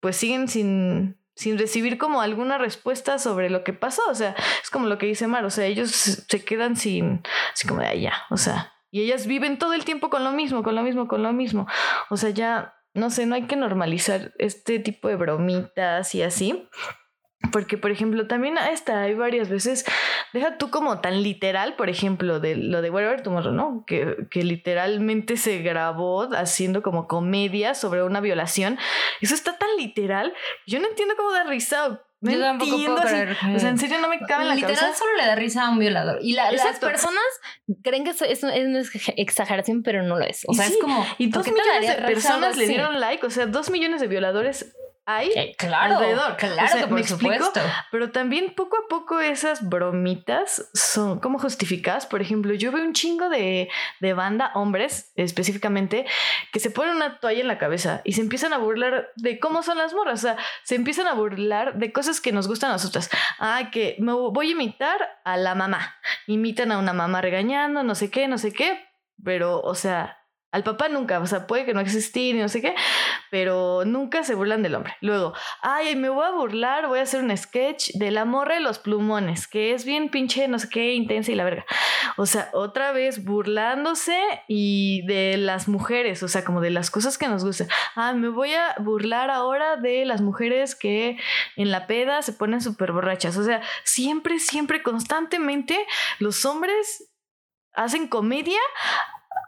[0.00, 4.02] pues siguen sin, sin recibir como alguna respuesta sobre lo que pasó.
[4.10, 7.22] O sea, es como lo que dice Mar, o sea, ellos se quedan sin,
[7.52, 10.62] así como de allá, o sea, y ellas viven todo el tiempo con lo mismo,
[10.62, 11.66] con lo mismo, con lo mismo.
[12.08, 16.68] O sea, ya, no sé, no hay que normalizar este tipo de bromitas y así.
[17.52, 19.84] Porque, por ejemplo, también esta hay varias veces,
[20.32, 23.84] deja tú como tan literal, por ejemplo, de lo de Whatever Tomorrow, ¿no?
[23.86, 28.76] Que, que literalmente se grabó haciendo como comedia sobre una violación.
[29.20, 30.34] Eso está tan literal.
[30.66, 33.78] Yo no entiendo cómo da risa no Yo tampoco entiendo puedo creer O sea, en
[33.78, 34.98] serio no me cabe en la Literal cabeza.
[34.98, 36.18] solo le da risa a un violador.
[36.22, 37.22] Y la- las personas
[37.82, 38.54] creen que eso es, una
[39.16, 40.44] exageración, pero no lo es.
[40.48, 41.06] O sea, sí, es como.
[41.18, 44.74] Y ¿por dos millones de personas le dieron like, o sea, dos millones de violadores
[45.08, 45.32] hay.
[45.34, 46.36] Eh, claro, alrededor.
[46.36, 47.50] claro O sea, que por ¿me explico?
[47.90, 52.04] Pero también poco a poco esas bromitas son como justificadas.
[52.04, 53.70] Por ejemplo, yo veo un chingo de,
[54.00, 56.04] de banda, hombres específicamente,
[56.52, 59.62] que se ponen una toalla en la cabeza y se empiezan a burlar de cómo
[59.62, 60.18] son las morras.
[60.18, 63.08] O sea, se empiezan a burlar de cosas que nos gustan a nosotras.
[63.38, 65.96] Ah, que me voy a imitar a la mamá.
[66.26, 68.84] Imitan a una mamá regañando, no sé qué, no sé qué.
[69.24, 70.17] Pero, o sea,
[70.50, 72.74] al papá nunca, o sea, puede que no existir y no sé qué,
[73.30, 74.96] pero nunca se burlan del hombre.
[75.02, 78.60] Luego, ay, me voy a burlar, voy a hacer un sketch de la morra de
[78.60, 81.66] los plumones, que es bien pinche, no sé qué, intensa y la verga.
[82.16, 84.18] O sea, otra vez burlándose
[84.48, 87.68] y de las mujeres, o sea, como de las cosas que nos gustan.
[87.94, 91.18] Ah, me voy a burlar ahora de las mujeres que
[91.56, 93.36] en la peda se ponen súper borrachas.
[93.36, 95.78] O sea, siempre, siempre, constantemente,
[96.20, 97.04] los hombres
[97.74, 98.58] hacen comedia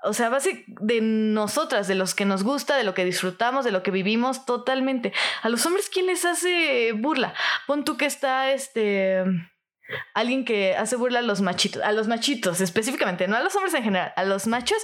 [0.02, 3.72] o sea, base de nosotras, de los que nos gusta, de lo que disfrutamos, de
[3.72, 5.12] lo que vivimos totalmente.
[5.42, 7.34] A los hombres, ¿quién les hace burla?
[7.66, 9.24] Pon tú que está este.
[10.14, 13.74] Alguien que hace burla a los machitos, a los machitos específicamente, no a los hombres
[13.74, 14.78] en general, a los machos,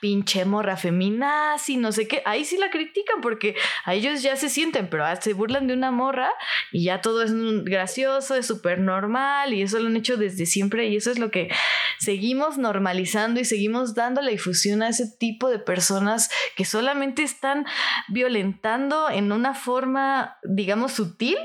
[0.00, 3.54] pinche morra feminazi, no sé qué, ahí sí la critican porque
[3.84, 6.30] a ellos ya se sienten, pero ah, se burlan de una morra
[6.72, 7.32] y ya todo es
[7.64, 11.30] gracioso, es súper normal y eso lo han hecho desde siempre y eso es lo
[11.30, 11.50] que
[11.98, 17.66] seguimos normalizando y seguimos dando la difusión a ese tipo de personas que solamente están
[18.08, 21.36] violentando en una forma, digamos, sutil,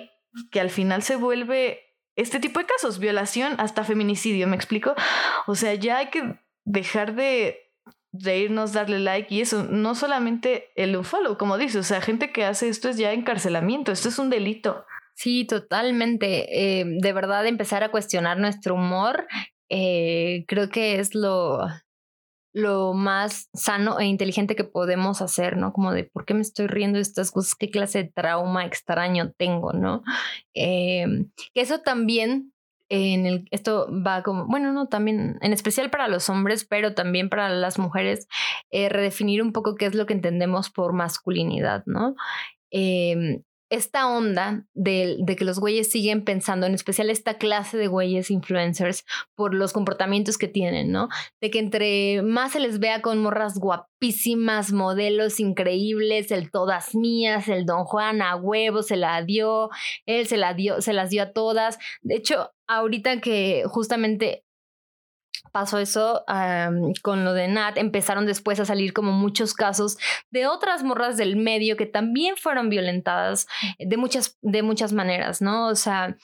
[0.51, 1.84] que al final se vuelve
[2.15, 4.95] este tipo de casos, violación hasta feminicidio, ¿me explico?
[5.47, 7.59] O sea, ya hay que dejar de
[8.13, 12.45] reírnos, darle like y eso, no solamente el unfollow, como dice, o sea, gente que
[12.45, 14.85] hace esto es ya encarcelamiento, esto es un delito.
[15.15, 16.79] Sí, totalmente.
[16.79, 19.27] Eh, de verdad, empezar a cuestionar nuestro humor,
[19.69, 21.59] eh, creo que es lo,
[22.55, 25.73] lo más sano e inteligente que podemos hacer, ¿no?
[25.73, 29.33] Como de por qué me estoy riendo de estas cosas, qué clase de trauma extraño
[29.37, 30.01] tengo, ¿no?
[30.57, 31.05] Eh,
[31.53, 32.53] que eso también
[32.87, 37.27] en el, esto va como, bueno, no, también, en especial para los hombres, pero también
[37.27, 38.25] para las mujeres,
[38.71, 42.15] eh, redefinir un poco qué es lo que entendemos por masculinidad, ¿no?
[42.71, 47.87] Eh, esta onda de, de, que los güeyes siguen pensando, en especial esta clase de
[47.87, 49.05] güeyes influencers,
[49.35, 51.09] por los comportamientos que tienen, ¿no?
[51.41, 57.47] De que entre más se les vea con morras guapísimas, modelos increíbles, el todas mías,
[57.47, 59.69] el don Juan a huevo se la dio,
[60.05, 61.77] él se la dio, se las dio a todas.
[62.01, 64.44] De hecho, ahorita que justamente
[65.55, 66.25] pasó eso
[67.01, 69.97] con lo de Nat, empezaron después a salir como muchos casos
[70.29, 73.47] de otras morras del medio que también fueron violentadas
[73.79, 75.67] de muchas, de muchas maneras, ¿no?
[75.67, 76.17] O sea,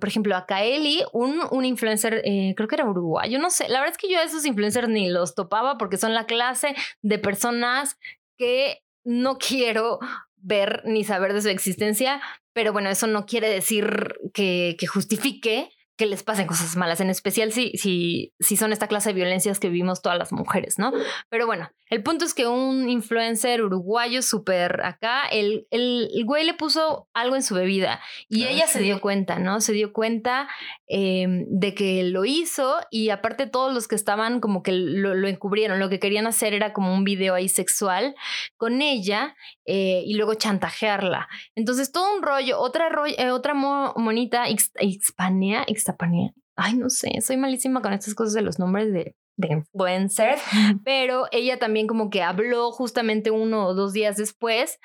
[0.00, 3.80] por ejemplo, a Kaeli, un, un influencer, eh, creo que era uruguayo, no sé, la
[3.80, 7.18] verdad es que yo a esos influencers ni los topaba porque son la clase de
[7.18, 7.98] personas
[8.38, 9.98] que no quiero
[10.36, 12.22] ver ni saber de su existencia,
[12.54, 17.52] pero bueno, eso no quiere decir que justifique que les pasen cosas malas, en especial
[17.52, 20.92] si, si, si son esta clase de violencias que vivimos todas las mujeres, ¿no?
[21.28, 26.44] Pero bueno, el punto es que un influencer uruguayo súper acá, el, el, el, güey
[26.44, 29.60] le puso algo en su bebida y Ah, ella se dio cuenta, ¿no?
[29.60, 30.48] Se dio cuenta
[30.88, 35.28] eh, de que lo hizo y aparte todos los que estaban como que lo, lo
[35.28, 38.14] encubrieron, lo que querían hacer era como un video ahí sexual
[38.56, 39.34] con ella
[39.66, 41.28] eh, y luego chantajearla.
[41.54, 46.30] Entonces todo un rollo, otra, rollo, eh, otra mo- monita, Ixpanea, Ixtapanea.
[46.56, 50.40] Ay, no sé, soy malísima con estas cosas de los nombres de, de influencers,
[50.84, 54.78] pero ella también como que habló justamente uno o dos días después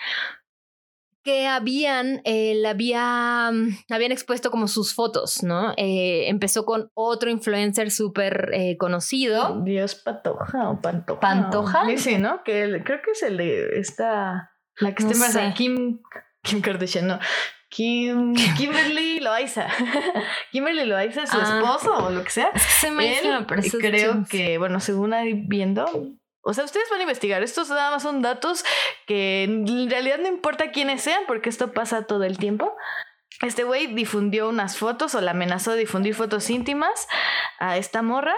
[1.24, 5.72] que habían, eh, la había, mm, habían expuesto como sus fotos, ¿no?
[5.78, 9.62] Eh, empezó con otro influencer súper eh, conocido.
[9.64, 11.20] Dios Patoja o Pantoja.
[11.22, 11.86] ¿Pantoja?
[11.86, 12.44] Dice, ¿no?
[12.44, 14.51] Que el- creo que es el de esta.
[14.82, 15.54] La que No está embarazada.
[15.54, 16.00] Kim.
[16.44, 17.20] Kim Kardashian, no.
[17.70, 19.68] Kim, Kimberly Loaiza.
[20.52, 21.60] Kimberly Loaiza, su Ah.
[21.60, 22.50] esposo o lo que sea.
[22.54, 25.86] Es que soy Él, malísima, pero esos creo que, bueno, según ahí viendo,
[26.44, 27.44] o sea, ustedes van a investigar.
[27.44, 28.66] Estos nada más son datos
[29.08, 32.76] que en realidad no importa quiénes sean, porque esto pasa todo el tiempo.
[33.42, 37.08] Este güey difundió unas fotos o la amenazó de difundir fotos íntimas
[37.58, 38.36] a esta morra.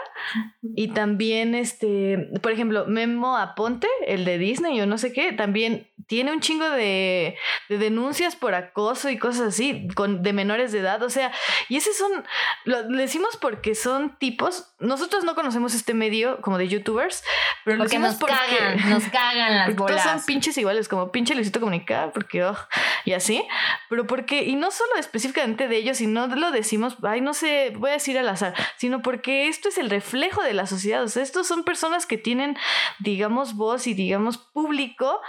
[0.75, 5.91] Y también, este, por ejemplo, Memo Aponte, el de Disney o no sé qué, también
[6.07, 7.37] tiene un chingo de,
[7.69, 11.01] de denuncias por acoso y cosas así, con, de menores de edad.
[11.03, 11.31] O sea,
[11.69, 12.23] y esos son,
[12.65, 17.23] lo decimos porque son tipos, nosotros no conocemos este medio como de youtubers,
[17.65, 18.35] pero Porque nos porque...
[18.35, 20.03] cagan, nos cagan las porque todos bolas.
[20.03, 22.57] son pinches iguales, como pinche Luisito Comunica, porque, oh,
[23.05, 23.45] y así,
[23.89, 27.91] pero porque, y no solo específicamente de ellos, sino lo decimos, ay, no sé, voy
[27.91, 31.23] a decir al azar, sino porque esto es el reflejo de la sociedad, o sea,
[31.23, 32.57] estos son personas que tienen,
[32.99, 35.21] digamos, voz y, digamos, público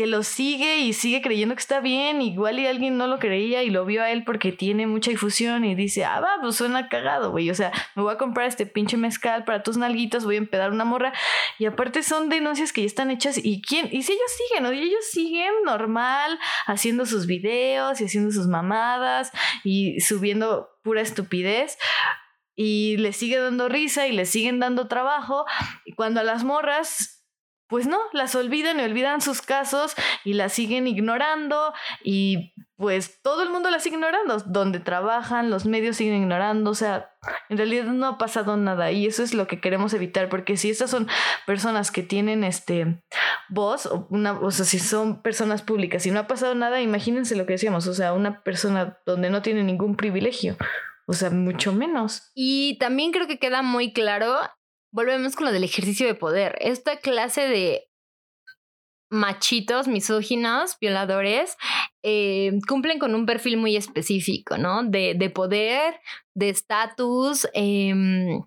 [0.00, 3.62] que lo sigue y sigue creyendo que está bien, igual y alguien no lo creía
[3.64, 6.88] y lo vio a él porque tiene mucha difusión y dice, ah, va, pues suena
[6.88, 10.36] cagado, güey, o sea, me voy a comprar este pinche mezcal para tus nalguitos, voy
[10.36, 11.12] a empedar una morra
[11.58, 14.72] y aparte son denuncias que ya están hechas y quién, y si ellos siguen, ¿no?
[14.72, 19.32] Y ellos siguen normal haciendo sus videos y haciendo sus mamadas
[19.64, 21.76] y subiendo pura estupidez
[22.56, 25.44] y les sigue dando risa y les siguen dando trabajo.
[25.84, 27.19] Y cuando a las morras
[27.70, 29.94] pues no, las olvidan y olvidan sus casos
[30.24, 31.72] y las siguen ignorando
[32.04, 37.10] y pues todo el mundo las ignorando, donde trabajan, los medios siguen ignorando, o sea,
[37.50, 40.70] en realidad no ha pasado nada y eso es lo que queremos evitar, porque si
[40.70, 41.06] estas son
[41.46, 43.02] personas que tienen este
[43.50, 47.36] voz, o, una, o sea, si son personas públicas y no ha pasado nada, imagínense
[47.36, 50.56] lo que decíamos, o sea, una persona donde no tiene ningún privilegio,
[51.06, 52.30] o sea, mucho menos.
[52.34, 54.38] Y también creo que queda muy claro,
[54.92, 56.56] volvemos con lo del ejercicio de poder.
[56.60, 57.90] Esta clase de
[59.10, 61.56] machitos, misóginos, violadores,
[62.02, 64.84] eh, cumplen con un perfil muy específico, ¿no?
[64.84, 66.00] De, de poder,
[66.34, 68.42] de estatus, em,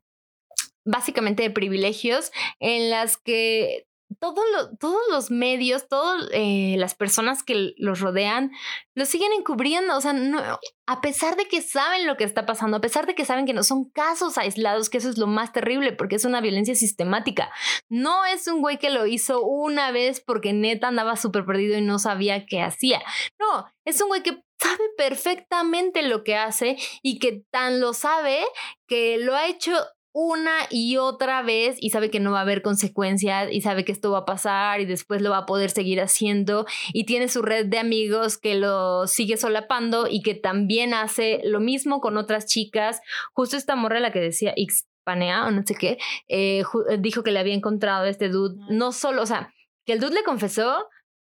[0.85, 3.85] básicamente de privilegios, en las que
[4.19, 8.51] todos los medios, todas las personas que los rodean,
[8.95, 9.97] lo siguen encubriendo.
[9.97, 10.39] O sea, no,
[10.85, 13.53] a pesar de que saben lo que está pasando, a pesar de que saben que
[13.53, 17.51] no son casos aislados, que eso es lo más terrible, porque es una violencia sistemática.
[17.89, 21.81] No es un güey que lo hizo una vez porque neta andaba súper perdido y
[21.81, 23.01] no sabía qué hacía.
[23.39, 28.45] No, es un güey que sabe perfectamente lo que hace y que tan lo sabe
[28.87, 29.73] que lo ha hecho
[30.13, 33.91] una y otra vez y sabe que no va a haber consecuencias y sabe que
[33.91, 37.41] esto va a pasar y después lo va a poder seguir haciendo y tiene su
[37.41, 42.45] red de amigos que lo sigue solapando y que también hace lo mismo con otras
[42.45, 43.01] chicas.
[43.33, 47.31] Justo esta morra la que decía Xpanea o no sé qué, eh, ju- dijo que
[47.31, 49.51] le había encontrado a este dude, no solo, o sea,
[49.85, 50.85] que el dude le confesó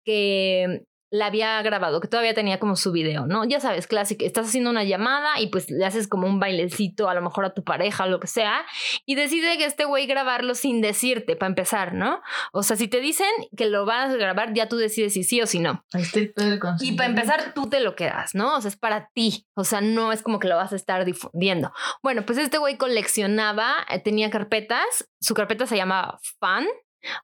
[0.03, 3.43] que la había grabado, que todavía tenía como su video, ¿no?
[3.45, 7.13] Ya sabes, clásico, estás haciendo una llamada y pues le haces como un bailecito a
[7.13, 8.65] lo mejor a tu pareja o lo que sea,
[9.05, 12.21] y decide que este güey grabarlo sin decirte, para empezar, ¿no?
[12.53, 15.41] O sea, si te dicen que lo vas a grabar, ya tú decides si sí
[15.41, 15.83] o si no.
[15.93, 18.55] El del Y para empezar, tú te lo quedas, ¿no?
[18.55, 19.45] O sea, es para ti.
[19.53, 21.73] O sea, no es como que lo vas a estar difundiendo.
[22.01, 26.65] Bueno, pues este güey coleccionaba, eh, tenía carpetas, su carpeta se llamaba Fan.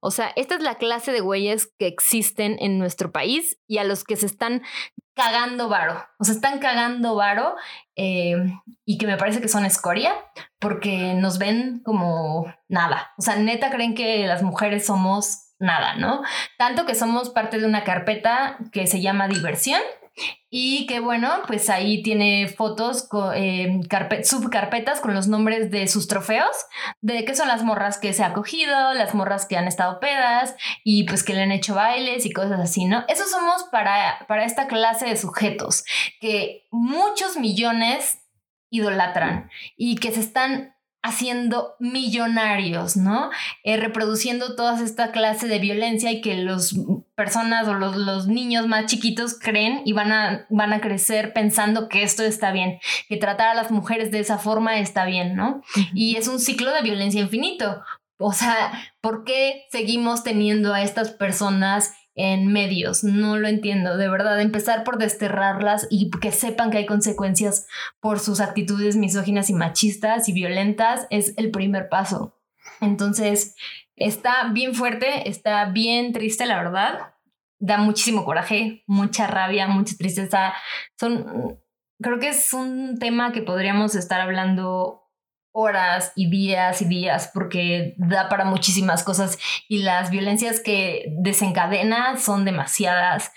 [0.01, 3.83] O sea, esta es la clase de güeyes que existen en nuestro país y a
[3.83, 4.63] los que se están
[5.15, 6.05] cagando varo.
[6.19, 7.55] O sea, están cagando varo
[7.95, 8.35] eh,
[8.85, 10.13] y que me parece que son escoria
[10.59, 13.11] porque nos ven como nada.
[13.17, 16.21] O sea, neta creen que las mujeres somos nada, ¿no?
[16.57, 19.81] Tanto que somos parte de una carpeta que se llama diversión
[20.49, 23.81] y que bueno, pues ahí tiene fotos, con, eh,
[24.23, 26.55] subcarpetas con los nombres de sus trofeos,
[27.01, 30.55] de qué son las morras que se ha cogido, las morras que han estado pedas
[30.83, 33.03] y pues que le han hecho bailes y cosas así, ¿no?
[33.07, 35.83] Eso somos para, para esta clase de sujetos
[36.19, 38.19] que muchos millones
[38.69, 40.76] idolatran y que se están
[41.07, 43.29] haciendo millonarios, ¿no?
[43.63, 46.75] Eh, reproduciendo toda esta clase de violencia y que las
[47.15, 52.03] personas o los, niños más chiquitos creen y van a, van a crecer pensando que
[52.03, 55.61] esto está bien, que tratar a las mujeres de esa forma está bien, ¿no?
[55.93, 57.81] Y es un ciclo de violencia infinito.
[58.19, 63.03] O sea, ¿por qué seguimos teniendo a estas personas en medios.
[63.03, 64.41] No lo entiendo, de verdad.
[64.41, 67.67] Empezar por desterrarlas y que sepan que hay consecuencias
[68.01, 72.35] por sus actitudes misóginas y machistas y violentas es el primer paso.
[72.81, 73.55] Entonces,
[73.95, 77.13] está bien fuerte, está bien triste, la verdad.
[77.59, 80.53] Da muchísimo coraje, mucha rabia, mucha tristeza.
[80.99, 81.59] Son,
[82.01, 85.06] creo que es un tema que podríamos estar hablando
[85.59, 92.15] horas y días y días porque da para muchísimas cosas y las violencias que desencadena
[92.17, 93.31] son demasiadas.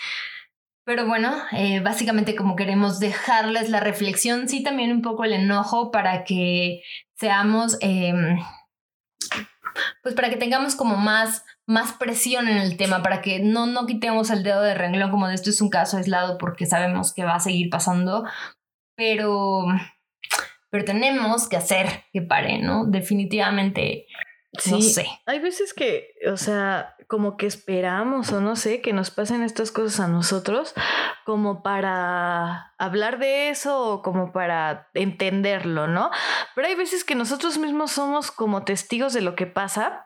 [0.84, 5.90] Pero bueno, eh, básicamente como queremos dejarles la reflexión, sí también un poco el enojo
[5.90, 6.82] para que
[7.14, 8.38] seamos, em,
[10.02, 13.86] pues para que tengamos como más, más presión en el tema, para que no, no
[13.86, 17.24] quitemos el dedo de renglón como de esto es un caso aislado porque sabemos que
[17.24, 18.24] va a seguir pasando,
[18.94, 19.64] pero
[20.70, 22.86] pero tenemos que hacer que pare, ¿no?
[22.86, 24.06] Definitivamente.
[24.58, 25.06] Sí, no sé.
[25.26, 29.72] Hay veces que, o sea, como que esperamos o no sé, que nos pasen estas
[29.72, 30.74] cosas a nosotros
[31.24, 36.10] como para hablar de eso o como para entenderlo, ¿no?
[36.54, 40.04] Pero hay veces que nosotros mismos somos como testigos de lo que pasa.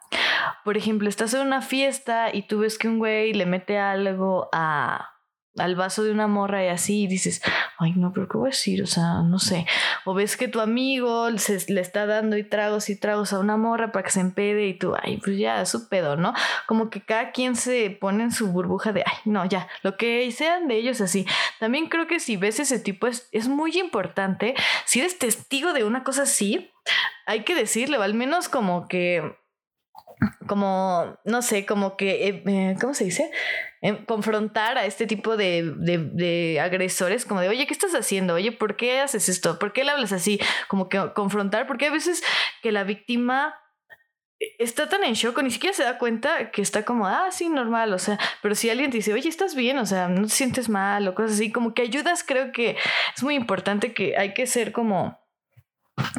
[0.65, 4.49] Por ejemplo, estás en una fiesta y tú ves que un güey le mete algo
[4.53, 5.14] a
[5.57, 7.41] al vaso de una morra y así dices,
[7.79, 8.83] ay no, pero ¿qué voy a decir?
[8.83, 9.67] O sea, no sé.
[10.05, 13.57] O ves que tu amigo se, le está dando y tragos y tragos a una
[13.57, 16.35] morra para que se empede y tú, ay, pues ya, su pedo, ¿no?
[16.67, 20.31] Como que cada quien se pone en su burbuja de, ay, no, ya, lo que
[20.33, 21.27] sean de ellos así.
[21.61, 24.55] También creo que si ves ese tipo es, es muy importante,
[24.85, 26.73] si eres testigo de una cosa así,
[27.27, 29.37] hay que decirle, o al menos como que
[30.47, 33.31] como, no sé, como que, eh, eh, ¿cómo se dice?
[33.83, 38.35] Em, confrontar a este tipo de, de, agresores, como de, oye, ¿qué estás haciendo?
[38.35, 39.59] Oye, ¿por qué haces esto?
[39.59, 40.41] ¿Por qué le hablas así?
[40.69, 42.23] Como que confrontar, porque a veces
[42.63, 43.55] que la víctima
[44.59, 47.93] está tan en shock, ni siquiera se da cuenta que está como, ah, sí, normal,
[47.93, 50.69] o sea, pero si alguien te dice, oye, estás bien, o sea, no te sientes
[50.69, 52.77] mal o cosas así, como que ayudas, creo que
[53.17, 55.19] es muy importante que hay que ser como,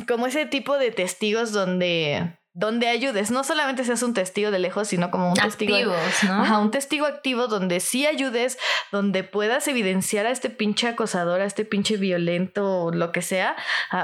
[0.08, 4.88] como ese tipo de testigos donde donde ayudes, no solamente seas un testigo de lejos,
[4.88, 6.62] sino como un testigo, ¿no?
[6.62, 8.58] un testigo activo donde sí ayudes,
[8.94, 13.58] donde puedas evidenciar a este pinche acosador, a este pinche violento, lo que sea,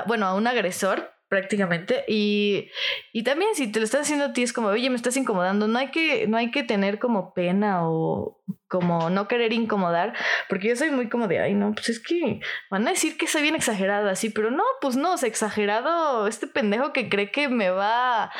[0.06, 2.70] bueno, a un agresor prácticamente y,
[3.14, 5.66] y también si te lo estás haciendo a ti es como oye me estás incomodando
[5.70, 10.14] no hay que no hay que tener como pena o como no querer incomodar,
[10.48, 12.40] porque yo soy muy como de, ay, no, pues es que
[12.70, 16.48] van a decir que soy bien exagerada, así, pero no, pues no, es exagerado este
[16.48, 18.32] pendejo que cree que me va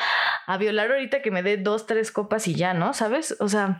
[0.46, 2.94] a violar ahorita que me dé dos, tres copas y ya, ¿no?
[2.94, 3.36] ¿Sabes?
[3.40, 3.78] O sea,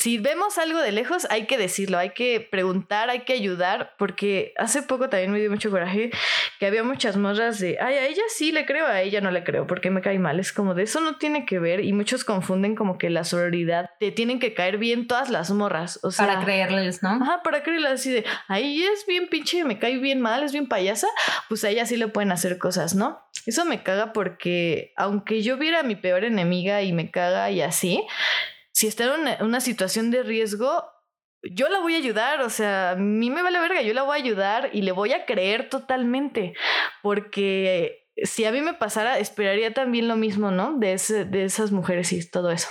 [0.00, 4.54] si vemos algo de lejos, hay que decirlo, hay que preguntar, hay que ayudar, porque
[4.56, 6.10] hace poco también me dio mucho coraje
[6.58, 9.44] que había muchas morras de, ay, a ella sí le creo, a ella no le
[9.44, 10.40] creo, porque me cae mal.
[10.40, 13.90] Es como de eso no tiene que ver y muchos confunden como que la sororidad
[14.00, 16.00] te tienen que caer bien todas las morras.
[16.02, 17.10] O sea, para creerles, ¿no?
[17.10, 20.66] Ajá, para creerles así de, ahí es bien pinche, me cae bien mal, es bien
[20.66, 21.08] payasa,
[21.50, 23.20] pues a ella sí le pueden hacer cosas, ¿no?
[23.44, 27.60] Eso me caga porque aunque yo viera a mi peor enemiga y me caga y
[27.60, 28.02] así,
[28.80, 30.82] si está en una, situación de riesgo,
[31.42, 34.18] yo la voy a ayudar, o sea, a mí me vale verga, yo la voy
[34.18, 36.54] a ayudar y le voy a creer totalmente,
[37.02, 40.78] porque si a mí me pasara, esperaría también lo mismo, ¿no?
[40.78, 42.68] De, de esas mujeres y todo eso.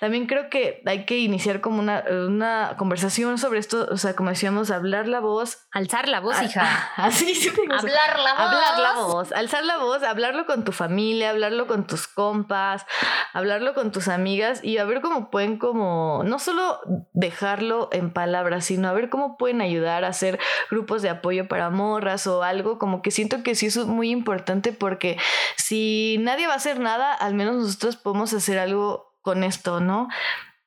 [0.00, 4.30] También creo que hay que iniciar como una, una conversación sobre esto, o sea, como
[4.30, 5.66] decíamos, hablar la voz.
[5.72, 6.90] Alzar la voz, hija.
[6.96, 8.40] Así, sí, Hablar la voz.
[8.40, 12.86] Hablar la voz, alzar la voz, hablarlo con tu familia, hablarlo con tus compas,
[13.34, 16.80] hablarlo con tus amigas y a ver cómo pueden como, no solo
[17.12, 20.38] dejarlo en palabras, sino a ver cómo pueden ayudar a hacer
[20.70, 24.72] grupos de apoyo para morras o algo, como que siento que sí es muy importante
[24.72, 25.18] porque
[25.56, 30.08] si nadie va a hacer nada, al menos nosotros podemos hacer algo con esto, ¿no?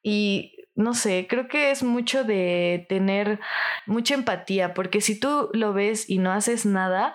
[0.02, 3.40] Y no sé, creo que es mucho de tener
[3.86, 7.14] mucha empatía, porque si tú lo ves y no haces nada,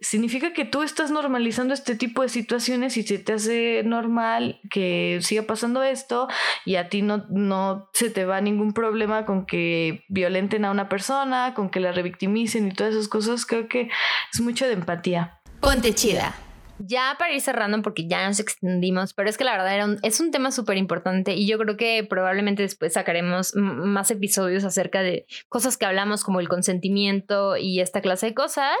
[0.00, 5.18] significa que tú estás normalizando este tipo de situaciones y se te hace normal que
[5.22, 6.28] siga pasando esto
[6.64, 10.88] y a ti no, no se te va ningún problema con que violenten a una
[10.88, 13.46] persona, con que la revictimicen y todas esas cosas.
[13.46, 13.88] Creo que
[14.32, 15.40] es mucho de empatía.
[15.60, 16.34] Ponte chida.
[16.78, 19.98] Ya para ir cerrando, porque ya nos extendimos, pero es que la verdad era un-
[20.02, 25.00] es un tema súper importante y yo creo que probablemente después sacaremos más episodios acerca
[25.02, 28.76] de cosas que hablamos como el consentimiento y esta clase de cosas.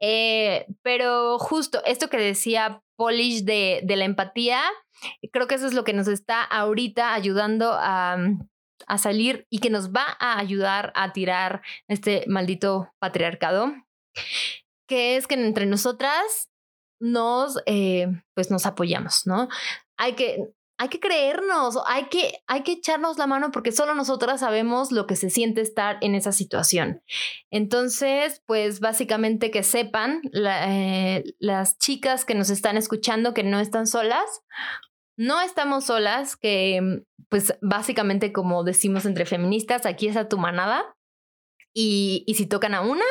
[0.00, 4.60] Eh, pero justo esto que decía Polish de, de la empatía,
[5.32, 8.18] creo que eso es lo que nos está ahorita ayudando a,
[8.86, 13.72] a salir y que nos va a ayudar a tirar este maldito patriarcado,
[14.86, 16.50] que es que entre nosotras
[17.00, 19.48] nos, eh, pues nos apoyamos, ¿no?
[19.96, 20.38] Hay que,
[20.78, 25.06] hay que creernos, hay que, hay que echarnos la mano porque solo nosotras sabemos lo
[25.06, 27.02] que se siente estar en esa situación.
[27.50, 33.86] Entonces, pues básicamente que sepan eh, las chicas que nos están escuchando que no están
[33.86, 34.42] solas,
[35.16, 40.94] no estamos solas, que pues básicamente como decimos entre feministas, aquí está tu manada
[41.78, 43.04] y si tocan a una,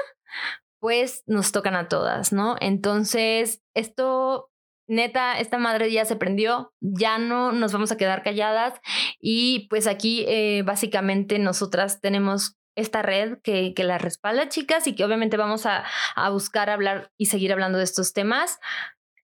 [0.86, 2.58] pues nos tocan a todas, ¿no?
[2.62, 4.52] Entonces, esto,
[4.88, 8.80] neta, esta madre ya se prendió, ya no nos vamos a quedar calladas
[9.20, 14.94] y pues aquí eh, básicamente nosotras tenemos esta red que, que la respalda, chicas, y
[14.94, 15.86] que obviamente vamos a,
[16.16, 18.60] a buscar hablar y seguir hablando de estos temas.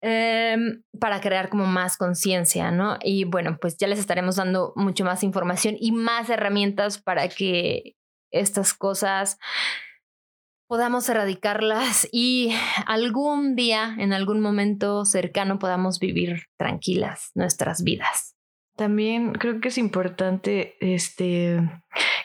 [0.01, 2.99] em, para crear como más conciencia, ¿no?
[3.01, 7.95] Y bueno, pues ya les estaremos dando mucho más información y más herramientas para que
[8.31, 9.39] estas cosas
[10.67, 12.53] podamos erradicarlas y
[12.85, 18.35] algún día, en algún momento cercano, podamos vivir tranquilas nuestras vidas.
[18.75, 21.59] También creo que es importante este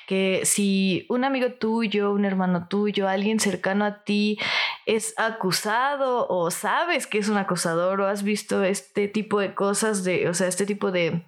[0.06, 4.38] que si un amigo tuyo, un hermano tuyo, alguien cercano a ti
[4.84, 10.04] es acusado o sabes que es un acosador o has visto este tipo de cosas
[10.04, 11.24] de, o sea, este tipo de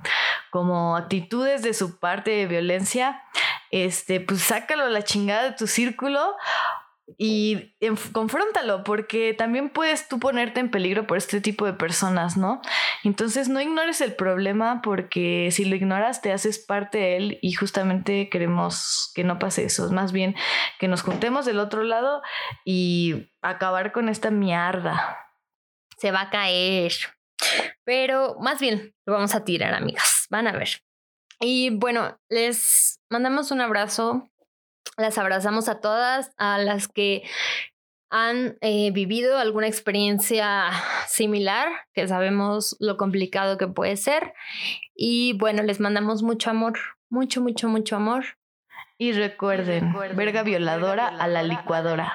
[0.51, 3.23] como actitudes de su parte de violencia,
[3.70, 6.20] este pues sácalo a la chingada de tu círculo
[7.18, 12.36] y enf- confróntalo, porque también puedes tú ponerte en peligro por este tipo de personas,
[12.36, 12.60] ¿no?
[13.02, 17.52] Entonces no ignores el problema porque si lo ignoras te haces parte de él y
[17.52, 20.35] justamente queremos que no pase eso, más bien
[20.78, 22.22] que nos juntemos del otro lado
[22.64, 25.18] y acabar con esta mierda.
[25.98, 26.93] Se va a caer.
[27.85, 30.26] Pero más bien lo vamos a tirar, amigas.
[30.31, 30.68] Van a ver.
[31.40, 34.31] Y bueno, les mandamos un abrazo.
[34.97, 37.23] Las abrazamos a todas, a las que
[38.11, 40.70] han eh, vivido alguna experiencia
[41.09, 44.35] similar, que sabemos lo complicado que puede ser.
[44.94, 46.78] Y bueno, les mandamos mucho amor,
[47.09, 48.24] mucho, mucho, mucho amor.
[48.98, 52.12] Y recuerden, verga violadora a la licuadora.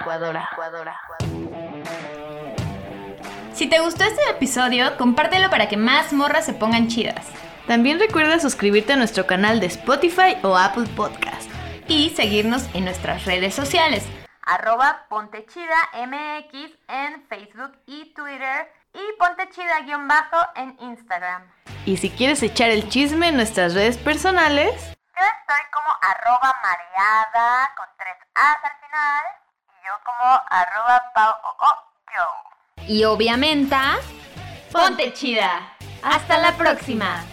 [3.53, 7.27] Si te gustó este episodio, compártelo para que más morras se pongan chidas.
[7.67, 11.59] También recuerda suscribirte a nuestro canal de Spotify o Apple Podcast.
[11.89, 14.05] Y seguirnos en nuestras redes sociales.
[14.43, 21.43] Arroba Pontechida MX en Facebook y Twitter y Pontechida-bajo en Instagram.
[21.85, 24.71] Y si quieres echar el chisme en nuestras redes personales,
[25.17, 29.23] Yo estoy como arroba mareada con tres A's al final
[29.67, 31.71] y yo como arroba pau o o
[32.15, 32.85] yo.
[32.87, 33.75] Y obviamente,
[34.71, 35.75] Ponte chida.
[36.03, 37.23] Hasta la próxima.